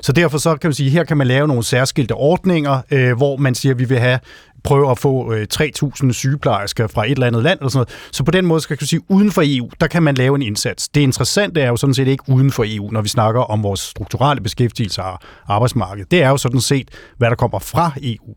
Så 0.01 0.11
derfor 0.11 0.37
så 0.37 0.55
kan 0.55 0.67
man 0.67 0.73
sige, 0.73 0.89
her 0.89 1.03
kan 1.03 1.17
man 1.17 1.27
lave 1.27 1.47
nogle 1.47 1.63
særskilte 1.63 2.11
ordninger, 2.11 2.81
øh, 2.91 3.17
hvor 3.17 3.37
man 3.37 3.55
siger, 3.55 3.73
at 3.73 3.79
vi 3.79 3.85
vil 3.85 3.99
have 3.99 4.19
prøve 4.67 4.91
at 4.91 4.99
få 4.99 5.33
øh, 5.33 5.47
3.000 5.53 6.11
sygeplejersker 6.11 6.87
fra 6.87 7.05
et 7.05 7.11
eller 7.11 7.27
andet 7.27 7.43
land. 7.43 7.59
Eller 7.59 7.69
sådan 7.69 7.77
noget. 7.77 8.09
Så 8.11 8.23
på 8.23 8.31
den 8.31 8.45
måde 8.45 8.61
skal 8.61 8.77
jeg 8.81 8.87
sige, 8.87 9.01
uden 9.09 9.31
for 9.31 9.41
EU, 9.45 9.69
der 9.81 9.87
kan 9.87 10.03
man 10.03 10.15
lave 10.15 10.35
en 10.35 10.41
indsats. 10.41 10.89
Det 10.89 11.01
interessante 11.01 11.61
er 11.61 11.67
jo 11.67 11.75
sådan 11.75 11.93
set 11.93 12.07
ikke 12.07 12.23
uden 12.27 12.51
for 12.51 12.65
EU, 12.67 12.91
når 12.91 13.01
vi 13.01 13.09
snakker 13.09 13.41
om 13.41 13.63
vores 13.63 13.79
strukturelle 13.79 14.43
beskæftigelse 14.43 15.03
og 15.03 15.19
arbejdsmarked. 15.47 16.05
Det 16.11 16.23
er 16.23 16.29
jo 16.29 16.37
sådan 16.37 16.61
set, 16.61 16.89
hvad 17.17 17.29
der 17.29 17.35
kommer 17.35 17.59
fra 17.59 17.91
EU. 18.01 18.35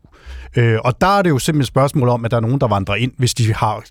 Øh, 0.55 0.79
og 0.83 1.01
der 1.01 1.17
er 1.17 1.21
det 1.21 1.29
jo 1.29 1.39
simpelthen 1.39 1.61
et 1.61 1.67
spørgsmål 1.67 2.09
om, 2.09 2.25
at 2.25 2.31
der 2.31 2.37
er 2.37 2.41
nogen, 2.41 2.59
der 2.59 2.67
vandrer 2.67 2.95
ind, 2.95 3.11
hvis 3.17 3.33
de 3.33 3.53
har 3.53 3.83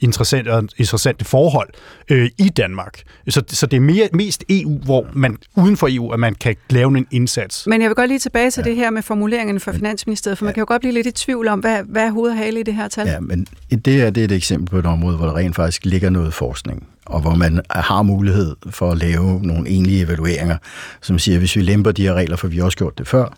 interessante, 0.00 0.50
interessante 0.76 1.24
forhold 1.24 1.68
øh, 2.10 2.30
i 2.38 2.48
Danmark. 2.48 3.02
Så, 3.28 3.42
så 3.48 3.66
det 3.66 3.76
er 3.76 3.80
mere, 3.80 4.08
mest 4.12 4.44
EU, 4.48 4.78
hvor 4.78 5.06
man 5.12 5.36
uden 5.56 5.76
for 5.76 5.88
EU, 5.90 6.10
at 6.10 6.20
man 6.20 6.34
kan 6.34 6.56
lave 6.70 6.98
en 6.98 7.06
indsats. 7.10 7.66
Men 7.66 7.82
jeg 7.82 7.88
vil 7.88 7.94
godt 7.94 8.08
lige 8.08 8.18
tilbage 8.18 8.50
til 8.50 8.62
ja. 8.64 8.70
det 8.70 8.76
her 8.76 8.90
med 8.90 9.02
formuleringerne 9.02 9.60
fra 9.60 9.72
Finansministeriet, 9.72 10.38
for 10.38 10.44
ja. 10.44 10.46
man 10.46 10.54
kan 10.54 10.60
jo 10.60 10.66
godt 10.68 10.80
blive 10.80 10.94
lidt 10.94 11.06
i 11.06 11.10
tvivl 11.12 11.48
om, 11.48 11.60
hvad, 11.60 11.82
hvad 11.82 12.02
er 12.02 12.10
hovedhale 12.10 12.60
i 12.60 12.62
det 12.62 12.74
her 12.74 12.88
tal? 12.88 13.06
Ja, 13.06 13.20
men 13.20 13.46
det 13.70 14.02
er, 14.02 14.10
det 14.10 14.20
er 14.20 14.24
et 14.24 14.32
eksempel 14.32 14.70
på 14.70 14.78
et 14.78 14.86
område, 14.86 15.16
hvor 15.16 15.26
der 15.26 15.36
rent 15.36 15.56
faktisk 15.56 15.84
ligger 15.84 16.10
noget 16.10 16.34
forskning 16.34 16.86
og 17.08 17.20
hvor 17.20 17.34
man 17.34 17.60
har 17.70 18.02
mulighed 18.02 18.56
for 18.70 18.90
at 18.90 18.98
lave 18.98 19.40
nogle 19.42 19.68
egentlige 19.68 20.02
evalueringer, 20.02 20.56
som 21.02 21.18
siger, 21.18 21.36
at 21.36 21.40
hvis 21.40 21.56
vi 21.56 21.62
lemper 21.62 21.92
de 21.92 22.02
her 22.02 22.14
regler, 22.14 22.36
for 22.36 22.48
vi 22.48 22.56
har 22.56 22.64
også 22.64 22.78
gjort 22.78 22.98
det 22.98 23.08
før, 23.08 23.34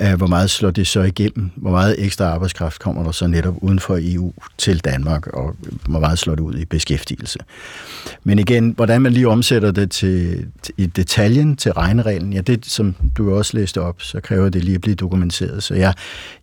øh, 0.00 0.14
hvor 0.14 0.26
meget 0.26 0.50
slår 0.50 0.70
det 0.70 0.86
så 0.86 1.02
igennem? 1.02 1.50
Hvor 1.56 1.70
meget 1.70 2.04
ekstra 2.04 2.24
arbejdskraft 2.24 2.78
kommer 2.78 3.02
der 3.02 3.10
så 3.10 3.26
netop 3.26 3.54
uden 3.60 3.78
for 3.78 3.98
EU 4.02 4.32
til 4.58 4.78
Danmark, 4.78 5.26
og 5.26 5.56
hvor 5.88 6.00
meget 6.00 6.18
slår 6.18 6.34
det 6.34 6.42
ud 6.42 6.54
i 6.54 6.64
beskæftigelse? 6.64 7.38
Men 8.24 8.38
igen, 8.38 8.72
hvordan 8.76 9.02
man 9.02 9.12
lige 9.12 9.28
omsætter 9.28 9.70
det 9.70 9.90
til, 9.90 10.46
i 10.76 10.86
detaljen 10.86 11.56
til 11.56 11.72
regnereglen, 11.72 12.32
ja, 12.32 12.40
det 12.40 12.66
som 12.66 12.94
du 13.18 13.34
også 13.34 13.56
læste 13.56 13.80
op, 13.80 14.02
så 14.02 14.20
kræver 14.20 14.48
det 14.48 14.64
lige 14.64 14.74
at 14.74 14.80
blive 14.80 14.94
dokumenteret. 14.94 15.62
Så 15.62 15.74
jeg, 15.74 15.94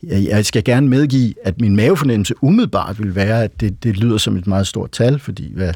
jeg 0.04 0.46
skal 0.46 0.64
gerne 0.64 0.88
medgive, 0.88 1.34
at 1.44 1.62
min 1.62 1.76
mavefornemmelse 1.76 2.34
umiddelbart 2.41 3.00
vil 3.00 3.16
være, 3.16 3.44
at 3.44 3.62
det, 3.62 3.84
det 3.84 3.98
lyder 3.98 4.18
som 4.18 4.38
et 4.38 4.48
meget 4.48 4.68
stort 4.68 4.91
tal, 4.91 5.20
fordi 5.20 5.54
hvad, 5.56 5.74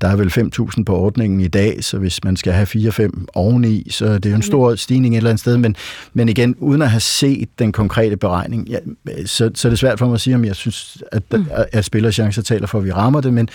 der 0.00 0.08
er 0.08 0.16
vel 0.16 0.30
5.000 0.38 0.84
på 0.84 0.96
ordningen 0.96 1.40
i 1.40 1.48
dag, 1.48 1.84
så 1.84 1.98
hvis 1.98 2.24
man 2.24 2.36
skal 2.36 2.52
have 2.52 2.66
4-5 2.66 3.24
oveni, 3.34 3.86
så 3.90 4.14
det 4.14 4.26
er 4.26 4.30
jo 4.30 4.36
en 4.36 4.42
stor 4.42 4.74
stigning 4.74 5.14
et 5.14 5.16
eller 5.16 5.30
andet 5.30 5.40
sted. 5.40 5.58
Men, 5.58 5.76
men 6.12 6.28
igen, 6.28 6.54
uden 6.58 6.82
at 6.82 6.90
have 6.90 7.00
set 7.00 7.48
den 7.58 7.72
konkrete 7.72 8.16
beregning, 8.16 8.68
ja, 8.68 8.78
så, 9.26 9.50
så 9.54 9.68
er 9.68 9.70
det 9.70 9.78
svært 9.78 9.98
for 9.98 10.06
mig 10.06 10.14
at 10.14 10.20
sige, 10.20 10.34
om 10.34 10.44
jeg 10.44 10.56
synes, 10.56 11.02
at, 11.12 11.22
mm. 11.32 11.46
at 11.72 11.84
spillerchancer 11.84 12.42
taler 12.42 12.66
for, 12.66 12.78
at 12.78 12.84
vi 12.84 12.92
rammer 12.92 13.20
det, 13.20 13.32
men 13.32 13.48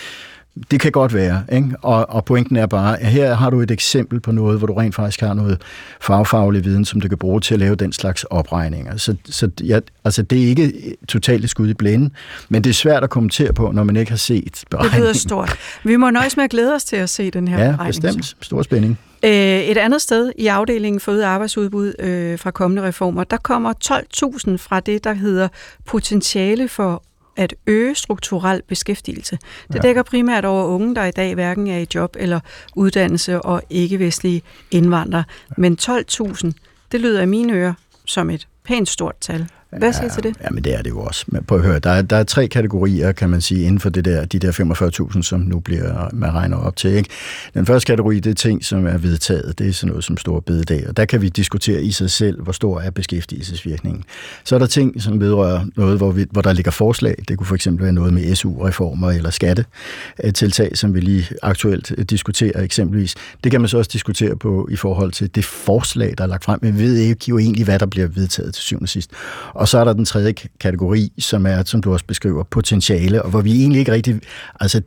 det 0.71 0.79
kan 0.79 0.91
godt 0.91 1.13
være, 1.13 1.43
ikke? 1.51 1.75
Og, 1.81 2.09
og 2.09 2.25
pointen 2.25 2.55
er 2.55 2.65
bare, 2.65 2.99
at 2.99 3.07
her 3.07 3.33
har 3.33 3.49
du 3.49 3.61
et 3.61 3.71
eksempel 3.71 4.19
på 4.19 4.31
noget, 4.31 4.57
hvor 4.57 4.67
du 4.67 4.73
rent 4.73 4.95
faktisk 4.95 5.21
har 5.21 5.33
noget 5.33 5.61
fagfaglig 6.01 6.65
viden, 6.65 6.85
som 6.85 7.01
du 7.01 7.07
kan 7.07 7.17
bruge 7.17 7.41
til 7.41 7.53
at 7.53 7.59
lave 7.59 7.75
den 7.75 7.93
slags 7.93 8.23
opregninger. 8.23 8.97
Så, 8.97 9.15
så 9.25 9.49
ja, 9.63 9.79
altså, 10.05 10.21
det 10.21 10.43
er 10.43 10.47
ikke 10.47 10.95
totalt 11.07 11.49
skud 11.49 11.69
i 11.69 11.73
blinde, 11.73 12.09
men 12.49 12.63
det 12.63 12.69
er 12.69 12.73
svært 12.73 13.03
at 13.03 13.09
kommentere 13.09 13.53
på, 13.53 13.71
når 13.71 13.83
man 13.83 13.95
ikke 13.95 14.11
har 14.11 14.17
set 14.17 14.63
beregningen. 14.69 14.95
Det 14.95 15.01
lyder 15.01 15.13
stort. 15.13 15.55
Vi 15.83 15.95
må 15.95 16.09
nøjes 16.09 16.37
med 16.37 16.43
at 16.43 16.49
glæde 16.49 16.75
os 16.75 16.83
til 16.83 16.95
at 16.95 17.09
se 17.09 17.31
den 17.31 17.47
her 17.47 17.57
ja, 17.57 17.71
beregning. 17.71 18.03
Ja, 18.03 18.11
bestemt. 18.11 18.35
Stor 18.41 18.61
spænding. 18.61 18.99
Øh, 19.23 19.31
et 19.59 19.77
andet 19.77 20.01
sted 20.01 20.31
i 20.37 20.47
afdelingen 20.47 20.99
for 20.99 21.11
øget 21.11 21.23
arbejdsudbud 21.23 21.93
øh, 21.99 22.39
fra 22.39 22.51
kommende 22.51 22.83
reformer, 22.83 23.23
der 23.23 23.37
kommer 23.37 23.73
12.000 23.85 24.57
fra 24.57 24.79
det, 24.79 25.03
der 25.03 25.13
hedder 25.13 25.47
potentiale 25.85 26.67
for 26.67 27.03
at 27.37 27.55
øge 27.67 27.95
strukturel 27.95 28.61
beskæftigelse. 28.67 29.37
Det 29.67 29.75
ja. 29.75 29.79
dækker 29.79 30.03
primært 30.03 30.45
over 30.45 30.63
unge, 30.63 30.95
der 30.95 31.05
i 31.05 31.11
dag 31.11 31.33
hverken 31.33 31.67
er 31.67 31.77
i 31.77 31.87
job 31.95 32.15
eller 32.19 32.39
uddannelse 32.75 33.41
og 33.41 33.61
ikke-vestlige 33.69 34.41
indvandrere. 34.71 35.23
Men 35.57 35.77
12.000, 35.81 36.51
det 36.91 37.01
lyder 37.01 37.21
i 37.21 37.25
mine 37.25 37.53
ører 37.53 37.73
som 38.05 38.29
et 38.29 38.47
pænt 38.63 38.89
stort 38.89 39.15
tal. 39.21 39.47
Hvad 39.69 39.93
siger 39.93 40.03
ja, 40.03 40.09
til 40.09 40.23
det? 40.23 40.35
Ja, 40.43 40.49
men 40.49 40.63
det 40.63 40.73
er 40.73 40.81
det 40.81 40.89
jo 40.89 40.99
også. 40.99 41.25
Men 41.27 41.43
prøv 41.43 41.57
at 41.57 41.65
høre, 41.65 41.79
der 41.79 41.89
er, 41.89 42.01
der 42.01 42.15
er 42.15 42.23
tre 42.23 42.47
kategorier, 42.47 43.11
kan 43.11 43.29
man 43.29 43.41
sige, 43.41 43.65
inden 43.65 43.79
for 43.79 43.89
det 43.89 44.05
der, 44.05 44.25
de 44.25 44.39
der 44.39 45.11
45.000, 45.15 45.21
som 45.21 45.39
nu 45.39 45.59
bliver, 45.59 46.09
man 46.13 46.33
regner 46.33 46.57
op 46.57 46.75
til. 46.75 46.91
Ikke? 46.91 47.09
Den 47.53 47.65
første 47.65 47.87
kategori, 47.87 48.19
det 48.19 48.29
er 48.29 48.33
ting, 48.33 48.65
som 48.65 48.87
er 48.87 48.97
vedtaget. 48.97 49.59
Det 49.59 49.67
er 49.67 49.73
sådan 49.73 49.89
noget 49.89 50.03
som 50.03 50.17
stor 50.17 50.39
bededag, 50.39 50.87
og 50.87 50.97
der 50.97 51.05
kan 51.05 51.21
vi 51.21 51.29
diskutere 51.29 51.81
i 51.81 51.91
sig 51.91 52.11
selv, 52.11 52.41
hvor 52.41 52.51
stor 52.51 52.79
er 52.79 52.89
beskæftigelsesvirkningen. 52.89 54.03
Så 54.43 54.55
er 54.55 54.59
der 54.59 54.65
ting, 54.65 55.01
som 55.01 55.19
vedrører 55.19 55.65
noget, 55.75 55.97
hvor, 55.97 56.11
vi, 56.11 56.25
hvor 56.31 56.41
der 56.41 56.53
ligger 56.53 56.71
forslag. 56.71 57.15
Det 57.27 57.37
kunne 57.37 57.47
for 57.47 57.55
eksempel 57.55 57.83
være 57.83 57.93
noget 57.93 58.13
med 58.13 58.35
SU-reformer 58.35 59.11
eller 59.11 59.29
skattetiltag, 59.29 60.77
som 60.77 60.93
vi 60.93 60.99
lige 60.99 61.27
aktuelt 61.43 62.09
diskuterer 62.09 62.61
eksempelvis. 62.61 63.15
Det 63.43 63.51
kan 63.51 63.61
man 63.61 63.67
så 63.67 63.77
også 63.77 63.89
diskutere 63.93 64.35
på 64.35 64.67
i 64.71 64.75
forhold 64.75 65.11
til 65.11 65.35
det 65.35 65.45
forslag, 65.45 66.13
der 66.17 66.23
er 66.23 66.27
lagt 66.27 66.43
frem. 66.43 66.59
Men 66.61 66.79
vi 66.79 66.83
ved 66.83 66.95
ikke 66.95 67.25
jo 67.29 67.37
egentlig, 67.37 67.65
hvad 67.65 67.79
der 67.79 67.85
bliver 67.85 68.07
vedtaget 68.07 68.53
til 68.53 68.63
syvende 68.63 68.83
og 68.83 68.89
sidst. 68.89 69.11
Og 69.57 69.67
så 69.67 69.77
er 69.77 69.83
der 69.83 69.93
den 69.93 70.05
tredje 70.05 70.33
kategori, 70.59 71.11
som 71.19 71.45
er, 71.45 71.63
som 71.63 71.81
du 71.81 71.93
også 71.93 72.05
beskriver, 72.05 72.43
potentiale, 72.43 73.21
og 73.21 73.29
hvor 73.29 73.41
vi 73.41 73.59
egentlig 73.61 73.79
ikke 73.79 73.91
rigtig... 73.91 74.21
Altså, 74.59 74.81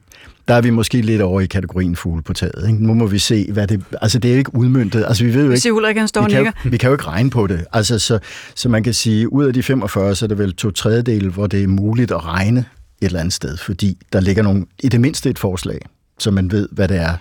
der 0.49 0.55
er 0.55 0.61
vi 0.61 0.71
måske 0.71 1.01
lidt 1.01 1.23
over 1.23 1.41
i 1.41 1.47
kategorien 1.47 1.97
fugle 1.97 2.23
på 2.23 2.33
taget. 2.33 2.68
Ikke? 2.68 2.87
Nu 2.87 2.95
må 2.95 3.07
vi 3.07 3.18
se, 3.18 3.53
hvad 3.53 3.66
det... 3.66 3.85
Altså, 4.03 4.18
det 4.18 4.33
er 4.33 4.37
ikke 4.37 4.55
udmyndtet. 4.55 5.05
Altså, 5.09 5.25
vi 5.25 5.35
ved 5.35 5.45
jo 5.45 5.51
ikke... 5.51 5.73
Ulrik, 5.73 5.97
han 5.97 6.09
står 6.09 6.25
vi, 6.25 6.31
kan 6.31 6.45
jo, 6.45 6.53
vi 6.64 6.77
kan 6.77 6.89
jo 6.89 6.95
ikke 6.95 7.07
regne 7.07 7.31
på 7.31 7.47
det. 7.47 7.64
Altså, 7.73 7.99
så, 7.99 8.18
så 8.55 8.68
man 8.68 8.83
kan 8.83 8.95
sige, 8.95 9.33
ud 9.33 9.45
af 9.45 9.53
de 9.53 9.62
45, 9.62 10.14
så 10.14 10.27
er 10.27 10.29
det 10.29 10.39
vel 10.39 10.55
to 10.55 10.71
tredjedel, 10.71 11.29
hvor 11.29 11.47
det 11.47 11.62
er 11.62 11.68
muligt 11.68 12.11
at 12.11 12.25
regne 12.25 12.61
et 12.61 13.07
eller 13.07 13.21
andet 13.21 13.33
sted, 13.33 13.57
fordi 13.57 13.99
der 14.12 14.21
ligger 14.21 14.43
nogle, 14.43 14.66
i 14.79 14.89
det 14.89 15.01
mindste 15.01 15.31
et 15.31 15.39
forslag, 15.39 15.79
så 16.18 16.31
man 16.31 16.51
ved, 16.51 16.68
hvad 16.73 16.89
det 16.89 16.97
er, 16.97 17.16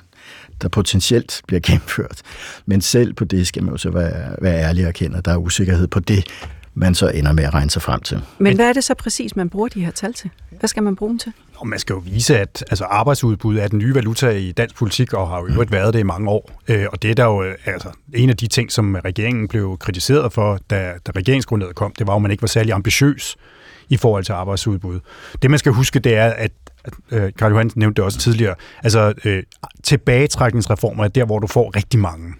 der 0.62 0.70
potentielt 0.70 1.42
bliver 1.48 1.60
gennemført. 1.68 2.22
Men 2.66 2.82
selv 2.82 3.14
på 3.14 3.26
det 3.26 3.48
skal 3.48 3.64
man 3.64 3.72
jo 3.72 3.78
så 3.78 3.90
være, 3.90 4.36
være 4.42 4.60
ærlig 4.60 4.84
og 4.84 4.88
erkende, 4.88 5.18
at 5.18 5.26
der 5.26 5.32
er 5.32 5.38
usikkerhed 5.38 5.88
på 5.88 6.00
det 6.00 6.24
man 6.74 6.96
så 6.96 7.08
ender 7.10 7.32
med 7.32 7.44
at 7.44 7.54
regne 7.54 7.70
sig 7.70 7.82
frem 7.82 8.02
til. 8.02 8.22
Men, 8.38 8.56
hvad 8.56 8.70
er 8.70 8.74
det 8.74 8.84
så 8.84 8.94
præcis, 8.94 9.36
man 9.36 9.50
bruger 9.50 9.68
de 9.68 9.86
her 9.86 9.92
tal 9.92 10.14
til? 10.14 10.30
Hvad 10.60 10.68
skal 10.68 10.84
man 10.84 10.96
bruge 10.96 11.10
dem 11.10 11.20
til? 11.20 11.34
Og 11.56 11.68
man 11.68 11.80
skal 11.80 11.94
jo 11.94 12.00
vise, 12.00 12.38
at 12.38 12.64
altså, 12.70 12.86
arbejdsudbud 12.86 13.58
er 13.58 13.68
den 13.68 13.80
nye 13.80 13.96
valuta 13.96 14.30
i 14.30 14.52
dansk 14.52 14.76
politik, 14.76 15.14
og 15.14 15.30
har 15.30 15.40
jo 15.40 15.48
øvrigt 15.48 15.72
været 15.72 15.94
det 15.94 16.00
i 16.00 16.04
mange 16.04 16.30
år. 16.30 16.52
Øh, 16.68 16.86
og 16.92 17.02
det 17.02 17.12
er 17.12 17.16
der 17.16 17.26
jo 17.26 17.44
øh, 17.44 17.56
altså, 17.66 17.90
en 18.14 18.30
af 18.30 18.38
de 18.38 18.48
ting, 18.48 18.72
som 18.72 18.96
regeringen 19.06 19.48
blev 19.48 19.78
kritiseret 19.78 20.34
for, 20.34 20.60
da, 20.70 20.94
da 21.08 21.12
regeringsgrundlaget 21.16 21.76
kom, 21.76 21.94
det 22.00 22.08
var 22.08 22.14
jo, 22.14 22.16
at 22.16 22.22
man 22.22 22.32
ikke 22.32 22.42
var 22.42 22.48
særlig 22.48 22.74
ambitiøs 22.74 23.38
i 23.90 23.98
forhold 23.98 24.24
til 24.24 24.34
arbejdsudbud. 24.34 25.00
Det, 25.42 25.50
man 25.50 25.60
skal 25.60 25.72
huske, 25.72 26.00
det 26.00 26.16
er, 26.16 26.30
at 26.30 26.52
øh, 27.12 27.32
Karl 27.38 27.52
Johan 27.52 27.72
nævnte 27.76 27.96
det 27.96 28.06
også 28.06 28.20
tidligere, 28.20 28.56
altså 28.84 29.14
øh, 29.26 29.44
tilbagetrækningsreformer 29.84 31.04
er 31.04 31.08
der, 31.08 31.26
hvor 31.26 31.40
du 31.40 31.48
får 31.48 31.76
rigtig 31.76 32.00
mange 32.00 32.34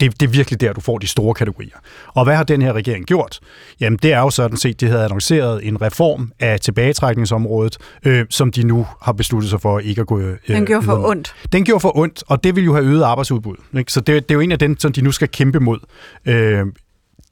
det, 0.00 0.20
det 0.20 0.26
er 0.26 0.30
virkelig 0.30 0.60
der, 0.60 0.72
du 0.72 0.80
får 0.80 0.98
de 0.98 1.06
store 1.06 1.34
kategorier. 1.34 1.76
Og 2.06 2.24
hvad 2.24 2.36
har 2.36 2.44
den 2.44 2.62
her 2.62 2.72
regering 2.72 3.06
gjort? 3.06 3.40
Jamen, 3.80 3.98
det 4.02 4.12
er 4.12 4.18
jo 4.18 4.30
sådan 4.30 4.56
set, 4.56 4.80
de 4.80 4.86
havde 4.86 5.04
annonceret 5.04 5.66
en 5.66 5.82
reform 5.82 6.32
af 6.40 6.60
tilbagetrækningsområdet, 6.60 7.76
øh, 8.04 8.26
som 8.30 8.52
de 8.52 8.62
nu 8.62 8.86
har 9.02 9.12
besluttet 9.12 9.50
sig 9.50 9.60
for 9.60 9.78
ikke 9.78 10.00
at 10.00 10.06
gå... 10.06 10.18
Øh, 10.18 10.36
den 10.48 10.66
gjorde 10.66 10.84
for 10.84 11.08
ondt. 11.08 11.34
Den 11.52 11.64
gjorde 11.64 11.80
for 11.80 11.98
ondt, 11.98 12.24
og 12.26 12.44
det 12.44 12.56
vil 12.56 12.64
jo 12.64 12.74
have 12.74 12.84
øget 12.84 13.02
arbejdsudbud. 13.02 13.56
Ikke? 13.78 13.92
Så 13.92 14.00
det, 14.00 14.28
det 14.28 14.30
er 14.30 14.34
jo 14.34 14.40
en 14.40 14.52
af 14.52 14.58
dem, 14.58 14.78
som 14.80 14.92
de 14.92 15.02
nu 15.02 15.12
skal 15.12 15.28
kæmpe 15.28 15.60
mod. 15.60 15.78
Øh, 16.26 16.66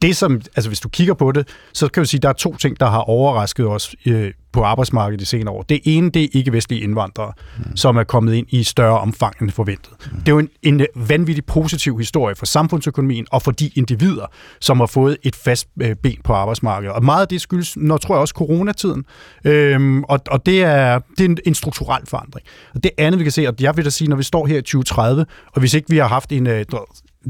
det 0.01 0.17
som, 0.17 0.41
altså 0.55 0.69
hvis 0.69 0.79
du 0.79 0.89
kigger 0.89 1.13
på 1.13 1.31
det, 1.31 1.47
så 1.73 1.87
kan 1.87 2.03
du 2.03 2.07
sige, 2.07 2.19
at 2.19 2.23
der 2.23 2.29
er 2.29 2.33
to 2.33 2.57
ting, 2.57 2.79
der 2.79 2.85
har 2.85 2.99
overrasket 2.99 3.67
os 3.67 3.95
øh, 4.05 4.31
på 4.53 4.63
arbejdsmarkedet 4.63 5.19
de 5.19 5.25
senere 5.25 5.53
år. 5.53 5.61
Det 5.61 5.79
ene, 5.83 6.09
det 6.09 6.23
er 6.23 6.27
ikke-vestlige 6.33 6.81
indvandrere, 6.81 7.33
mm. 7.57 7.77
som 7.77 7.97
er 7.97 8.03
kommet 8.03 8.33
ind 8.33 8.47
i 8.49 8.63
større 8.63 8.99
omfang 8.99 9.35
end 9.41 9.51
forventet. 9.51 9.93
Mm. 10.11 10.19
Det 10.19 10.27
er 10.27 10.31
jo 10.31 10.39
en, 10.39 10.49
en 10.63 10.85
vanvittig 10.95 11.45
positiv 11.45 11.97
historie 11.97 12.35
for 12.35 12.45
samfundsøkonomien 12.45 13.27
og 13.31 13.41
for 13.41 13.51
de 13.51 13.71
individer, 13.75 14.25
som 14.61 14.79
har 14.79 14.87
fået 14.87 15.17
et 15.23 15.35
fast 15.35 15.67
øh, 15.81 15.95
ben 15.95 16.17
på 16.23 16.33
arbejdsmarkedet. 16.33 16.95
Og 16.95 17.05
meget 17.05 17.21
af 17.21 17.27
det 17.27 17.41
skyldes, 17.41 17.77
når 17.77 17.97
tror 17.97 18.15
jeg 18.15 18.21
også, 18.21 18.33
coronatiden. 18.33 19.05
Øhm, 19.45 20.03
og, 20.03 20.19
og 20.31 20.45
det 20.45 20.63
er, 20.63 20.99
det 21.17 21.25
er 21.25 21.29
en, 21.29 21.37
en 21.45 21.55
strukturel 21.55 22.01
forandring. 22.07 22.45
Og 22.75 22.83
det 22.83 22.91
andet, 22.97 23.19
vi 23.19 23.23
kan 23.23 23.31
se, 23.31 23.47
og 23.47 23.55
jeg 23.59 23.77
vil 23.77 23.85
da 23.85 23.89
sige, 23.89 24.07
når 24.07 24.15
vi 24.15 24.23
står 24.23 24.45
her 24.45 24.57
i 24.57 24.61
2030, 24.61 25.25
og 25.53 25.59
hvis 25.59 25.73
ikke 25.73 25.89
vi 25.89 25.97
har 25.97 26.07
haft 26.07 26.31
en 26.31 26.47
øh, 26.47 26.65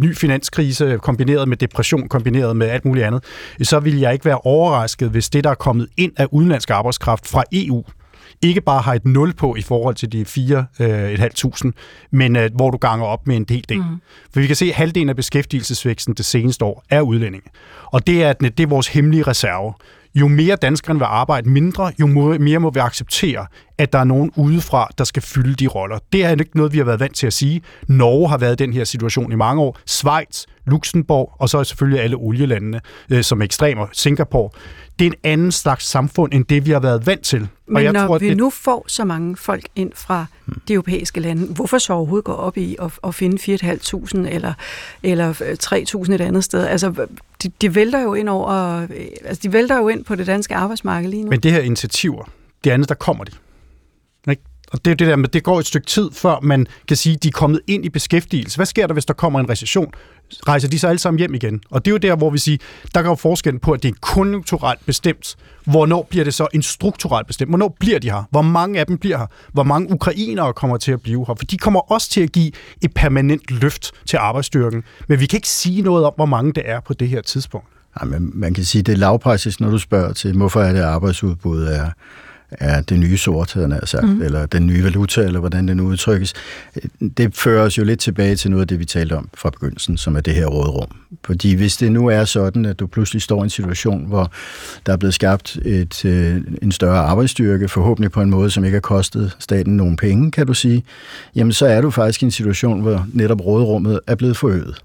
ny 0.04 0.16
finanskrise 0.16 1.00
kombineret 1.02 1.48
med 1.48 1.58
depression, 1.58 2.10
kombineret 2.10 2.56
med 2.56 2.68
alt 2.68 2.86
muligt 2.86 3.06
andet, 3.06 3.24
så 3.62 3.80
vil 3.80 4.00
jeg 4.00 4.14
ikke 4.14 4.26
være 4.26 4.38
overrasket, 4.38 5.10
hvis 5.10 5.30
det, 5.30 5.44
der 5.44 5.50
er 5.50 5.56
kommet 5.56 5.88
ind 5.98 6.12
af 6.18 6.28
udenlandsk 6.32 6.70
arbejdskraft 6.70 7.28
fra 7.28 7.44
EU, 7.52 7.84
ikke 8.42 8.62
bare 8.62 8.82
har 8.82 8.94
et 8.94 9.06
nul 9.06 9.34
på 9.34 9.56
i 9.56 9.62
forhold 9.62 9.96
til 9.96 10.12
de 10.12 10.22
4.500, 10.22 10.84
øh, 10.84 11.74
men 12.12 12.36
øh, 12.36 12.50
hvor 12.56 12.72
du 12.72 12.78
ganger 12.78 13.06
op 13.06 13.28
med 13.28 13.36
en 13.36 13.44
del 13.44 13.66
del. 13.70 13.78
Mm. 13.78 14.02
For 14.34 14.40
vi 14.40 14.48
kan 14.48 14.56
se, 14.56 14.66
at 14.66 14.74
halvdelen 14.74 15.10
af 15.10 15.16
beskæftigelsesvæksten 15.16 16.14
det 16.14 16.26
seneste 16.26 16.66
år 16.66 16.84
er 16.90 17.02
udlændinge. 17.02 17.50
Og 17.86 18.08
det 18.08 18.24
er, 18.24 18.34
det 18.34 18.60
er 18.60 18.68
vores 18.68 18.88
hemmelige 18.88 19.24
reserve 19.24 19.74
jo 20.16 20.28
mere 20.28 20.56
danskerne 20.56 21.00
vil 21.00 21.06
arbejde 21.06 21.50
mindre, 21.50 21.92
jo 22.00 22.08
mere 22.38 22.60
må 22.60 22.70
vi 22.70 22.80
acceptere, 22.80 23.46
at 23.78 23.94
der 23.94 24.00
er 24.00 24.04
nogen 24.04 24.32
udefra, 24.36 24.90
der 24.98 25.04
skal 25.04 25.22
fylde 25.24 25.56
de 25.56 25.68
roller. 25.68 26.00
Det 26.14 26.26
er 26.26 26.30
ikke 26.30 26.58
noget, 26.58 26.74
vi 26.74 26.78
har 26.78 26.86
været 26.86 27.00
vant 27.00 27.16
til 27.16 27.28
at 27.28 27.34
sige. 27.34 27.62
Norge 27.88 28.30
har 28.30 28.38
været 28.38 28.62
i 28.62 28.64
den 28.64 28.74
her 28.74 28.84
situation 28.84 29.32
i 29.32 29.36
mange 29.36 29.62
år. 29.62 29.78
Schweiz, 29.86 30.46
Luxembourg, 30.66 31.34
og 31.40 31.50
så 31.50 31.58
er 31.58 31.64
selvfølgelig 31.64 32.02
alle 32.02 32.16
olielandene, 32.16 32.82
øh, 33.10 33.24
som 33.24 33.42
ekstremer, 33.42 33.88
Singapore. 33.94 34.50
Det 35.00 35.08
er 35.08 35.12
en 35.12 35.18
anden 35.24 35.52
slags 35.52 35.86
samfund, 35.86 36.34
end 36.34 36.46
det 36.46 36.66
vi 36.66 36.72
har 36.72 36.80
været 36.80 37.06
vant 37.06 37.22
til. 37.22 37.40
Men 37.68 37.76
og 37.76 37.84
jeg 37.84 37.94
når 37.94 38.08
tror, 38.08 38.18
vi 38.18 38.30
det... 38.30 38.38
nu 38.38 38.50
får 38.50 38.86
så 38.88 39.06
mange 39.06 39.36
folk 39.36 39.68
ind 39.76 39.92
fra 39.96 40.26
de 40.68 40.74
europæiske 40.74 41.20
lande, 41.20 41.48
hvorfor 41.54 41.78
så 41.78 41.94
overhovedet 41.94 42.26
gå 42.26 42.34
op 42.34 42.58
i 42.58 42.76
at, 42.82 42.92
at 43.04 43.16
finde 43.16 43.58
4.500 43.64 44.34
eller, 44.34 44.54
eller 45.04 45.34
3.000 46.06 46.14
et 46.14 46.22
andet 46.22 46.44
sted? 46.44 46.68
Altså, 46.68 47.08
de, 47.44 47.52
de 47.62 47.76
vælter 47.76 48.02
jo 48.02 48.14
ind 48.14 48.30
over, 48.30 48.82
øh, 48.82 48.90
altså 49.26 49.40
de 49.44 49.54
vælter 49.54 49.78
jo 49.78 49.88
ind 49.88 50.06
på 50.06 50.16
det 50.16 50.28
danske 50.28 50.56
arbejdsmarked 50.56 51.10
lige 51.10 51.24
nu. 51.24 51.30
Men 51.30 51.40
det 51.40 51.52
her 51.52 51.62
initiativer, 51.62 52.24
det 52.64 52.72
andet, 52.72 52.90
der 52.90 52.96
kommer 52.96 53.24
de. 53.24 53.32
Ikke? 54.30 54.42
Og 54.72 54.86
det 54.86 54.92
er 54.92 54.96
det 54.96 55.08
der 55.08 55.16
med, 55.16 55.30
det 55.30 55.44
går 55.44 55.60
et 55.60 55.66
stykke 55.66 55.88
tid, 55.88 56.12
før 56.12 56.40
man 56.42 56.68
kan 56.88 56.98
sige, 56.98 57.16
at 57.16 57.24
de 57.24 57.28
er 57.28 57.32
kommet 57.32 57.62
ind 57.68 57.86
i 57.86 57.90
beskæftigelse. 57.90 58.58
Hvad 58.58 58.66
sker 58.66 58.88
der, 58.88 58.94
hvis 58.94 59.06
der 59.06 59.14
kommer 59.14 59.40
en 59.40 59.50
recession? 59.50 59.92
Rejser 60.48 60.68
de 60.68 60.80
så 60.80 60.88
alle 60.88 61.00
sammen 61.00 61.20
hjem 61.20 61.34
igen? 61.34 61.62
Og 61.70 61.86
det 61.86 61.92
er 61.92 61.94
jo 61.94 61.98
der, 61.98 62.16
hvor 62.16 62.30
vi 62.30 62.38
siger, 62.38 62.58
der 62.96 63.02
går 63.02 63.16
forskellen 63.16 63.60
på, 63.60 63.72
at 63.72 63.84
det 63.84 63.90
er 63.90 63.96
konjunkturelt 64.02 64.86
bestemt. 64.86 65.36
Hvornår 65.66 66.08
bliver 66.10 66.24
det 66.24 66.34
så 66.34 66.48
en 66.54 66.62
strukturelt 66.62 67.28
bestemt? 67.28 67.52
Hvornår 67.52 67.76
bliver 67.80 68.00
de 68.00 68.12
her? 68.12 68.24
Hvor 68.32 68.42
mange 68.42 68.80
af 68.80 68.86
dem 68.86 68.98
bliver 68.98 69.18
her? 69.18 69.26
Hvor 69.54 69.64
mange 69.64 69.92
ukrainere 69.94 70.54
kommer 70.54 70.78
til 70.78 70.92
at 70.92 71.02
blive 71.02 71.26
her? 71.28 71.36
For 71.36 71.46
de 71.46 71.58
kommer 71.58 71.92
også 71.92 72.10
til 72.10 72.22
at 72.22 72.32
give 72.32 72.52
et 72.82 72.94
permanent 72.94 73.52
løft 73.62 73.92
til 74.06 74.18
arbejdsstyrken. 74.18 74.84
Men 75.08 75.20
vi 75.20 75.26
kan 75.26 75.38
ikke 75.38 75.50
sige 75.50 75.82
noget 75.82 76.06
om, 76.06 76.14
hvor 76.16 76.26
mange 76.26 76.54
det 76.54 76.64
er 76.66 76.80
på 76.80 76.94
det 76.94 77.10
her 77.10 77.22
tidspunkt. 77.22 77.68
Nej, 78.02 78.20
men 78.20 78.32
man 78.34 78.54
kan 78.54 78.64
sige, 78.64 78.82
det 78.82 78.94
er 78.94 78.98
lavpraktisk, 78.98 79.60
når 79.60 79.70
du 79.70 79.78
spørger 79.78 80.14
til, 80.14 80.38
hvorfor 80.38 80.62
er 80.62 80.74
det 80.74 80.82
arbejdsudbud 80.82 81.64
er 81.64 81.90
er 82.52 82.82
det 82.82 83.00
nye 83.00 83.18
sort, 83.18 83.54
havde 83.54 83.70
han 83.72 83.88
sagt, 83.88 84.10
mm. 84.10 84.22
eller 84.22 84.46
den 84.46 84.68
nye 84.68 84.84
valuta, 84.84 85.22
eller 85.22 85.40
hvordan 85.40 85.68
det 85.68 85.78
nu 85.78 85.88
udtrykkes. 85.88 86.34
Det 87.18 87.36
fører 87.36 87.66
os 87.66 87.78
jo 87.78 87.84
lidt 87.84 88.00
tilbage 88.00 88.36
til 88.36 88.52
noget 88.52 88.62
af 88.62 88.68
det, 88.68 88.80
vi 88.80 88.86
talte 88.86 89.14
om 89.14 89.30
fra 89.34 89.50
begyndelsen, 89.50 89.98
som 89.98 90.16
er 90.16 90.22
det 90.22 90.34
her 90.34 90.46
rådrum. 90.46 90.88
Fordi 91.26 91.54
hvis 91.54 91.78
det 91.78 91.92
nu 91.92 92.08
er 92.08 92.26
sådan, 92.26 92.66
at 92.66 92.80
du 92.80 92.88
pludselig 92.88 93.22
står 93.22 93.42
i 93.42 93.44
en 93.44 93.50
situation, 93.50 94.06
hvor 94.06 94.32
der 94.86 94.94
er 94.94 94.98
blevet 94.98 95.14
skabt 95.14 95.60
et, 95.66 96.06
øh, 96.06 96.42
en 96.62 96.72
større 96.72 97.00
arbejdsstyrke, 97.00 97.68
forhåbentlig 97.68 98.12
på 98.12 98.22
en 98.22 98.30
måde, 98.30 98.50
som 98.50 98.64
ikke 98.64 98.76
har 98.76 98.82
kostet 98.82 99.36
staten 99.40 99.78
nogen 99.78 99.96
penge, 99.96 100.32
kan 100.32 100.48
du 100.48 100.54
sige, 100.54 100.84
jamen 101.36 101.54
så 101.54 101.66
er 101.66 101.82
du 101.82 101.92
faktisk 101.92 102.22
i 102.22 102.26
en 102.26 102.32
situation, 102.32 102.82
hvor 102.82 103.08
netop 103.14 103.46
rådrummet 103.46 104.00
er 104.08 104.16
blevet 104.16 104.38
forøget. 104.38 104.84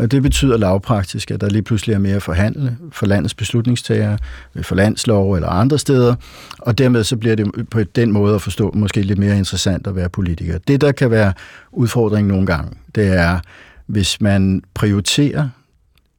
Og 0.00 0.10
det 0.10 0.22
betyder 0.22 0.56
lavpraktisk, 0.56 1.30
at 1.30 1.40
der 1.40 1.48
lige 1.48 1.62
pludselig 1.62 1.94
er 1.94 1.98
mere 1.98 2.16
at 2.16 2.22
forhandle 2.22 2.76
for 2.92 3.06
landets 3.06 3.34
beslutningstagere, 3.34 4.18
øh, 4.54 4.64
for 4.64 4.74
landslov 4.74 5.34
eller 5.34 5.48
andre 5.48 5.78
steder, 5.78 6.14
og 6.58 6.78
dermed 6.78 7.04
så 7.04 7.16
bliver 7.16 7.34
det 7.34 7.68
på 7.70 7.82
den 7.82 8.12
måde 8.12 8.34
at 8.34 8.42
forstå 8.42 8.70
måske 8.74 9.02
lidt 9.02 9.18
mere 9.18 9.38
interessant 9.38 9.86
at 9.86 9.96
være 9.96 10.08
politiker. 10.08 10.58
Det, 10.58 10.80
der 10.80 10.92
kan 10.92 11.10
være 11.10 11.32
udfordringen 11.72 12.28
nogle 12.28 12.46
gange, 12.46 12.76
det 12.94 13.06
er, 13.06 13.38
hvis 13.86 14.20
man 14.20 14.62
prioriterer 14.74 15.48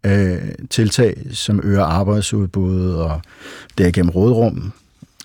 øh, 0.06 0.38
tiltag, 0.70 1.18
som 1.32 1.62
øger 1.64 1.84
arbejdsudbuddet 1.84 2.96
og 2.96 3.22
derigennem 3.78 4.10
rådrum, 4.10 4.72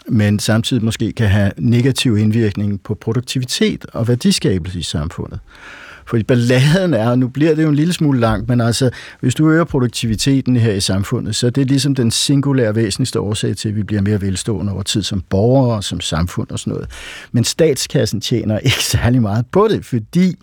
men 0.08 0.38
samtidig 0.38 0.84
måske 0.84 1.12
kan 1.12 1.28
have 1.28 1.52
negativ 1.56 2.18
indvirkning 2.18 2.82
på 2.82 2.94
produktivitet 2.94 3.86
og 3.92 4.08
værdiskabelse 4.08 4.78
i 4.78 4.82
samfundet. 4.82 5.40
Fordi 6.06 6.22
balladen 6.22 6.94
er, 6.94 7.10
og 7.10 7.18
nu 7.18 7.28
bliver 7.28 7.54
det 7.54 7.62
jo 7.62 7.68
en 7.68 7.74
lille 7.74 7.92
smule 7.92 8.20
langt, 8.20 8.48
men 8.48 8.60
altså, 8.60 8.90
hvis 9.20 9.34
du 9.34 9.50
øger 9.50 9.64
produktiviteten 9.64 10.56
her 10.56 10.72
i 10.72 10.80
samfundet, 10.80 11.36
så 11.36 11.46
er 11.46 11.50
det 11.50 11.66
ligesom 11.66 11.94
den 11.94 12.10
singulære 12.10 12.74
væsentligste 12.74 13.20
årsag 13.20 13.56
til, 13.56 13.68
at 13.68 13.76
vi 13.76 13.82
bliver 13.82 14.02
mere 14.02 14.20
velstående 14.20 14.72
over 14.72 14.82
tid 14.82 15.02
som 15.02 15.22
borgere 15.30 15.76
og 15.76 15.84
som 15.84 16.00
samfund 16.00 16.50
og 16.50 16.58
sådan 16.58 16.72
noget. 16.72 16.88
Men 17.32 17.44
statskassen 17.44 18.20
tjener 18.20 18.58
ikke 18.58 18.84
særlig 18.94 19.22
meget 19.22 19.46
på 19.52 19.68
det, 19.70 19.84
fordi 19.84 20.34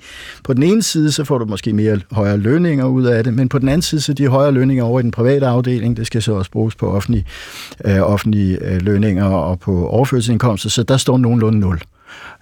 på 0.44 0.54
den 0.54 0.64
ene 0.64 0.84
side, 0.84 1.12
så 1.12 1.24
får 1.24 1.38
du 1.38 1.46
måske 1.46 1.74
mere 1.74 2.00
højere 2.12 2.38
lønninger 2.38 2.86
ud 2.86 3.06
af 3.06 3.24
det, 3.24 3.34
men 3.34 3.50
på 3.50 3.60
den 3.60 3.70
anden 3.70 3.82
side, 3.82 4.02
så 4.02 4.14
de 4.14 4.28
højere 4.28 4.52
lønninger 4.52 4.84
over 4.84 5.00
i 5.00 5.04
den 5.04 5.12
private 5.12 5.48
afdeling, 5.48 5.98
det 5.98 6.08
skal 6.08 6.22
så 6.22 6.34
også 6.34 6.52
bruges 6.52 6.76
på 6.76 6.92
offentlige, 6.92 7.26
øh, 7.86 8.02
offentlige 8.02 8.58
øh, 8.66 8.82
lønninger 8.82 9.26
og 9.26 9.60
på 9.60 9.88
overførselsindkomster, 9.88 10.70
så 10.70 10.84
der 10.84 10.98
står 10.98 11.18
nogenlunde 11.18 11.60
nul. 11.60 11.80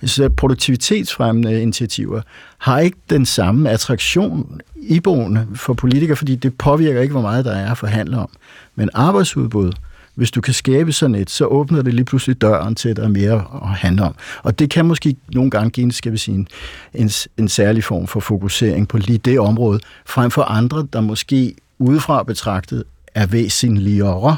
Så 0.05 0.29
produktivitetsfremmende 0.29 1.61
initiativer 1.61 2.21
har 2.57 2.79
ikke 2.79 2.97
den 3.09 3.25
samme 3.25 3.69
attraktion 3.69 4.61
iboende 4.75 5.47
for 5.55 5.73
politikere, 5.73 6.15
fordi 6.15 6.35
det 6.35 6.57
påvirker 6.57 7.01
ikke, 7.01 7.11
hvor 7.11 7.21
meget 7.21 7.45
der 7.45 7.51
er 7.51 7.71
at 7.71 7.77
forhandle 7.77 8.17
om. 8.17 8.29
Men 8.75 8.89
arbejdsudbud, 8.93 9.71
hvis 10.15 10.31
du 10.31 10.41
kan 10.41 10.53
skabe 10.53 10.91
sådan 10.91 11.15
et, 11.15 11.29
så 11.29 11.45
åbner 11.45 11.81
det 11.81 11.93
lige 11.93 12.05
pludselig 12.05 12.41
døren 12.41 12.75
til, 12.75 12.89
at 12.89 12.97
der 12.97 13.03
er 13.03 13.07
mere 13.07 13.45
at 13.63 13.69
handle 13.69 14.03
om. 14.03 14.15
Og 14.43 14.59
det 14.59 14.69
kan 14.69 14.85
måske 14.85 15.15
nogle 15.33 15.51
gange 15.51 15.69
give 15.69 15.91
skal 15.91 16.11
vi 16.11 16.17
sige, 16.17 16.35
en, 16.35 16.47
en, 16.93 17.09
en 17.37 17.47
særlig 17.47 17.83
form 17.83 18.07
for 18.07 18.19
fokusering 18.19 18.87
på 18.87 18.97
lige 18.97 19.17
det 19.17 19.39
område, 19.39 19.79
frem 20.05 20.31
for 20.31 20.41
andre, 20.41 20.87
der 20.93 21.01
måske 21.01 21.55
udefra 21.79 22.23
betragtet 22.23 22.83
er 23.15 23.25
væsentligere 23.25 24.37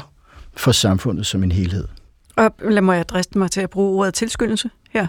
for 0.56 0.72
samfundet 0.72 1.26
som 1.26 1.42
en 1.42 1.52
helhed. 1.52 1.84
Og 2.36 2.54
lad 2.70 2.82
mig 2.82 2.98
adresse 2.98 3.30
mig 3.38 3.50
til 3.50 3.60
at 3.60 3.70
bruge 3.70 4.00
ordet 4.00 4.14
tilskyndelse 4.14 4.70
her. 4.94 5.06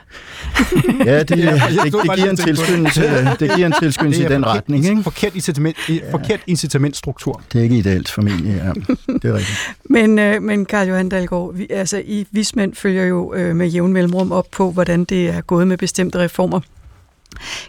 ja, 1.05 1.19
det, 1.19 1.29
det, 1.29 1.38
det, 1.38 1.93
det, 1.93 2.15
giver 2.15 2.29
en 2.29 2.38
tilskyndelse, 2.38 3.01
det 3.39 3.55
giver 3.55 3.65
en 3.65 3.73
tilskyndelse 3.81 4.21
i 4.21 4.27
den 4.27 4.43
forkert, 4.43 4.55
retning. 4.55 4.86
Ikke? 4.86 5.03
Forkert, 5.03 5.36
incitament, 5.36 5.77
ja. 5.89 6.11
forkert 6.11 6.39
incitamentstruktur. 6.47 7.41
Det 7.53 7.59
er 7.59 7.63
ikke 7.63 7.77
ideelt 7.77 8.09
familie, 8.09 8.53
ja. 8.53 8.71
Det 9.13 9.25
er 9.25 9.33
rigtigt. 9.33 9.57
men, 9.89 10.19
øh, 10.19 10.41
men 10.41 10.65
Karl 10.65 10.88
Johan 10.88 11.09
Dahlgaard, 11.09 11.55
vi, 11.55 11.67
altså, 11.69 12.01
I 12.05 12.25
vismænd 12.31 12.75
følger 12.75 13.05
jo 13.05 13.33
øh, 13.33 13.55
med 13.55 13.67
jævn 13.67 13.93
mellemrum 13.93 14.31
op 14.31 14.47
på, 14.51 14.71
hvordan 14.71 15.03
det 15.03 15.29
er 15.29 15.41
gået 15.41 15.67
med 15.67 15.77
bestemte 15.77 16.19
reformer. 16.19 16.59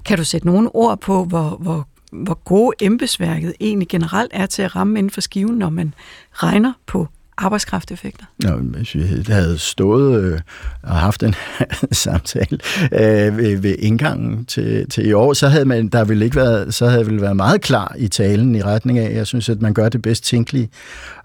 Kan 0.05 0.19
du 0.19 0.25
sætte 0.25 0.47
nogle 0.47 0.75
ord 0.75 1.01
på, 1.01 1.25
hvor, 1.25 1.57
hvor 1.61 1.87
hvor 2.13 2.35
gode 2.45 2.73
embedsværket 2.81 3.55
egentlig 3.61 3.89
generelt 3.89 4.31
er 4.35 4.47
til 4.47 4.63
at 4.63 4.77
ramme 4.77 4.99
inden 4.99 5.11
for 5.11 5.21
skiven, 5.21 5.59
når 5.59 5.71
man 5.71 5.95
regner 6.33 6.73
på 6.87 7.09
arbejdskrafteffekter? 7.39 8.25
Nå, 8.43 8.51
hvis 8.57 8.95
vi 8.95 9.03
havde 9.29 9.59
stået 9.59 10.25
øh, 10.25 10.41
og 10.83 10.97
haft 10.97 11.23
en 11.23 11.35
samtale 11.93 12.59
øh, 12.93 13.39
ved, 13.39 13.57
ved 13.57 13.75
indgangen 13.79 14.45
til, 14.45 14.89
til 14.91 15.07
i 15.07 15.13
år, 15.13 15.33
så 15.33 15.49
havde 15.49 15.65
man, 15.65 15.89
der 15.89 16.05
ville 16.05 16.25
ikke 16.25 16.37
været, 16.37 16.75
så 16.75 16.87
havde 16.87 17.07
vel 17.07 17.21
været 17.21 17.37
meget 17.37 17.61
klar 17.61 17.95
i 17.99 18.09
talen 18.09 18.55
i 18.55 18.63
retning 18.63 18.99
af, 18.99 19.15
jeg 19.15 19.27
synes, 19.27 19.49
at 19.49 19.63
man 19.63 19.75
gør 19.75 19.89
det 19.89 20.03
bedst 20.03 20.25
tænkelige, 20.25 20.69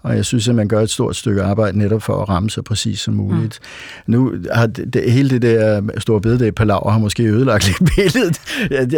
og 0.02 0.16
jeg 0.16 0.24
synes, 0.24 0.48
at 0.48 0.54
man 0.54 0.68
gør 0.68 0.80
et 0.80 0.90
stort 0.90 1.16
stykke 1.16 1.42
arbejde 1.42 1.78
netop 1.78 2.02
for 2.02 2.22
at 2.22 2.28
ramme 2.28 2.50
så 2.50 2.62
præcis 2.62 3.00
som 3.00 3.14
muligt. 3.14 3.60
Mm. 4.06 4.12
Nu 4.12 4.32
har 4.52 4.66
det, 4.66 4.94
det, 4.94 5.12
hele 5.12 5.30
det 5.30 5.42
der 5.42 5.82
store 5.98 6.20
bededag 6.20 6.54
palaver 6.54 6.90
har 6.90 6.98
måske 6.98 7.22
ødelagt 7.22 7.66
lidt 7.68 7.90
billedet, 7.96 8.40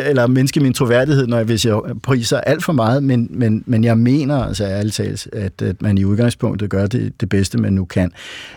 eller 0.06 0.26
menneske 0.26 0.60
min 0.60 0.74
troværdighed, 0.74 1.26
når 1.26 1.36
jeg, 1.36 1.46
hvis 1.46 1.66
jeg 1.66 1.80
priser 2.02 2.40
alt 2.40 2.64
for 2.64 2.72
meget, 2.72 3.02
men, 3.02 3.28
men, 3.30 3.62
men 3.66 3.84
jeg 3.84 3.98
mener 3.98 4.44
altså 4.44 4.64
ærligt 4.64 4.94
talt, 4.94 5.28
at, 5.32 5.62
at 5.62 5.82
man 5.82 5.98
i 5.98 6.04
udgangspunktet 6.04 6.70
gør 6.70 6.86
det 6.86 7.03
det, 7.20 7.28
bedste, 7.28 7.58
man 7.58 7.72
nu 7.72 7.84
kan. 7.84 8.12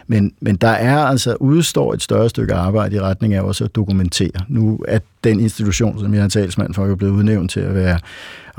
Men, 0.08 0.34
men 0.40 0.56
der 0.56 0.68
er 0.68 0.98
altså 0.98 1.36
udstår 1.40 1.94
et 1.94 2.02
større 2.02 2.30
stykke 2.30 2.54
arbejde 2.54 2.96
i 2.96 3.00
retning 3.00 3.34
af 3.34 3.42
også 3.42 3.64
at 3.64 3.76
dokumentere. 3.76 4.32
Nu 4.48 4.80
er 4.88 5.00
den 5.24 5.40
institution, 5.40 6.00
som 6.00 6.14
jeg 6.14 6.24
er 6.24 6.28
talsmand 6.28 6.74
for, 6.74 6.86
jo 6.86 6.96
blevet 6.96 7.14
udnævnt 7.14 7.52
til 7.52 7.60
at 7.60 7.76
være 7.76 8.00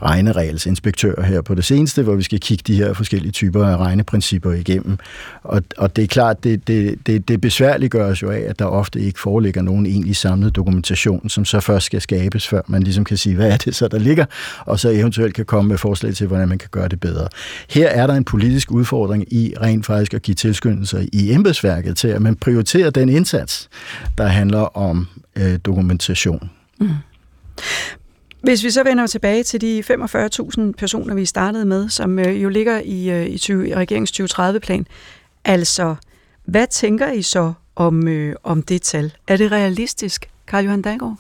regneregelsinspektør 0.03 1.23
her 1.23 1.43
på 1.43 1.55
det 1.55 1.65
seneste, 1.65 2.03
hvor 2.03 2.15
vi 2.15 2.23
skal 2.23 2.41
kigge 2.41 2.65
de 2.67 2.75
her 2.75 2.93
forskellige 2.93 3.33
typer 3.33 3.67
af 3.67 3.77
regneprincipper 3.77 4.53
igennem. 4.53 4.99
Og, 5.43 5.63
og 5.77 5.97
det 5.97 6.05
er 6.05 6.09
klart, 6.09 6.45
det, 6.45 6.69
det, 6.69 6.99
det, 7.07 7.29
det 7.29 7.41
besværliggøres 7.41 8.23
jo 8.23 8.31
af, 8.31 8.45
at 8.49 8.59
der 8.59 8.65
ofte 8.65 9.01
ikke 9.01 9.21
foreligger 9.21 9.63
nogen 9.63 9.87
egentlig 9.87 10.17
samlet 10.17 10.57
dokumentation, 10.57 11.29
som 11.29 11.45
så 11.45 11.61
først 11.61 11.87
skal 11.87 12.01
skabes, 12.01 12.49
før 12.49 12.63
man 12.67 12.83
ligesom 12.83 13.05
kan 13.05 13.17
sige, 13.17 13.37
hvad 13.37 13.53
er 13.53 13.57
det 13.57 13.75
så, 13.75 13.89
der 13.89 13.99
ligger, 13.99 14.25
og 14.61 14.81
så 14.81 14.91
eventuelt 14.91 15.35
kan 15.35 15.45
komme 15.45 15.69
med 15.69 15.79
forslag 15.79 16.15
til, 16.15 16.27
hvordan 16.27 16.49
man 16.49 16.59
kan 16.59 16.69
gøre 16.71 16.89
det 16.89 17.01
bedre. 17.01 17.29
Her 17.71 17.89
er 17.89 18.07
der 18.07 18.15
en 18.15 18.25
politisk 18.25 18.71
udfordring 18.71 19.33
i 19.33 19.55
rent 19.61 19.87
faktisk 19.87 20.15
at 20.15 20.23
give 20.23 20.35
tilskyndelser 20.35 21.05
i 21.13 21.33
embedsværket 21.33 21.97
til, 21.97 22.09
at 22.09 22.23
man 22.23 22.37
prioriterer 22.37 22.91
den 22.91 23.09
indsats, 23.09 23.69
der 24.19 24.27
handler 24.27 24.77
om 24.77 25.07
øh, 25.37 25.59
dokumentation. 25.65 26.51
Mm. 26.81 26.89
Hvis 28.43 28.65
vi 28.65 28.71
så 28.71 28.85
vender 28.85 29.07
tilbage 29.07 29.43
til 29.43 29.61
de 29.61 29.85
45.000 29.91 30.73
personer, 30.79 31.15
vi 31.15 31.25
startede 31.25 31.65
med, 31.65 31.89
som 31.89 32.19
øh, 32.19 32.43
jo 32.43 32.49
ligger 32.49 32.81
i, 32.85 33.11
øh, 33.11 33.27
i, 33.27 33.39
20, 33.39 33.69
i 33.69 33.75
regeringens 33.75 34.21
2030-plan, 34.21 34.87
altså, 35.45 35.95
hvad 36.45 36.67
tænker 36.71 37.13
I 37.13 37.23
så 37.23 37.53
om, 37.77 38.09
øh, 38.09 38.35
om 38.43 38.63
det 38.63 38.83
tal? 38.83 39.13
Er 39.29 39.37
det 39.37 39.53
realistisk, 39.53 40.29
Karl 40.47 40.65
Johan 40.65 40.83
Dahlgaard? 40.83 41.17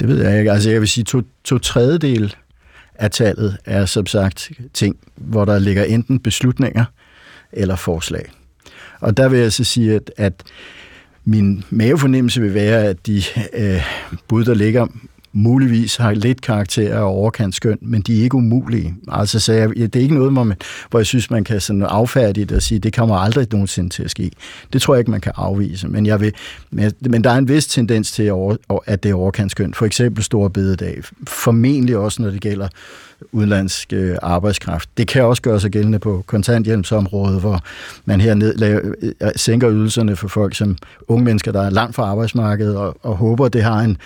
Det 0.00 0.08
ved 0.08 0.22
jeg 0.28 0.38
ikke. 0.38 0.52
Altså, 0.52 0.70
jeg 0.70 0.80
vil 0.80 0.88
sige, 0.88 1.04
to, 1.04 1.22
to 1.44 1.58
tredjedel 1.58 2.36
af 2.94 3.10
tallet 3.10 3.56
er 3.64 3.86
som 3.86 4.06
sagt 4.06 4.50
ting, 4.74 4.96
hvor 5.16 5.44
der 5.44 5.58
ligger 5.58 5.84
enten 5.84 6.20
beslutninger 6.20 6.84
eller 7.52 7.76
forslag. 7.76 8.32
Og 9.00 9.16
der 9.16 9.28
vil 9.28 9.38
jeg 9.38 9.52
så 9.52 9.64
sige, 9.64 9.94
at, 9.94 10.10
at 10.16 10.42
min 11.24 11.64
mavefornemmelse 11.70 12.40
vil 12.40 12.54
være, 12.54 12.84
at 12.84 13.06
de 13.06 13.22
øh, 13.52 13.82
bud, 14.28 14.44
der 14.44 14.54
ligger 14.54 14.86
muligvis 15.38 15.96
har 15.96 16.12
lidt 16.12 16.40
karakter 16.40 16.98
af 16.98 17.02
overkantskøn, 17.02 17.78
men 17.80 18.02
de 18.02 18.18
er 18.18 18.22
ikke 18.22 18.34
umulige. 18.34 18.94
Altså, 19.08 19.40
så 19.40 19.52
jeg, 19.52 19.68
det 19.76 19.96
er 19.96 20.00
ikke 20.00 20.14
noget, 20.14 20.32
hvor, 20.32 20.44
man, 20.44 20.56
hvor 20.90 20.98
jeg 20.98 21.06
synes, 21.06 21.30
man 21.30 21.44
kan 21.44 21.60
sådan 21.60 21.82
affærdigt 21.82 22.52
og 22.52 22.62
sige, 22.62 22.78
det 22.78 22.92
kommer 22.92 23.16
aldrig 23.16 23.46
nogensinde 23.52 23.90
til 23.90 24.02
at 24.02 24.10
ske. 24.10 24.30
Det 24.72 24.82
tror 24.82 24.94
jeg 24.94 24.98
ikke, 24.98 25.10
man 25.10 25.20
kan 25.20 25.32
afvise. 25.36 25.88
Men, 25.88 26.06
jeg 26.06 26.20
vil, 26.20 26.32
men, 26.70 26.92
men 27.00 27.24
der 27.24 27.30
er 27.30 27.38
en 27.38 27.48
vis 27.48 27.66
tendens 27.66 28.12
til, 28.12 28.32
at 28.86 29.02
det 29.02 29.10
er 29.10 29.14
overkantskøn. 29.14 29.74
For 29.74 29.86
eksempel 29.86 30.24
store 30.24 30.50
bededag. 30.50 31.02
Formentlig 31.26 31.96
også, 31.96 32.22
når 32.22 32.30
det 32.30 32.40
gælder 32.40 32.68
udenlandsk 33.32 33.92
øh, 33.92 34.16
arbejdskraft. 34.22 34.88
Det 34.96 35.08
kan 35.08 35.24
også 35.24 35.42
gøre 35.42 35.60
sig 35.60 35.70
gældende 35.70 35.98
på 35.98 36.24
kontanthjælpsområdet, 36.26 37.40
hvor 37.40 37.60
man 38.04 38.20
her 38.20 38.34
ned, 38.34 38.54
laver, 38.54 38.80
øh, 39.02 39.12
sænker 39.36 39.70
ydelserne 39.70 40.16
for 40.16 40.28
folk 40.28 40.54
som 40.54 40.76
unge 41.08 41.24
mennesker, 41.24 41.52
der 41.52 41.62
er 41.62 41.70
langt 41.70 41.94
fra 41.94 42.02
arbejdsmarkedet, 42.02 42.76
og, 42.76 42.96
og 43.02 43.16
håber, 43.16 43.48
det 43.48 43.62
har 43.62 43.80
en 43.80 43.96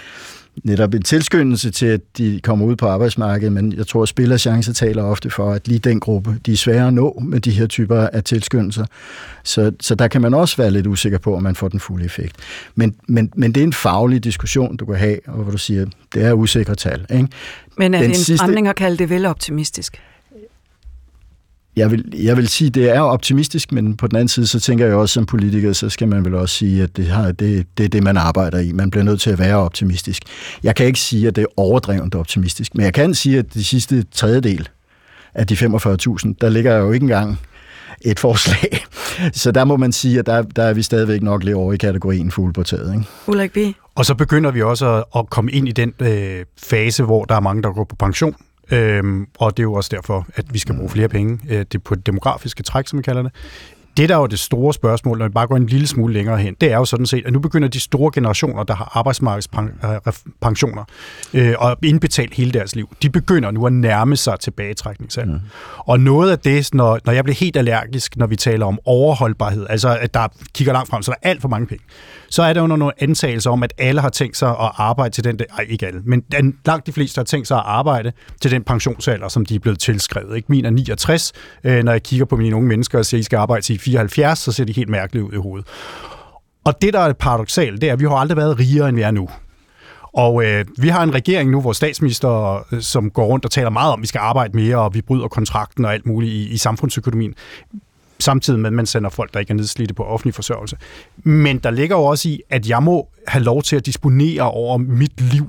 netop 0.65 0.95
en 0.95 1.03
tilskyndelse 1.03 1.71
til, 1.71 1.87
at 1.87 2.01
de 2.19 2.41
kommer 2.43 2.67
ud 2.67 2.77
på 2.77 2.87
arbejdsmarkedet, 2.87 3.53
men 3.53 3.73
jeg 3.73 3.87
tror, 3.87 4.03
at 4.03 4.09
spillerchance 4.09 4.73
taler 4.73 5.03
ofte 5.03 5.31
for, 5.31 5.53
at 5.53 5.69
lige 5.69 5.79
den 5.79 6.01
gruppe, 6.01 6.37
de 6.47 6.53
er 6.53 6.57
svære 6.57 6.87
at 6.87 6.95
nå 6.95 7.23
med 7.25 7.41
de 7.41 7.51
her 7.51 7.67
typer 7.67 7.97
af 7.97 8.25
tilskyndelser. 8.25 8.85
Så, 9.45 9.73
så 9.81 9.95
der 9.95 10.09
kan 10.09 10.21
man 10.21 10.35
også 10.35 10.57
være 10.57 10.71
lidt 10.71 10.87
usikker 10.87 11.19
på, 11.19 11.37
om 11.37 11.43
man 11.43 11.55
får 11.55 11.69
den 11.69 11.81
fulde 11.81 12.05
effekt. 12.05 12.37
Men, 12.75 12.95
men, 13.09 13.33
men 13.37 13.53
det 13.53 13.61
er 13.61 13.65
en 13.65 13.73
faglig 13.73 14.25
diskussion, 14.25 14.77
du 14.77 14.87
kan 14.87 14.97
have, 14.97 15.19
og 15.27 15.43
hvor 15.43 15.53
du 15.53 15.59
siger, 15.59 15.87
det 16.15 16.25
er 16.25 16.33
usikre 16.33 16.75
tal. 16.75 17.07
Ikke? 17.11 17.29
Men 17.79 17.95
er 17.95 17.99
den 17.99 18.11
det 18.11 18.17
en 18.17 18.25
sidste... 18.25 18.45
fremning 18.45 18.69
at 18.69 18.77
kalde 18.77 18.97
det 18.97 19.11
vel 19.11 19.27
optimistisk? 19.27 20.01
Jeg 21.77 21.91
vil, 21.91 22.14
jeg 22.23 22.37
vil 22.37 22.49
sige, 22.49 22.70
det 22.70 22.91
er 22.91 23.01
optimistisk, 23.01 23.73
men 23.73 23.97
på 23.97 24.07
den 24.07 24.16
anden 24.16 24.29
side, 24.29 24.47
så 24.47 24.61
tænker 24.61 24.87
jeg 24.87 24.95
også 24.95 25.12
som 25.12 25.27
politiker, 25.27 25.73
så 25.73 25.89
skal 25.89 26.09
man 26.09 26.25
vel 26.25 26.35
også 26.35 26.57
sige, 26.57 26.83
at 26.83 26.97
det, 26.97 27.07
har, 27.07 27.33
det, 27.33 27.66
det 27.79 27.85
er 27.85 27.89
det, 27.89 28.03
man 28.03 28.16
arbejder 28.16 28.59
i. 28.59 28.73
Man 28.73 28.91
bliver 28.91 29.05
nødt 29.05 29.20
til 29.20 29.31
at 29.31 29.39
være 29.39 29.57
optimistisk. 29.57 30.23
Jeg 30.62 30.75
kan 30.75 30.87
ikke 30.87 31.01
sige, 31.01 31.29
at 31.29 31.37
det 31.37 31.43
er 31.43 31.47
overdrevent 31.57 32.14
optimistisk, 32.14 32.75
men 32.75 32.85
jeg 32.85 32.95
kan 32.95 33.14
sige, 33.14 33.39
at 33.39 33.55
de 33.55 33.64
sidste 33.64 34.03
tredjedel 34.03 34.68
af 35.35 35.47
de 35.47 35.55
45.000, 35.55 36.35
der 36.41 36.49
ligger 36.49 36.77
jo 36.77 36.93
ikke 36.93 37.05
engang 37.05 37.39
et 38.01 38.20
forslag. 38.20 38.85
Så 39.33 39.53
der 39.53 39.64
må 39.64 39.77
man 39.77 39.93
sige, 39.93 40.18
at 40.18 40.27
der, 40.27 40.43
der 40.43 40.62
er 40.62 40.75
vi 40.75 40.83
stadigvæk 40.83 41.23
nok 41.23 41.45
lidt 41.45 41.57
over 41.57 41.73
i 41.73 41.77
kategorien 41.77 42.31
fugle 42.31 42.53
på 42.53 42.62
taget. 42.62 42.95
Ikke? 42.95 43.07
Ulrik 43.27 43.53
B. 43.53 43.59
Og 43.95 44.07
så 44.07 44.14
begynder 44.14 44.51
vi 44.51 44.62
også 44.62 44.97
at, 44.97 45.05
at 45.16 45.31
komme 45.31 45.51
ind 45.51 45.68
i 45.68 45.73
den 45.73 45.93
øh, 46.01 46.45
fase, 46.62 47.03
hvor 47.03 47.25
der 47.25 47.35
er 47.35 47.41
mange, 47.41 47.62
der 47.62 47.73
går 47.73 47.85
på 47.85 47.97
pension. 47.97 48.35
Øhm, 48.73 49.27
og 49.39 49.57
det 49.57 49.59
er 49.59 49.64
jo 49.64 49.73
også 49.73 49.91
derfor, 49.93 50.27
at 50.35 50.45
vi 50.53 50.59
skal 50.59 50.75
bruge 50.75 50.91
flere 50.91 51.09
penge 51.09 51.41
øh, 51.51 51.64
det 51.73 51.85
på 51.85 51.95
det 51.95 52.07
demografiske 52.07 52.62
træk, 52.62 52.89
som 52.89 52.99
vi 52.99 53.03
kalder 53.03 53.23
det. 53.23 53.33
Det, 53.97 54.09
der 54.09 54.14
er 54.14 54.18
jo 54.18 54.26
det 54.26 54.38
store 54.38 54.74
spørgsmål, 54.74 55.18
når 55.18 55.28
vi 55.28 55.32
bare 55.32 55.47
går 55.47 55.57
en 55.57 55.66
lille 55.66 55.86
smule 55.86 56.14
længere 56.14 56.38
hen, 56.38 56.57
det 56.61 56.72
er 56.72 56.76
jo 56.76 56.84
sådan 56.84 57.07
set, 57.07 57.26
at 57.26 57.32
nu 57.32 57.38
begynder 57.38 57.68
de 57.68 57.80
store 57.80 58.11
generationer, 58.14 58.62
der 58.62 58.74
har 58.74 58.93
arbejdsmarkedspensioner 58.95 60.84
øh, 61.34 61.55
og 61.59 61.76
indbetalt 61.82 62.34
hele 62.34 62.53
deres 62.53 62.74
liv, 62.74 62.88
de 63.03 63.11
begynder 63.11 63.51
nu 63.51 63.66
at 63.66 63.72
nærme 63.72 64.16
sig 64.16 64.40
tilbagetrækningsalder. 64.40 65.32
Mm. 65.32 65.40
Og 65.78 66.01
noget 66.01 66.30
af 66.30 66.38
det, 66.38 66.74
når, 66.74 66.99
når 67.05 67.12
jeg 67.12 67.24
bliver 67.24 67.36
helt 67.36 67.57
allergisk, 67.57 68.16
når 68.16 68.26
vi 68.26 68.36
taler 68.36 68.66
om 68.66 68.78
overholdbarhed, 68.84 69.66
altså 69.70 69.99
at 70.01 70.14
der 70.14 70.28
kigger 70.55 70.72
langt 70.72 70.88
frem, 70.90 71.03
så 71.03 71.11
der 71.11 71.16
er 71.22 71.30
alt 71.30 71.40
for 71.40 71.49
mange 71.49 71.66
penge, 71.66 71.84
så 72.30 72.43
er 72.43 72.53
der 72.53 72.61
under 72.61 72.76
nogle 72.76 73.03
antagelser 73.03 73.51
om, 73.51 73.62
at 73.62 73.72
alle 73.78 74.01
har 74.01 74.09
tænkt 74.09 74.36
sig 74.36 74.49
at 74.49 74.70
arbejde 74.76 75.14
til 75.14 75.24
den, 75.24 75.40
ej 75.59 75.66
ikke 75.68 75.86
alle, 75.86 76.03
men 76.05 76.24
langt 76.66 76.86
de 76.86 76.93
fleste 76.93 77.18
har 77.18 77.24
tænkt 77.24 77.49
sig 77.49 77.57
at 77.57 77.62
arbejde 77.66 78.12
til 78.40 78.51
den 78.51 78.62
pensionsalder, 78.62 79.28
som 79.28 79.47
de 79.47 79.55
er 79.55 79.59
blevet 79.59 79.78
tilskrevet. 79.78 80.36
Ikke? 80.36 80.47
Min 80.49 80.64
er 80.64 80.70
69, 80.70 81.32
øh, 81.64 81.84
når 81.84 81.93
jeg 81.93 82.03
kigger 82.03 82.26
på 82.26 82.36
mine 82.36 82.57
unge 82.57 82.68
mennesker 82.68 82.99
og 82.99 83.07
siger, 83.07 83.18
at 83.18 83.20
I 83.20 83.24
skal 83.24 83.36
arbejde 83.36 83.64
til 83.64 83.74
74, 83.83 84.39
så 84.39 84.53
ser 84.53 84.64
de 84.64 84.72
helt 84.72 84.89
mærkeligt 84.89 85.24
ud 85.24 85.33
i 85.33 85.37
hovedet. 85.37 85.66
Og 86.64 86.83
det, 86.83 86.93
der 86.95 87.01
er 87.01 87.12
paradoxalt, 87.12 87.80
det 87.80 87.89
er, 87.89 87.93
at 87.93 88.01
vi 88.01 88.05
har 88.05 88.16
aldrig 88.16 88.37
været 88.37 88.59
rigere, 88.59 88.89
end 88.89 88.97
vi 88.97 89.03
er 89.03 89.11
nu. 89.11 89.28
Og 90.12 90.45
øh, 90.45 90.64
vi 90.78 90.89
har 90.89 91.03
en 91.03 91.14
regering 91.14 91.51
nu, 91.51 91.61
hvor 91.61 91.72
statsminister, 91.72 92.64
øh, 92.72 92.83
som 92.83 93.11
går 93.11 93.26
rundt 93.26 93.45
og 93.45 93.51
taler 93.51 93.70
meget 93.70 93.93
om, 93.93 94.01
at 94.01 94.03
vi 94.03 94.07
skal 94.07 94.18
arbejde 94.18 94.57
mere, 94.57 94.76
og 94.76 94.95
vi 94.95 95.03
bryder 95.03 95.28
kontrakten 95.28 95.85
og 95.85 95.93
alt 95.93 96.07
muligt 96.07 96.33
i, 96.33 96.49
i 96.49 96.57
samfundsøkonomien 96.57 97.35
samtidig 98.22 98.61
med, 98.61 98.66
at 98.66 98.74
man 98.74 98.87
sender 98.87 99.11
folk, 99.11 99.35
der 99.35 99.41
ikke 99.41 99.51
er 99.51 99.55
nedslidte 99.55 99.95
på 99.95 100.05
offentlig 100.05 100.35
forsørgelse. 100.35 100.76
Men 101.16 101.59
der 101.59 101.70
ligger 101.70 101.97
jo 101.97 102.05
også 102.05 102.28
i, 102.28 102.41
at 102.51 102.68
jeg 102.68 102.83
må 102.83 103.09
have 103.28 103.45
lov 103.45 103.62
til 103.62 103.76
at 103.76 103.87
disponere 103.87 104.51
over 104.51 104.76
mit 104.78 105.20
liv 105.20 105.49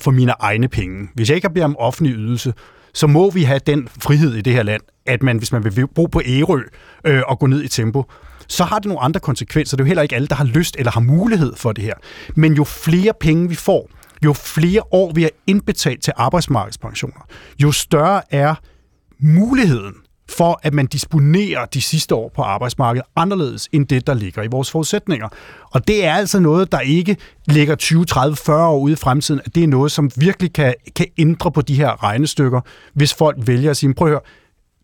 for 0.00 0.10
mine 0.10 0.32
egne 0.40 0.68
penge. 0.68 1.08
Hvis 1.14 1.28
jeg 1.28 1.34
ikke 1.34 1.48
har 1.48 1.52
bedt 1.52 1.64
om 1.64 1.76
offentlig 1.78 2.14
ydelse, 2.14 2.54
så 2.94 3.06
må 3.06 3.30
vi 3.30 3.42
have 3.42 3.60
den 3.66 3.88
frihed 3.88 4.34
i 4.34 4.40
det 4.40 4.52
her 4.52 4.62
land, 4.62 4.82
at 5.06 5.22
man, 5.22 5.38
hvis 5.38 5.52
man 5.52 5.64
vil 5.64 5.86
bo 5.86 6.06
på 6.06 6.22
Ærø 6.26 6.62
øh, 7.04 7.22
og 7.26 7.38
gå 7.38 7.46
ned 7.46 7.62
i 7.62 7.68
tempo, 7.68 8.04
så 8.48 8.64
har 8.64 8.78
det 8.78 8.86
nogle 8.86 9.02
andre 9.02 9.20
konsekvenser. 9.20 9.76
Det 9.76 9.82
er 9.82 9.84
jo 9.84 9.88
heller 9.88 10.02
ikke 10.02 10.14
alle, 10.14 10.28
der 10.28 10.34
har 10.34 10.44
lyst 10.44 10.76
eller 10.78 10.92
har 10.92 11.00
mulighed 11.00 11.52
for 11.56 11.72
det 11.72 11.84
her. 11.84 11.94
Men 12.34 12.54
jo 12.54 12.64
flere 12.64 13.12
penge 13.20 13.48
vi 13.48 13.54
får, 13.54 13.90
jo 14.24 14.32
flere 14.32 14.82
år 14.90 15.12
vi 15.12 15.22
har 15.22 15.30
indbetalt 15.46 16.02
til 16.02 16.12
arbejdsmarkedspensioner, 16.16 17.26
jo 17.62 17.72
større 17.72 18.22
er 18.30 18.54
muligheden 19.18 19.94
for 20.30 20.60
at 20.62 20.74
man 20.74 20.86
disponerer 20.86 21.64
de 21.64 21.82
sidste 21.82 22.14
år 22.14 22.30
på 22.34 22.42
arbejdsmarkedet 22.42 23.06
anderledes 23.16 23.68
end 23.72 23.86
det, 23.86 24.06
der 24.06 24.14
ligger 24.14 24.42
i 24.42 24.46
vores 24.46 24.70
forudsætninger. 24.70 25.28
Og 25.70 25.88
det 25.88 26.04
er 26.04 26.14
altså 26.14 26.40
noget, 26.40 26.72
der 26.72 26.80
ikke 26.80 27.16
ligger 27.46 27.74
20, 27.74 28.04
30, 28.04 28.36
40 28.36 28.68
år 28.68 28.78
ude 28.78 28.92
i 28.92 28.96
fremtiden. 28.96 29.40
Det 29.54 29.62
er 29.62 29.68
noget, 29.68 29.92
som 29.92 30.10
virkelig 30.16 30.52
kan, 30.52 30.74
kan 30.96 31.06
ændre 31.18 31.52
på 31.52 31.60
de 31.60 31.74
her 31.74 32.02
regnestykker, 32.02 32.60
hvis 32.94 33.14
folk 33.14 33.36
vælger 33.46 33.70
at 33.70 33.76
sige, 33.76 33.94
prøv 33.94 34.08
at 34.08 34.10
høre, 34.10 34.20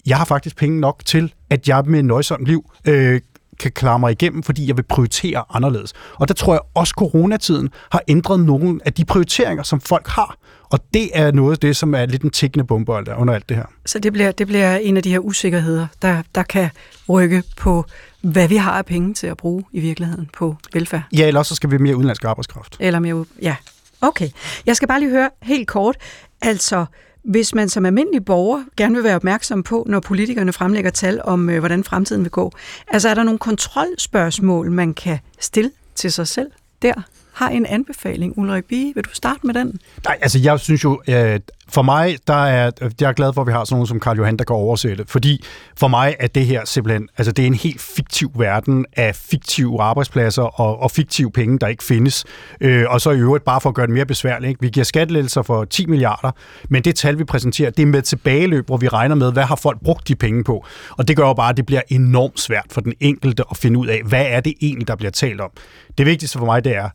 jeg 0.07 0.17
har 0.17 0.25
faktisk 0.25 0.57
penge 0.57 0.81
nok 0.81 1.03
til, 1.05 1.33
at 1.51 1.69
jeg 1.69 1.85
med 1.87 1.99
et 1.99 2.05
nøjsomt 2.05 2.47
liv 2.47 2.71
øh, 2.85 3.21
kan 3.61 3.73
klare 3.73 3.99
mig 3.99 4.13
igennem, 4.13 4.43
fordi 4.43 4.69
jeg 4.69 4.77
vil 4.77 4.83
prioritere 4.83 5.45
anderledes. 5.51 5.93
Og 6.15 6.29
der 6.29 6.35
tror 6.35 6.53
jeg 6.53 6.61
også, 6.75 6.95
coronatiden 6.97 7.69
har 7.91 8.03
ændret 8.09 8.41
nogle 8.41 8.81
af 8.85 8.93
de 8.93 9.05
prioriteringer, 9.05 9.63
som 9.63 9.81
folk 9.81 10.07
har. 10.07 10.37
Og 10.71 10.81
det 10.95 11.11
er 11.15 11.33
noget 11.33 11.53
af 11.53 11.59
det, 11.59 11.77
som 11.77 11.95
er 11.95 12.07
lidt 12.07 12.23
en 12.23 12.31
tækkende 12.31 12.65
bombe 12.65 12.93
under 12.93 13.35
alt 13.35 13.49
det 13.49 13.57
her. 13.57 13.65
Så 13.87 13.99
det 13.99 14.13
bliver, 14.13 14.33
det 14.33 14.47
bliver 14.47 14.77
en 14.77 14.97
af 14.97 15.03
de 15.03 15.11
her 15.11 15.19
usikkerheder, 15.19 15.87
der, 16.03 16.23
der 16.35 16.43
kan 16.43 16.71
rykke 17.09 17.43
på, 17.57 17.85
hvad 18.21 18.49
vi 18.49 18.57
har 18.57 18.73
af 18.73 18.87
penge 18.87 19.15
til 19.15 19.27
at 19.27 19.37
bruge 19.37 19.65
i 19.73 19.81
virkeligheden 19.81 20.31
på 20.33 20.57
velfærd. 20.73 21.03
Ja, 21.13 21.27
eller 21.27 21.43
så 21.43 21.55
skal 21.55 21.71
vi 21.71 21.79
mere 21.79 21.97
udenlandsk 21.97 22.25
arbejdskraft. 22.25 22.77
Eller 22.81 22.99
mere, 22.99 23.25
ja. 23.43 23.57
Okay. 24.01 24.29
Jeg 24.67 24.77
skal 24.77 24.89
bare 24.89 25.01
lige 25.01 25.11
høre 25.11 25.31
helt 25.43 25.69
kort. 25.69 25.97
Altså, 26.43 26.85
hvis 27.23 27.55
man 27.55 27.69
som 27.69 27.87
almindelig 27.87 28.25
borger 28.25 28.65
gerne 28.77 28.95
vil 28.95 29.05
være 29.05 29.17
opmærksom 29.17 29.63
på, 29.63 29.85
når 29.89 30.01
politikerne 30.01 30.53
fremlægger 30.53 30.91
tal 30.91 31.21
om, 31.25 31.51
øh, 31.51 31.59
hvordan 31.59 31.85
fremtiden 31.85 32.23
vil 32.23 32.31
gå, 32.31 32.53
altså 32.89 33.09
er 33.09 33.15
der 33.15 33.23
nogle 33.23 33.39
kontrolspørgsmål, 33.39 34.71
man 34.71 34.95
kan 34.95 35.19
stille 35.41 35.71
til 35.95 36.13
sig 36.13 36.29
selv 36.29 36.51
der? 36.83 37.03
Har 37.33 37.49
en 37.49 37.67
anbefaling. 37.67 38.39
Ulrik 38.39 38.65
Bie, 38.65 38.93
vil 38.95 39.05
du 39.05 39.11
starte 39.13 39.41
med 39.43 39.55
den? 39.55 39.79
Nej, 40.05 40.19
altså 40.23 40.39
jeg 40.39 40.61
synes 40.61 40.85
jo, 40.85 41.03
at 41.07 41.43
for 41.73 41.83
mig, 41.83 42.19
der 42.27 42.45
er, 42.47 42.71
øh, 42.81 42.91
jeg 43.01 43.09
er 43.09 43.13
glad 43.13 43.33
for, 43.33 43.41
at 43.41 43.47
vi 43.47 43.53
har 43.53 43.65
sådan 43.65 43.75
nogen 43.75 43.87
som 43.87 44.01
Karl 44.01 44.17
Johan, 44.17 44.37
der 44.37 44.45
kan 44.45 44.57
oversætte. 44.57 45.05
Fordi 45.07 45.45
for 45.77 45.89
mig 45.89 46.17
er 46.21 46.27
det 46.27 46.47
her 46.47 46.65
simpelthen, 46.65 47.09
altså 47.19 47.33
det 47.33 47.43
er 47.43 47.47
en 47.47 47.55
helt 47.55 47.81
fiktiv 47.81 48.31
verden 48.35 48.87
af 48.97 49.15
fiktive 49.15 49.83
arbejdspladser 49.83 50.43
og, 50.43 50.83
og 50.83 50.91
fiktive 50.91 51.33
penge, 51.33 51.59
der 51.59 51.67
ikke 51.67 51.85
findes. 51.85 52.25
Øh, 52.61 52.85
og 52.89 53.01
så 53.01 53.11
i 53.11 53.19
øvrigt, 53.19 53.45
bare 53.45 53.61
for 53.61 53.69
at 53.69 53.75
gøre 53.75 53.87
det 53.87 53.95
mere 53.95 54.07
besværligt, 54.07 54.49
ikke? 54.49 54.61
vi 54.61 54.69
giver 54.69 54.85
skattelettelser 54.85 55.43
for 55.43 55.65
10 55.65 55.87
milliarder, 55.87 56.31
men 56.69 56.83
det 56.83 56.95
tal, 56.95 57.19
vi 57.19 57.25
præsenterer, 57.25 57.71
det 57.71 57.83
er 57.83 57.87
med 57.87 58.03
tilbageløb, 58.03 58.67
hvor 58.67 58.77
vi 58.77 58.89
regner 58.89 59.15
med, 59.15 59.33
hvad 59.33 59.45
har 59.45 59.57
folk 59.57 59.81
brugt 59.85 60.09
de 60.09 60.15
penge 60.15 60.45
på. 60.45 60.65
Og 60.91 61.09
det 61.09 61.17
gør 61.17 61.27
jo 61.27 61.35
bare, 61.35 61.51
at 61.51 61.57
det 61.57 61.67
bliver 61.67 61.83
enormt 61.89 62.41
svært 62.41 62.67
for 62.71 62.81
den 62.81 62.93
enkelte 63.01 63.45
at 63.51 63.57
finde 63.57 63.79
ud 63.79 63.87
af, 63.87 64.03
hvad 64.05 64.25
er 64.29 64.41
det 64.41 64.55
egentlig, 64.61 64.89
der 64.89 64.97
bliver 64.97 65.11
talt 65.11 65.41
om. 65.41 65.51
Det 65.99 66.07
vigtigste 66.07 66.39
for 66.39 66.47
mig, 66.47 66.65
det 66.65 66.77
er, 66.77 66.89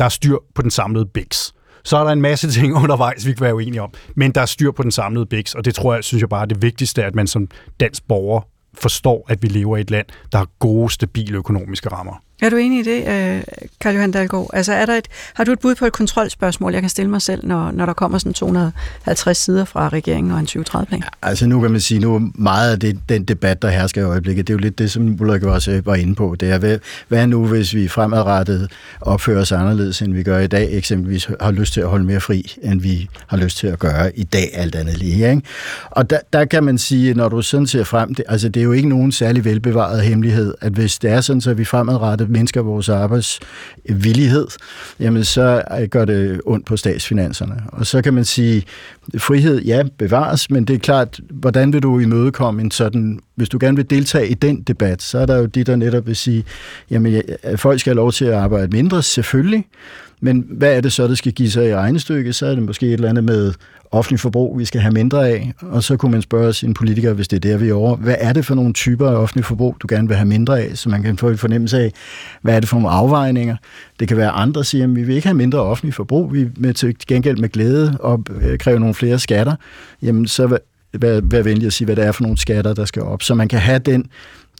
der 0.00 0.06
er 0.06 0.08
styr 0.08 0.36
på 0.54 0.62
den 0.62 0.70
samlede 0.70 1.06
BIX. 1.06 1.52
Så 1.84 1.96
er 1.96 2.04
der 2.04 2.10
en 2.10 2.22
masse 2.22 2.50
ting 2.60 2.74
undervejs, 2.74 3.26
vi 3.26 3.32
kan 3.32 3.44
være 3.44 3.54
uenige 3.54 3.82
om, 3.82 3.92
men 4.16 4.32
der 4.32 4.40
er 4.40 4.46
styr 4.46 4.70
på 4.70 4.82
den 4.82 4.90
samlede 4.90 5.26
BIX, 5.26 5.54
og 5.54 5.64
det 5.64 5.74
tror 5.74 5.94
jeg, 5.94 6.04
synes 6.04 6.20
jeg 6.20 6.28
bare 6.28 6.42
er 6.42 6.46
det 6.46 6.62
vigtigste, 6.62 7.04
at 7.04 7.14
man 7.14 7.26
som 7.26 7.48
dansk 7.80 8.08
borger 8.08 8.40
forstår, 8.74 9.26
at 9.28 9.42
vi 9.42 9.48
lever 9.48 9.76
i 9.76 9.80
et 9.80 9.90
land, 9.90 10.06
der 10.32 10.38
har 10.38 10.46
gode, 10.58 10.90
stabile 10.90 11.36
økonomiske 11.36 11.88
rammer. 11.88 12.22
Er 12.42 12.50
du 12.50 12.56
enig 12.56 12.80
i 12.80 12.82
det, 12.82 12.98
øh, 12.98 13.42
Karl 13.80 13.94
Johan 13.94 14.10
Dahlgaard? 14.10 14.50
Altså, 14.52 14.72
er 14.72 14.86
der 14.86 14.94
et, 14.94 15.08
har 15.34 15.44
du 15.44 15.52
et 15.52 15.58
bud 15.58 15.74
på 15.74 15.86
et 15.86 15.92
kontrolspørgsmål, 15.92 16.72
jeg 16.72 16.82
kan 16.82 16.88
stille 16.90 17.10
mig 17.10 17.22
selv, 17.22 17.46
når, 17.46 17.70
når 17.70 17.86
der 17.86 17.92
kommer 17.92 18.18
sådan 18.18 18.32
250 18.32 19.38
sider 19.38 19.64
fra 19.64 19.88
regeringen 19.88 20.32
og 20.32 20.38
en 20.38 20.46
2030-plan? 20.50 21.02
Altså, 21.22 21.46
nu 21.46 21.60
kan 21.60 21.70
man 21.70 21.80
sige, 21.80 22.00
nu 22.00 22.30
meget 22.34 22.72
af 22.72 22.80
det, 22.80 22.98
den 23.08 23.24
debat, 23.24 23.62
der 23.62 23.68
hersker 23.68 24.00
i 24.00 24.04
øjeblikket, 24.04 24.46
det 24.46 24.52
er 24.52 24.54
jo 24.54 24.58
lidt 24.58 24.78
det, 24.78 24.90
som 24.90 25.20
Ulrik 25.20 25.42
også 25.42 25.70
øh, 25.70 25.86
var 25.86 25.94
inde 25.94 26.14
på. 26.14 26.36
Det 26.40 26.50
er, 26.50 26.58
hvad, 26.58 26.78
hvad 27.08 27.26
nu, 27.26 27.46
hvis 27.46 27.74
vi 27.74 27.88
fremadrettet 27.88 28.70
opfører 29.00 29.40
os 29.40 29.52
anderledes, 29.52 30.02
end 30.02 30.14
vi 30.14 30.22
gør 30.22 30.38
i 30.38 30.46
dag, 30.46 30.68
eksempelvis 30.72 31.28
har 31.40 31.50
lyst 31.50 31.72
til 31.72 31.80
at 31.80 31.88
holde 31.88 32.04
mere 32.04 32.20
fri, 32.20 32.56
end 32.62 32.80
vi 32.80 33.08
har 33.26 33.36
lyst 33.36 33.58
til 33.58 33.66
at 33.66 33.78
gøre 33.78 34.18
i 34.18 34.24
dag, 34.24 34.50
alt 34.54 34.74
andet 34.74 34.98
lige. 34.98 35.30
Ikke? 35.30 35.42
Og 35.90 36.10
der, 36.10 36.18
der 36.32 36.44
kan 36.44 36.64
man 36.64 36.78
sige, 36.78 37.14
når 37.14 37.28
du 37.28 37.42
sådan 37.42 37.66
ser 37.66 37.84
frem, 37.84 38.14
det, 38.14 38.24
altså 38.28 38.48
det 38.48 38.60
er 38.60 38.64
jo 38.64 38.72
ikke 38.72 38.88
nogen 38.88 39.12
særlig 39.12 39.44
velbevaret 39.44 40.02
hemmelighed, 40.02 40.54
at 40.60 40.72
hvis 40.72 40.98
det 40.98 41.10
er 41.10 41.20
sådan, 41.20 41.40
så 41.40 41.54
vi 41.54 41.64
fremadrettet 41.64 42.29
mindsker 42.30 42.62
vores 42.62 42.88
arbejdsvillighed, 42.88 44.46
jamen 45.00 45.24
så 45.24 45.62
øh, 45.80 45.88
gør 45.88 46.04
det 46.04 46.40
ondt 46.46 46.66
på 46.66 46.76
statsfinanserne. 46.76 47.62
Og 47.66 47.86
så 47.86 48.02
kan 48.02 48.14
man 48.14 48.24
sige, 48.24 48.64
frihed, 49.18 49.62
ja, 49.62 49.82
bevares, 49.98 50.50
men 50.50 50.64
det 50.64 50.74
er 50.74 50.78
klart, 50.78 51.20
hvordan 51.30 51.72
vil 51.72 51.82
du 51.82 51.98
imødekomme 51.98 52.62
en 52.62 52.70
sådan, 52.70 53.20
hvis 53.40 53.48
du 53.48 53.58
gerne 53.60 53.76
vil 53.76 53.90
deltage 53.90 54.28
i 54.28 54.34
den 54.34 54.62
debat, 54.62 55.02
så 55.02 55.18
er 55.18 55.26
der 55.26 55.36
jo 55.36 55.46
de, 55.46 55.64
der 55.64 55.76
netop 55.76 56.06
vil 56.06 56.16
sige, 56.16 56.44
jamen 56.90 57.22
folk 57.56 57.80
skal 57.80 57.90
have 57.90 57.96
lov 57.96 58.12
til 58.12 58.24
at 58.24 58.34
arbejde 58.34 58.68
mindre, 58.76 59.02
selvfølgelig, 59.02 59.64
men 60.20 60.44
hvad 60.50 60.76
er 60.76 60.80
det 60.80 60.92
så, 60.92 61.08
der 61.08 61.14
skal 61.14 61.32
give 61.32 61.50
sig 61.50 61.68
i 61.68 61.74
regnestykket? 61.74 62.34
Så 62.34 62.46
er 62.46 62.54
det 62.54 62.62
måske 62.62 62.86
et 62.86 62.92
eller 62.92 63.08
andet 63.08 63.24
med 63.24 63.52
offentlig 63.90 64.20
forbrug, 64.20 64.58
vi 64.58 64.64
skal 64.64 64.80
have 64.80 64.92
mindre 64.92 65.28
af. 65.28 65.52
Og 65.60 65.82
så 65.82 65.96
kunne 65.96 66.12
man 66.12 66.22
spørge 66.22 66.52
sine 66.52 66.74
politikere, 66.74 67.12
hvis 67.12 67.28
det 67.28 67.36
er 67.36 67.50
der, 67.50 67.56
vi 67.56 67.68
er 67.68 67.74
over, 67.74 67.96
hvad 67.96 68.16
er 68.18 68.32
det 68.32 68.46
for 68.46 68.54
nogle 68.54 68.72
typer 68.72 69.10
af 69.10 69.14
offentlig 69.14 69.44
forbrug, 69.44 69.76
du 69.82 69.86
gerne 69.90 70.08
vil 70.08 70.16
have 70.16 70.28
mindre 70.28 70.60
af, 70.60 70.70
så 70.74 70.88
man 70.88 71.02
kan 71.02 71.16
få 71.16 71.28
en 71.28 71.38
fornemmelse 71.38 71.78
af, 71.78 71.92
hvad 72.42 72.56
er 72.56 72.60
det 72.60 72.68
for 72.68 72.76
nogle 72.76 72.90
afvejninger. 72.90 73.56
Det 74.00 74.08
kan 74.08 74.16
være 74.16 74.30
andre, 74.30 74.58
der 74.58 74.64
siger, 74.64 74.84
at 74.84 74.96
vi 74.96 75.02
vil 75.02 75.14
ikke 75.14 75.28
have 75.28 75.36
mindre 75.36 75.58
offentlig 75.58 75.94
forbrug, 75.94 76.32
vi 76.32 76.48
med 76.56 76.74
til 76.74 76.96
gengæld 77.08 77.38
med 77.38 77.48
glæde 77.48 77.96
og 78.00 78.24
kræve 78.58 78.80
nogle 78.80 78.94
flere 78.94 79.18
skatter. 79.18 79.54
Jamen, 80.02 80.26
så 80.26 80.58
vær, 80.92 81.20
vær 81.22 81.42
venlig 81.42 81.66
at 81.66 81.72
sige, 81.72 81.84
hvad 81.84 81.96
det 81.96 82.04
er 82.04 82.12
for 82.12 82.22
nogle 82.22 82.38
skatter, 82.38 82.74
der 82.74 82.84
skal 82.84 83.02
op, 83.02 83.22
så 83.22 83.34
man 83.34 83.48
kan 83.48 83.58
have 83.58 83.78
den 83.78 84.06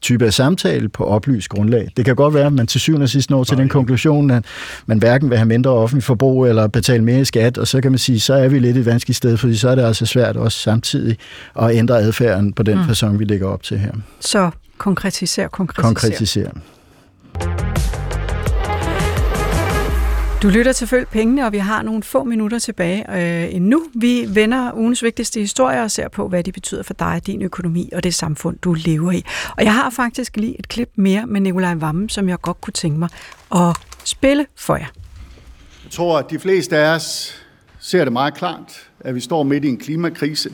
type 0.02 0.26
af 0.26 0.32
samtale 0.32 0.88
på 0.88 1.04
oplyst 1.04 1.48
grundlag. 1.48 1.88
Det 1.96 2.04
kan 2.04 2.16
godt 2.16 2.34
være, 2.34 2.46
at 2.46 2.52
man 2.52 2.66
til 2.66 2.80
syvende 2.80 3.04
og 3.04 3.08
sidst 3.08 3.30
når 3.30 3.44
til 3.44 3.56
den 3.56 3.68
konklusion, 3.68 4.30
at 4.30 4.44
man 4.86 4.98
hverken 4.98 5.30
vil 5.30 5.38
have 5.38 5.48
mindre 5.48 5.70
offentlig 5.70 6.04
forbrug 6.04 6.46
eller 6.46 6.66
betale 6.66 7.04
mere 7.04 7.20
i 7.20 7.24
skat, 7.24 7.58
og 7.58 7.68
så 7.68 7.80
kan 7.80 7.92
man 7.92 7.98
sige, 7.98 8.20
så 8.20 8.34
er 8.34 8.48
vi 8.48 8.58
lidt 8.58 8.76
et 8.76 8.86
vanskeligt 8.86 9.16
sted, 9.16 9.36
fordi 9.36 9.56
så 9.56 9.68
er 9.68 9.74
det 9.74 9.82
altså 9.82 10.06
svært 10.06 10.36
også 10.36 10.58
samtidig 10.58 11.16
at 11.60 11.76
ændre 11.76 11.98
adfærden 11.98 12.52
på 12.52 12.62
den 12.62 12.78
mm. 12.78 12.86
person, 12.86 13.18
vi 13.18 13.24
lægger 13.24 13.46
op 13.48 13.62
til 13.62 13.78
her. 13.78 13.92
Så 14.20 14.50
konkretiser, 14.78 15.48
konkretiser. 15.48 15.82
Konkretiser. 15.82 16.50
Du 20.42 20.48
lytter 20.48 20.72
til 20.72 20.86
Følg 20.86 21.08
Pengene, 21.08 21.46
og 21.46 21.52
vi 21.52 21.58
har 21.58 21.82
nogle 21.82 22.02
få 22.02 22.24
minutter 22.24 22.58
tilbage 22.58 23.16
øh, 23.16 23.54
endnu. 23.54 23.84
Vi 23.94 24.24
vender 24.28 24.72
ugens 24.74 25.02
vigtigste 25.02 25.40
historier 25.40 25.82
og 25.82 25.90
ser 25.90 26.08
på, 26.08 26.28
hvad 26.28 26.44
de 26.44 26.52
betyder 26.52 26.82
for 26.82 26.94
dig, 26.94 27.22
din 27.26 27.42
økonomi 27.42 27.90
og 27.92 28.04
det 28.04 28.14
samfund, 28.14 28.58
du 28.58 28.72
lever 28.72 29.12
i. 29.12 29.24
Og 29.56 29.64
jeg 29.64 29.74
har 29.74 29.90
faktisk 29.90 30.36
lige 30.36 30.58
et 30.58 30.68
klip 30.68 30.90
mere 30.94 31.26
med 31.26 31.40
Nikolaj 31.40 31.74
Vammen, 31.74 32.08
som 32.08 32.28
jeg 32.28 32.40
godt 32.40 32.60
kunne 32.60 32.72
tænke 32.72 32.98
mig 32.98 33.08
at 33.54 33.76
spille 34.04 34.46
for 34.56 34.76
jer. 34.76 34.86
Jeg 35.84 35.90
tror, 35.90 36.18
at 36.18 36.30
de 36.30 36.38
fleste 36.38 36.76
af 36.76 36.94
os 36.94 37.34
ser 37.78 38.04
det 38.04 38.12
meget 38.12 38.34
klart, 38.34 38.90
at 39.00 39.14
vi 39.14 39.20
står 39.20 39.42
midt 39.42 39.64
i 39.64 39.68
en 39.68 39.78
klimakrise. 39.78 40.52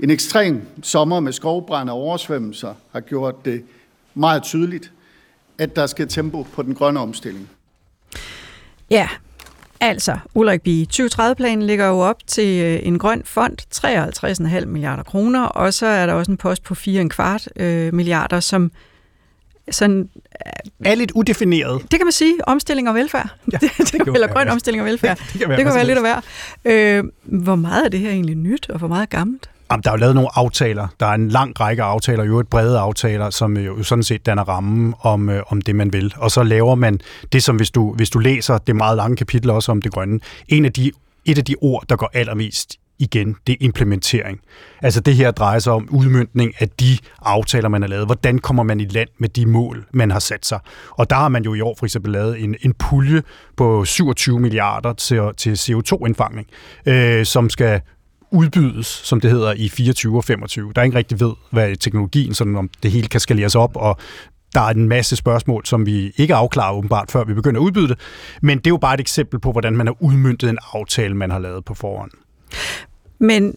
En 0.00 0.10
ekstrem 0.10 0.62
sommer 0.82 1.20
med 1.20 1.32
skovbrænde 1.32 1.92
og 1.92 1.98
oversvømmelser 1.98 2.74
har 2.92 3.00
gjort 3.00 3.44
det 3.44 3.64
meget 4.14 4.42
tydeligt, 4.42 4.92
at 5.58 5.76
der 5.76 5.86
skal 5.86 6.08
tempo 6.08 6.42
på 6.42 6.62
den 6.62 6.74
grønne 6.74 7.00
omstilling. 7.00 7.48
Ja, 8.90 9.08
altså, 9.80 10.18
Ulrik 10.34 10.62
Bie, 10.62 10.86
2030-planen 10.92 11.66
ligger 11.66 11.86
jo 11.86 11.98
op 11.98 12.16
til 12.26 12.64
øh, 12.64 12.80
en 12.82 12.98
grøn 12.98 13.22
fond, 13.24 13.56
53,5 14.60 14.66
milliarder 14.66 15.02
kroner, 15.02 15.42
og 15.42 15.74
så 15.74 15.86
er 15.86 16.06
der 16.06 16.12
også 16.12 16.30
en 16.30 16.36
post 16.36 16.62
på 16.62 16.74
4,25 16.74 17.62
øh, 17.62 17.94
milliarder, 17.94 18.40
som 18.40 18.72
sådan... 19.70 20.08
Er 20.84 20.94
lidt 20.94 21.10
udefineret. 21.10 21.82
Det 21.82 21.98
kan 21.98 22.06
man 22.06 22.12
sige, 22.12 22.48
omstilling 22.48 22.88
og 22.88 22.94
velfærd. 22.94 23.28
Ja, 23.52 23.58
det, 23.60 23.70
det, 23.78 23.92
det 23.92 24.14
eller 24.14 24.26
grøn 24.26 24.48
omstilling 24.48 24.82
og 24.82 24.86
velfærd. 24.86 25.18
Det, 25.18 25.26
det 25.32 25.40
kan 25.40 25.48
være, 25.48 25.58
det 25.58 25.66
kan 25.66 25.74
være 25.74 25.86
lidt 25.86 25.98
at 25.98 26.04
være. 26.04 26.22
Øh, 26.64 27.04
hvor 27.22 27.54
meget 27.54 27.84
er 27.84 27.88
det 27.88 28.00
her 28.00 28.10
egentlig 28.10 28.36
nyt, 28.36 28.70
og 28.70 28.78
hvor 28.78 28.88
meget 28.88 29.10
gammelt? 29.10 29.50
Jamen, 29.70 29.82
der 29.82 29.90
er 29.90 29.94
jo 29.94 29.98
lavet 29.98 30.14
nogle 30.14 30.28
aftaler. 30.34 30.88
Der 31.00 31.06
er 31.06 31.14
en 31.14 31.28
lang 31.28 31.60
række 31.60 31.82
aftaler, 31.82 32.24
jo 32.24 32.40
et 32.40 32.48
brede 32.48 32.78
aftaler, 32.78 33.30
som 33.30 33.56
jo 33.56 33.82
sådan 33.82 34.02
set 34.02 34.26
danner 34.26 34.48
rammen 34.48 34.94
om, 35.00 35.28
øh, 35.28 35.42
om 35.46 35.60
det, 35.60 35.76
man 35.76 35.92
vil. 35.92 36.14
Og 36.16 36.30
så 36.30 36.42
laver 36.42 36.74
man 36.74 37.00
det, 37.32 37.42
som 37.42 37.56
hvis 37.56 37.70
du, 37.70 37.94
hvis 37.94 38.10
du 38.10 38.18
læser 38.18 38.58
det 38.58 38.76
meget 38.76 38.96
lange 38.96 39.16
kapitel 39.16 39.50
også 39.50 39.72
om 39.72 39.82
det 39.82 39.92
grønne, 39.92 40.20
en 40.48 40.64
af 40.64 40.72
de, 40.72 40.92
et 41.24 41.38
af 41.38 41.44
de 41.44 41.54
ord, 41.60 41.84
der 41.88 41.96
går 41.96 42.10
allermest 42.14 42.76
igen, 42.98 43.36
det 43.46 43.52
er 43.52 43.56
implementering. 43.60 44.40
Altså 44.82 45.00
det 45.00 45.14
her 45.14 45.30
drejer 45.30 45.58
sig 45.58 45.72
om 45.72 45.88
udmyndning 45.90 46.52
af 46.58 46.68
de 46.68 46.98
aftaler, 47.22 47.68
man 47.68 47.82
har 47.82 47.88
lavet. 47.88 48.06
Hvordan 48.06 48.38
kommer 48.38 48.62
man 48.62 48.80
i 48.80 48.84
land 48.84 49.08
med 49.18 49.28
de 49.28 49.46
mål, 49.46 49.86
man 49.92 50.10
har 50.10 50.18
sat 50.18 50.46
sig? 50.46 50.58
Og 50.90 51.10
der 51.10 51.16
har 51.16 51.28
man 51.28 51.44
jo 51.44 51.54
i 51.54 51.60
år 51.60 51.74
for 51.78 51.86
eksempel 51.86 52.12
lavet 52.12 52.44
en, 52.44 52.56
en 52.60 52.74
pulje 52.74 53.22
på 53.56 53.84
27 53.84 54.40
milliarder 54.40 54.92
til, 54.92 55.20
til 55.36 55.54
CO2-indfangning, 55.54 56.46
øh, 56.86 57.24
som 57.24 57.50
skal 57.50 57.80
udbydes, 58.30 58.86
som 58.86 59.20
det 59.20 59.30
hedder, 59.30 59.52
i 59.52 59.68
24 59.68 60.16
og 60.16 60.24
25. 60.24 60.72
Der 60.74 60.80
er 60.80 60.84
ingen 60.84 60.98
rigtig 60.98 61.20
ved, 61.20 61.32
hvad 61.50 61.76
teknologien, 61.76 62.34
sådan 62.34 62.56
om 62.56 62.70
det 62.82 62.90
hele 62.90 63.08
kan 63.08 63.20
skaleres 63.20 63.54
op, 63.54 63.76
og 63.76 63.98
der 64.54 64.60
er 64.60 64.68
en 64.68 64.88
masse 64.88 65.16
spørgsmål, 65.16 65.66
som 65.66 65.86
vi 65.86 66.12
ikke 66.16 66.34
afklarer 66.34 66.74
åbenbart, 66.74 67.10
før 67.10 67.24
vi 67.24 67.34
begynder 67.34 67.60
at 67.60 67.64
udbyde 67.64 67.88
det. 67.88 67.98
Men 68.42 68.58
det 68.58 68.66
er 68.66 68.70
jo 68.70 68.76
bare 68.76 68.94
et 68.94 69.00
eksempel 69.00 69.40
på, 69.40 69.52
hvordan 69.52 69.76
man 69.76 69.86
har 69.86 69.96
udmyndtet 70.00 70.50
en 70.50 70.58
aftale, 70.72 71.14
man 71.14 71.30
har 71.30 71.38
lavet 71.38 71.64
på 71.64 71.74
forhånd. 71.74 72.10
Men 73.18 73.54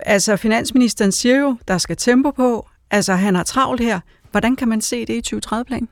altså, 0.00 0.36
finansministeren 0.36 1.12
siger 1.12 1.36
jo, 1.36 1.56
der 1.68 1.78
skal 1.78 1.96
tempo 1.96 2.30
på. 2.30 2.68
Altså, 2.90 3.14
han 3.14 3.34
har 3.34 3.42
travlt 3.42 3.80
her. 3.80 4.00
Hvordan 4.30 4.56
kan 4.56 4.68
man 4.68 4.80
se 4.80 5.06
det 5.06 5.32
i 5.32 5.36
2030-planen? 5.36 5.88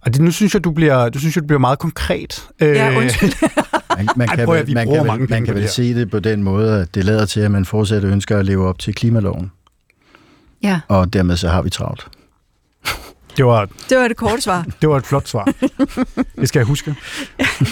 Og 0.00 0.14
det, 0.14 0.20
nu 0.20 0.30
synes 0.30 0.54
jeg, 0.54 0.64
du 0.64 0.70
bliver, 0.70 1.08
du 1.08 1.18
synes, 1.18 1.36
jeg, 1.36 1.42
du 1.42 1.46
bliver 1.46 1.60
meget 1.60 1.78
konkret. 1.78 2.48
Ja, 2.60 2.90
øh, 2.90 2.96
undskyld. 2.96 3.32
man, 3.96 4.08
man, 4.16 4.28
kan, 4.28 4.48
vel, 4.48 4.74
man, 4.74 4.88
kan, 4.88 5.06
vel, 5.06 5.30
man 5.30 5.44
kan 5.44 5.54
vel 5.54 5.68
se 5.68 5.94
det 5.94 6.10
på 6.10 6.18
den 6.18 6.42
måde, 6.42 6.80
at 6.80 6.94
det 6.94 7.04
lader 7.04 7.26
til, 7.26 7.40
at 7.40 7.50
man 7.50 7.64
fortsat 7.64 8.04
ønsker 8.04 8.38
at 8.38 8.46
leve 8.46 8.68
op 8.68 8.78
til 8.78 8.94
klimaloven. 8.94 9.52
Ja. 10.62 10.80
Og 10.88 11.12
dermed 11.12 11.36
så 11.36 11.48
har 11.48 11.62
vi 11.62 11.70
travlt. 11.70 12.08
Det 13.36 13.44
var, 13.44 13.68
det 13.88 13.98
var 13.98 14.08
det 14.08 14.16
korte 14.16 14.42
svar. 14.42 14.66
det 14.80 14.88
var 14.88 14.96
et 14.96 15.06
flot 15.06 15.28
svar. 15.28 15.52
det 16.40 16.48
skal 16.48 16.58
jeg 16.60 16.66
huske. 16.66 16.94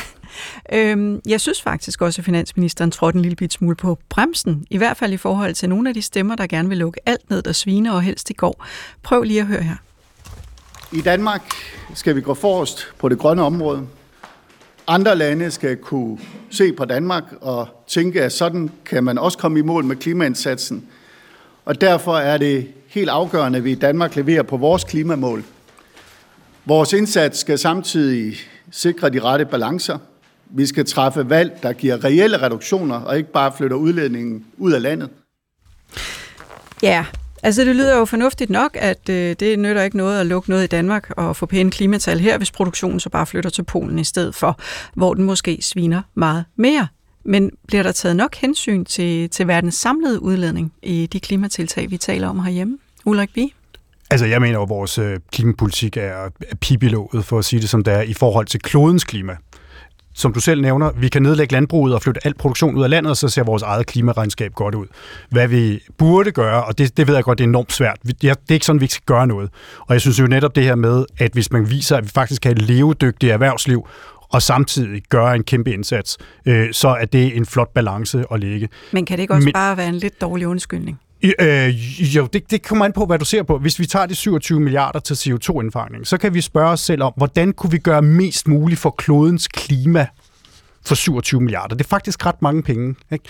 øhm, 0.72 1.20
jeg 1.26 1.40
synes 1.40 1.62
faktisk 1.62 2.02
også, 2.02 2.20
at 2.20 2.24
finansministeren 2.24 2.90
trådte 2.90 3.16
en 3.16 3.22
lille 3.22 3.36
bit 3.36 3.52
smule 3.52 3.76
på 3.76 3.98
bremsen, 4.08 4.66
i 4.70 4.78
hvert 4.78 4.96
fald 4.96 5.12
i 5.12 5.16
forhold 5.16 5.54
til 5.54 5.68
nogle 5.68 5.88
af 5.88 5.94
de 5.94 6.02
stemmer, 6.02 6.36
der 6.36 6.46
gerne 6.46 6.68
vil 6.68 6.78
lukke 6.78 7.00
alt 7.06 7.30
ned, 7.30 7.42
der 7.42 7.52
sviner 7.52 7.92
og 7.92 8.02
helst 8.02 8.30
i 8.30 8.32
går. 8.32 8.64
Prøv 9.02 9.22
lige 9.22 9.40
at 9.40 9.46
høre 9.46 9.62
her. 9.62 9.76
I 10.92 11.00
Danmark 11.00 11.42
skal 11.94 12.16
vi 12.16 12.20
gå 12.20 12.34
forrest 12.34 12.86
på 12.98 13.08
det 13.08 13.18
grønne 13.18 13.42
område. 13.42 13.86
Andre 14.86 15.16
lande 15.16 15.50
skal 15.50 15.76
kunne 15.76 16.18
se 16.50 16.72
på 16.72 16.84
Danmark 16.84 17.24
og 17.40 17.84
tænke, 17.86 18.22
at 18.22 18.32
sådan 18.32 18.70
kan 18.84 19.04
man 19.04 19.18
også 19.18 19.38
komme 19.38 19.58
i 19.58 19.62
mål 19.62 19.84
med 19.84 19.96
klimaindsatsen. 19.96 20.86
Og 21.64 21.80
derfor 21.80 22.16
er 22.16 22.38
det 22.38 22.68
helt 22.86 23.08
afgørende, 23.08 23.58
at 23.58 23.64
vi 23.64 23.72
i 23.72 23.74
Danmark 23.74 24.16
leverer 24.16 24.42
på 24.42 24.56
vores 24.56 24.84
klimamål. 24.84 25.44
Vores 26.64 26.92
indsats 26.92 27.38
skal 27.38 27.58
samtidig 27.58 28.36
sikre 28.70 29.10
de 29.10 29.20
rette 29.20 29.44
balancer. 29.44 29.98
Vi 30.46 30.66
skal 30.66 30.86
træffe 30.86 31.30
valg, 31.30 31.58
der 31.62 31.72
giver 31.72 32.04
reelle 32.04 32.42
reduktioner, 32.42 33.00
og 33.00 33.16
ikke 33.18 33.32
bare 33.32 33.52
flytter 33.56 33.76
udledningen 33.76 34.44
ud 34.58 34.72
af 34.72 34.82
landet. 34.82 35.08
Ja, 36.82 37.04
Altså 37.42 37.64
det 37.64 37.76
lyder 37.76 37.98
jo 37.98 38.04
fornuftigt 38.04 38.50
nok, 38.50 38.76
at 38.80 39.08
øh, 39.08 39.36
det 39.40 39.58
nytter 39.58 39.82
ikke 39.82 39.96
noget 39.96 40.20
at 40.20 40.26
lukke 40.26 40.50
noget 40.50 40.64
i 40.64 40.66
Danmark 40.66 41.10
og 41.16 41.36
få 41.36 41.46
pæne 41.46 41.70
klimatal 41.70 42.20
her, 42.20 42.38
hvis 42.38 42.50
produktionen 42.50 43.00
så 43.00 43.10
bare 43.10 43.26
flytter 43.26 43.50
til 43.50 43.62
Polen 43.62 43.98
i 43.98 44.04
stedet 44.04 44.34
for, 44.34 44.58
hvor 44.94 45.14
den 45.14 45.24
måske 45.24 45.58
sviner 45.60 46.02
meget 46.14 46.44
mere. 46.56 46.88
Men 47.24 47.50
bliver 47.68 47.82
der 47.82 47.92
taget 47.92 48.16
nok 48.16 48.34
hensyn 48.34 48.84
til, 48.84 49.30
til 49.30 49.48
verdens 49.48 49.74
samlede 49.74 50.22
udledning 50.22 50.72
i 50.82 51.06
de 51.12 51.20
klimatiltag, 51.20 51.90
vi 51.90 51.96
taler 51.96 52.28
om 52.28 52.38
herhjemme? 52.38 52.78
Ulrik 53.04 53.34
Bie? 53.34 53.48
Altså, 54.10 54.26
jeg 54.26 54.40
mener 54.40 54.60
at 54.60 54.68
vores 54.68 54.98
øh, 54.98 55.18
klimapolitik 55.32 55.96
er, 55.96 56.00
er 56.00 56.56
pipilået, 56.60 57.24
for 57.24 57.38
at 57.38 57.44
sige 57.44 57.60
det 57.60 57.68
som 57.68 57.84
det 57.84 57.94
er, 57.94 58.00
i 58.00 58.12
forhold 58.12 58.46
til 58.46 58.60
klodens 58.60 59.04
klima 59.04 59.36
som 60.14 60.32
du 60.32 60.40
selv 60.40 60.60
nævner, 60.60 60.90
vi 60.96 61.08
kan 61.08 61.22
nedlægge 61.22 61.52
landbruget 61.52 61.94
og 61.94 62.02
flytte 62.02 62.26
al 62.26 62.34
produktion 62.34 62.76
ud 62.76 62.84
af 62.84 62.90
landet, 62.90 63.10
og 63.10 63.16
så 63.16 63.28
ser 63.28 63.42
vores 63.42 63.62
eget 63.62 63.86
klimaregnskab 63.86 64.54
godt 64.54 64.74
ud. 64.74 64.86
Hvad 65.30 65.48
vi 65.48 65.80
burde 65.98 66.32
gøre, 66.32 66.64
og 66.64 66.78
det, 66.78 66.96
det 66.96 67.06
ved 67.06 67.14
jeg 67.14 67.24
godt, 67.24 67.38
det 67.38 67.44
er 67.44 67.48
enormt 67.48 67.72
svært. 67.72 67.98
Det 68.22 68.30
er 68.30 68.52
ikke 68.52 68.66
sådan, 68.66 68.80
vi 68.80 68.84
ikke 68.84 68.94
skal 68.94 69.04
gøre 69.06 69.26
noget. 69.26 69.50
Og 69.80 69.94
jeg 69.94 70.00
synes 70.00 70.18
jo 70.18 70.26
netop 70.26 70.56
det 70.56 70.64
her 70.64 70.74
med, 70.74 71.04
at 71.18 71.32
hvis 71.32 71.52
man 71.52 71.70
viser, 71.70 71.96
at 71.96 72.04
vi 72.04 72.08
faktisk 72.08 72.42
kan 72.42 72.48
have 72.56 72.62
et 72.62 72.68
levedygtigt 72.68 73.32
erhvervsliv, 73.32 73.86
og 74.32 74.42
samtidig 74.42 75.02
gøre 75.08 75.34
en 75.34 75.44
kæmpe 75.44 75.72
indsats, 75.72 76.18
øh, 76.46 76.72
så 76.72 76.88
er 76.88 77.04
det 77.04 77.36
en 77.36 77.46
flot 77.46 77.72
balance 77.74 78.24
at 78.32 78.40
lægge. 78.40 78.68
Men 78.92 79.06
kan 79.06 79.16
det 79.16 79.22
ikke 79.22 79.34
også 79.34 79.44
Men, 79.44 79.52
bare 79.52 79.76
være 79.76 79.88
en 79.88 79.94
lidt 79.94 80.20
dårlig 80.20 80.46
undskyldning? 80.46 81.00
Øh, 81.24 81.68
jo, 82.16 82.28
det, 82.32 82.50
det 82.50 82.62
kommer 82.62 82.84
an 82.84 82.92
på, 82.92 83.06
hvad 83.06 83.18
du 83.18 83.24
ser 83.24 83.42
på. 83.42 83.58
Hvis 83.58 83.78
vi 83.78 83.86
tager 83.86 84.06
de 84.06 84.14
27 84.14 84.60
milliarder 84.60 85.00
til 85.00 85.14
CO2-indfangning, 85.14 86.04
så 86.04 86.18
kan 86.18 86.34
vi 86.34 86.40
spørge 86.40 86.70
os 86.70 86.80
selv 86.80 87.02
om, 87.02 87.12
hvordan 87.16 87.52
kunne 87.52 87.70
vi 87.70 87.78
gøre 87.78 88.02
mest 88.02 88.48
muligt 88.48 88.80
for 88.80 88.90
klodens 88.90 89.48
klima 89.48 90.06
for 90.84 90.94
27 90.94 91.40
milliarder. 91.40 91.76
Det 91.76 91.84
er 91.84 91.88
faktisk 91.88 92.26
ret 92.26 92.42
mange 92.42 92.62
penge. 92.62 92.94
Ikke? 93.12 93.24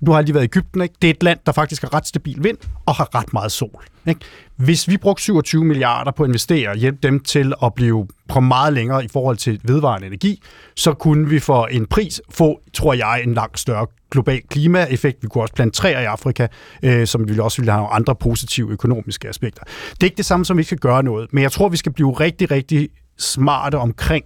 Nu 0.00 0.10
har 0.10 0.18
jeg 0.18 0.24
lige 0.24 0.34
været 0.34 0.44
i 0.44 0.44
Ægypten. 0.44 0.82
Ikke? 0.82 0.94
Det 1.02 1.10
er 1.10 1.14
et 1.14 1.22
land, 1.22 1.38
der 1.46 1.52
faktisk 1.52 1.82
har 1.82 1.94
ret 1.94 2.06
stabil 2.06 2.44
vind 2.44 2.58
og 2.86 2.94
har 2.94 3.14
ret 3.14 3.32
meget 3.32 3.52
sol. 3.52 3.84
Ikke? 4.06 4.20
Hvis 4.56 4.88
vi 4.88 4.96
brugte 4.96 5.22
27 5.22 5.64
milliarder 5.64 6.10
på 6.10 6.22
at 6.22 6.28
investere 6.28 6.68
og 6.68 6.76
hjælpe 6.76 6.98
dem 7.02 7.20
til 7.20 7.52
at 7.62 7.74
blive 7.74 8.06
på 8.28 8.40
meget 8.40 8.72
længere 8.72 9.04
i 9.04 9.08
forhold 9.08 9.36
til 9.36 9.60
vedvarende 9.64 10.06
energi, 10.06 10.42
så 10.76 10.92
kunne 10.92 11.28
vi 11.28 11.38
for 11.38 11.66
en 11.66 11.86
pris 11.86 12.20
få, 12.30 12.60
tror 12.74 12.94
jeg, 12.94 13.22
en 13.24 13.34
langt 13.34 13.58
større 13.58 13.86
global 14.10 14.40
klimaeffekt. 14.50 15.22
Vi 15.22 15.28
kunne 15.28 15.44
også 15.44 15.54
plante 15.54 15.76
træer 15.76 16.00
i 16.00 16.04
Afrika, 16.04 16.46
øh, 16.82 17.06
som 17.06 17.28
vi 17.28 17.38
også 17.38 17.58
ville 17.62 17.72
have 17.72 17.80
nogle 17.80 17.94
andre 17.94 18.14
positive 18.14 18.70
økonomiske 18.70 19.28
aspekter. 19.28 19.62
Det 19.90 20.02
er 20.02 20.04
ikke 20.04 20.16
det 20.16 20.26
samme, 20.26 20.44
som 20.44 20.58
vi 20.58 20.62
skal 20.62 20.78
gøre 20.78 21.02
noget, 21.02 21.32
men 21.32 21.42
jeg 21.42 21.52
tror, 21.52 21.68
vi 21.68 21.76
skal 21.76 21.92
blive 21.92 22.12
rigtig, 22.12 22.50
rigtig 22.50 22.88
smarte 23.18 23.78
omkring, 23.78 24.24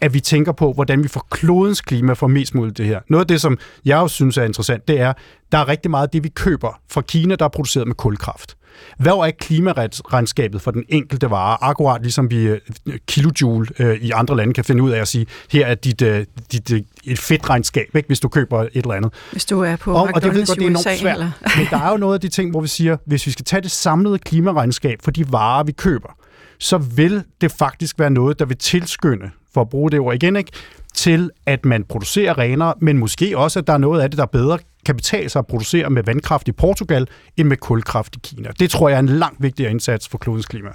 at 0.00 0.14
vi 0.14 0.20
tænker 0.20 0.52
på, 0.52 0.72
hvordan 0.72 1.02
vi 1.02 1.08
får 1.08 1.26
klodens 1.30 1.80
klima 1.80 2.12
for 2.12 2.26
mest 2.26 2.54
muligt 2.54 2.78
det 2.78 2.86
her. 2.86 3.00
Noget 3.08 3.24
af 3.24 3.28
det, 3.28 3.40
som 3.40 3.58
jeg 3.84 3.98
også 3.98 4.14
synes 4.14 4.38
er 4.38 4.44
interessant, 4.44 4.88
det 4.88 5.00
er, 5.00 5.12
der 5.52 5.58
er 5.58 5.68
rigtig 5.68 5.90
meget 5.90 6.06
af 6.06 6.10
det, 6.10 6.24
vi 6.24 6.28
køber 6.28 6.80
fra 6.90 7.00
Kina, 7.00 7.34
der 7.34 7.44
er 7.44 7.48
produceret 7.48 7.86
med 7.86 7.94
kulkraft. 7.94 8.56
Hvad 8.98 9.12
er 9.12 9.30
klimaregnskabet 9.40 10.62
for 10.62 10.70
den 10.70 10.84
enkelte 10.88 11.30
vare? 11.30 11.58
Akkurat 11.60 12.02
ligesom 12.02 12.30
vi 12.30 12.36
øh, 12.36 12.60
kilojoule 13.06 13.68
øh, 13.78 13.96
i 13.96 14.10
andre 14.10 14.36
lande 14.36 14.54
kan 14.54 14.64
finde 14.64 14.82
ud 14.82 14.90
af 14.90 15.00
at 15.00 15.08
sige, 15.08 15.26
her 15.52 15.66
er 15.66 15.74
dit, 15.74 16.02
øh, 16.02 16.26
dit 16.52 16.70
et 17.04 17.18
fedtregnskab, 17.18 17.96
ikke, 17.96 18.06
hvis 18.06 18.20
du 18.20 18.28
køber 18.28 18.62
et 18.62 18.70
eller 18.74 18.94
andet. 18.94 19.12
Hvis 19.32 19.44
du 19.44 19.60
er 19.60 19.76
på 19.76 19.92
og, 19.92 20.10
og 20.14 20.22
det 20.22 20.34
ved 20.34 20.46
godt, 20.46 20.58
det 20.58 20.64
er 20.64 20.70
enormt 20.70 20.98
svært. 20.98 21.18
Men 21.56 21.66
der 21.70 21.78
er 21.78 21.90
jo 21.90 21.96
noget 21.96 22.14
af 22.14 22.20
de 22.20 22.28
ting, 22.28 22.50
hvor 22.50 22.60
vi 22.60 22.68
siger, 22.68 22.96
hvis 23.06 23.26
vi 23.26 23.30
skal 23.30 23.44
tage 23.44 23.62
det 23.62 23.70
samlede 23.70 24.18
klimaregnskab 24.18 24.98
for 25.02 25.10
de 25.10 25.32
varer, 25.32 25.64
vi 25.64 25.72
køber, 25.72 26.16
så 26.58 26.78
vil 26.78 27.22
det 27.40 27.52
faktisk 27.52 27.98
være 27.98 28.10
noget, 28.10 28.38
der 28.38 28.44
vil 28.44 28.56
tilskynde 28.56 29.30
for 29.56 29.60
at 29.60 29.68
bruge 29.68 29.90
det 29.90 30.00
ord 30.00 30.14
igen, 30.14 30.36
ikke? 30.36 30.52
til 30.94 31.30
at 31.46 31.64
man 31.64 31.84
producerer 31.84 32.38
renere, 32.38 32.74
men 32.80 32.98
måske 32.98 33.38
også, 33.38 33.58
at 33.58 33.66
der 33.66 33.72
er 33.72 33.78
noget 33.78 34.00
af 34.00 34.10
det, 34.10 34.18
der 34.18 34.26
bedre 34.26 34.58
kan 34.86 34.96
betale 34.96 35.28
sig 35.28 35.38
at 35.38 35.46
producere 35.46 35.90
med 35.90 36.02
vandkraft 36.02 36.48
i 36.48 36.52
Portugal, 36.52 37.06
end 37.36 37.48
med 37.48 37.56
kulkraft 37.56 38.16
i 38.16 38.18
Kina. 38.22 38.50
Det 38.60 38.70
tror 38.70 38.88
jeg 38.88 38.96
er 38.96 39.00
en 39.00 39.08
langt 39.08 39.42
vigtigere 39.42 39.70
indsats 39.70 40.08
for 40.08 40.18
klodens 40.18 40.46
klima. 40.46 40.68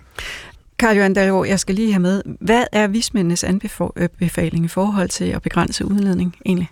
Karl 0.80 0.96
Johan 0.96 1.14
Dalgaard, 1.14 1.48
jeg 1.48 1.60
skal 1.60 1.76
lige 1.76 1.92
have 1.94 2.02
med. 2.02 2.22
Hvad 2.40 2.64
er 2.72 2.88
vismændenes 2.88 3.44
anbefaling 3.44 4.66
i 4.66 4.68
forhold 4.68 5.10
til 5.10 5.26
at 5.26 5.42
begrænse 5.42 5.86
udledning 5.86 6.36
egentlig? 6.46 6.70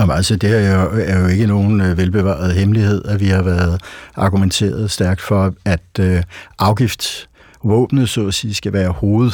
Jamen, 0.00 0.16
altså, 0.16 0.36
det 0.36 0.66
er 0.66 0.82
jo, 0.82 0.90
er 1.04 1.20
jo 1.20 1.26
ikke 1.26 1.46
nogen 1.46 1.80
øh, 1.80 1.98
velbevaret 1.98 2.54
hemmelighed, 2.54 3.04
at 3.04 3.20
vi 3.20 3.26
har 3.26 3.42
været 3.42 3.80
argumenteret 4.16 4.90
stærkt 4.90 5.20
for, 5.20 5.54
at 5.64 5.98
øh, 6.00 6.22
afgiftsvåbnet, 6.58 8.08
så 8.08 8.26
at 8.26 8.34
sige, 8.34 8.54
skal 8.54 8.72
være 8.72 8.90
hoved 8.90 9.30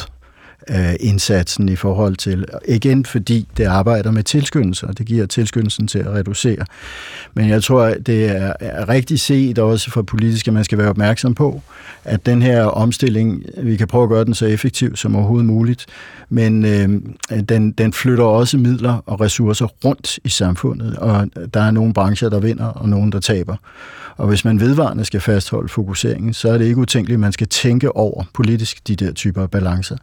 øh, 0.69 0.93
indsatsen 0.99 1.69
i 1.69 1.75
forhold 1.75 2.15
til, 2.15 2.45
igen 2.67 3.05
fordi 3.05 3.47
det 3.57 3.65
arbejder 3.65 4.11
med 4.11 4.23
tilskyndelse, 4.23 4.87
og 4.87 4.97
det 4.97 5.05
giver 5.05 5.25
tilskyndelsen 5.25 5.87
til 5.87 5.99
at 5.99 6.07
reducere. 6.07 6.65
Men 7.33 7.49
jeg 7.49 7.63
tror, 7.63 7.93
det 8.05 8.25
er, 8.25 8.53
er 8.59 8.89
rigtig 8.89 9.19
set 9.19 9.59
også 9.59 9.91
fra 9.91 10.01
politisk, 10.01 10.47
at 10.47 10.53
man 10.53 10.63
skal 10.63 10.77
være 10.77 10.89
opmærksom 10.89 11.35
på, 11.35 11.61
at 12.03 12.25
den 12.25 12.41
her 12.41 12.63
omstilling, 12.63 13.43
vi 13.57 13.75
kan 13.75 13.87
prøve 13.87 14.03
at 14.03 14.09
gøre 14.09 14.25
den 14.25 14.33
så 14.33 14.45
effektiv 14.45 14.95
som 14.95 15.15
overhovedet 15.15 15.45
muligt, 15.45 15.85
men 16.29 16.65
øh, 16.65 16.89
den, 17.49 17.71
den 17.71 17.93
flytter 17.93 18.23
også 18.23 18.57
midler 18.57 19.03
og 19.05 19.21
ressourcer 19.21 19.67
rundt 19.85 20.19
i 20.23 20.29
samfundet, 20.29 20.95
og 20.95 21.29
der 21.53 21.61
er 21.61 21.71
nogle 21.71 21.93
brancher, 21.93 22.29
der 22.29 22.39
vinder, 22.39 22.65
og 22.65 22.89
nogle, 22.89 23.11
der 23.11 23.19
taber. 23.19 23.55
Og 24.19 24.27
hvis 24.27 24.45
man 24.45 24.59
vedvarende 24.59 25.05
skal 25.05 25.21
fastholde 25.21 25.69
fokuseringen, 25.69 26.33
så 26.33 26.49
er 26.49 26.57
det 26.57 26.65
ikke 26.65 26.77
utænkeligt, 26.77 27.15
at 27.15 27.19
man 27.19 27.31
skal 27.31 27.47
tænke 27.47 27.95
over 27.95 28.23
politisk 28.33 28.87
de 28.87 28.95
der 28.95 29.11
typer 29.11 29.41
af 29.41 29.51
balancer. 29.51 29.97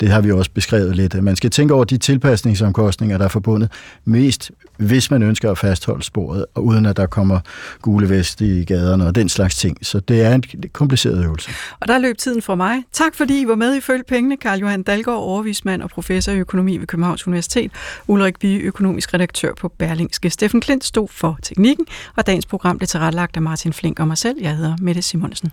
Det 0.00 0.07
har 0.08 0.20
vi 0.20 0.32
også 0.32 0.50
beskrevet 0.50 0.96
lidt. 0.96 1.22
Man 1.24 1.36
skal 1.36 1.50
tænke 1.50 1.74
over 1.74 1.84
de 1.84 1.98
tilpasningsomkostninger, 1.98 3.18
der 3.18 3.24
er 3.24 3.28
forbundet 3.28 3.72
mest, 4.04 4.50
hvis 4.76 5.10
man 5.10 5.22
ønsker 5.22 5.50
at 5.50 5.58
fastholde 5.58 6.04
sporet, 6.04 6.46
og 6.54 6.64
uden 6.64 6.86
at 6.86 6.96
der 6.96 7.06
kommer 7.06 7.40
gule 7.82 8.08
vest 8.08 8.40
i 8.40 8.64
gaderne 8.64 9.06
og 9.06 9.14
den 9.14 9.28
slags 9.28 9.56
ting. 9.56 9.86
Så 9.86 10.00
det 10.00 10.22
er 10.22 10.34
en 10.34 10.44
kompliceret 10.72 11.24
øvelse. 11.24 11.50
Og 11.80 11.88
der 11.88 11.98
løb 11.98 12.18
tiden 12.18 12.42
for 12.42 12.54
mig. 12.54 12.82
Tak 12.92 13.14
fordi 13.14 13.40
I 13.40 13.48
var 13.48 13.54
med 13.54 13.76
i 13.76 13.80
Følg 13.80 14.06
Pengene, 14.06 14.36
Karl 14.36 14.58
Johan 14.58 14.82
Dalgaard, 14.82 15.18
overvismand 15.18 15.82
og 15.82 15.90
professor 15.90 16.32
i 16.32 16.38
økonomi 16.38 16.76
ved 16.76 16.86
Københavns 16.86 17.26
Universitet, 17.26 17.70
Ulrik 18.06 18.38
Bie, 18.38 18.60
økonomisk 18.60 19.14
redaktør 19.14 19.54
på 19.54 19.68
Berlingske. 19.78 20.30
Steffen 20.30 20.60
Klint 20.60 20.84
stod 20.84 21.08
for 21.10 21.38
teknikken, 21.42 21.86
og 22.16 22.26
dagens 22.26 22.46
program 22.46 22.78
blev 22.78 22.86
tilrettelagt 22.86 23.36
af 23.36 23.42
Martin 23.42 23.72
Flink 23.72 24.00
og 24.00 24.08
mig 24.08 24.18
selv. 24.18 24.36
Jeg 24.40 24.56
hedder 24.56 24.76
Mette 24.80 25.02
Simonsen. 25.02 25.52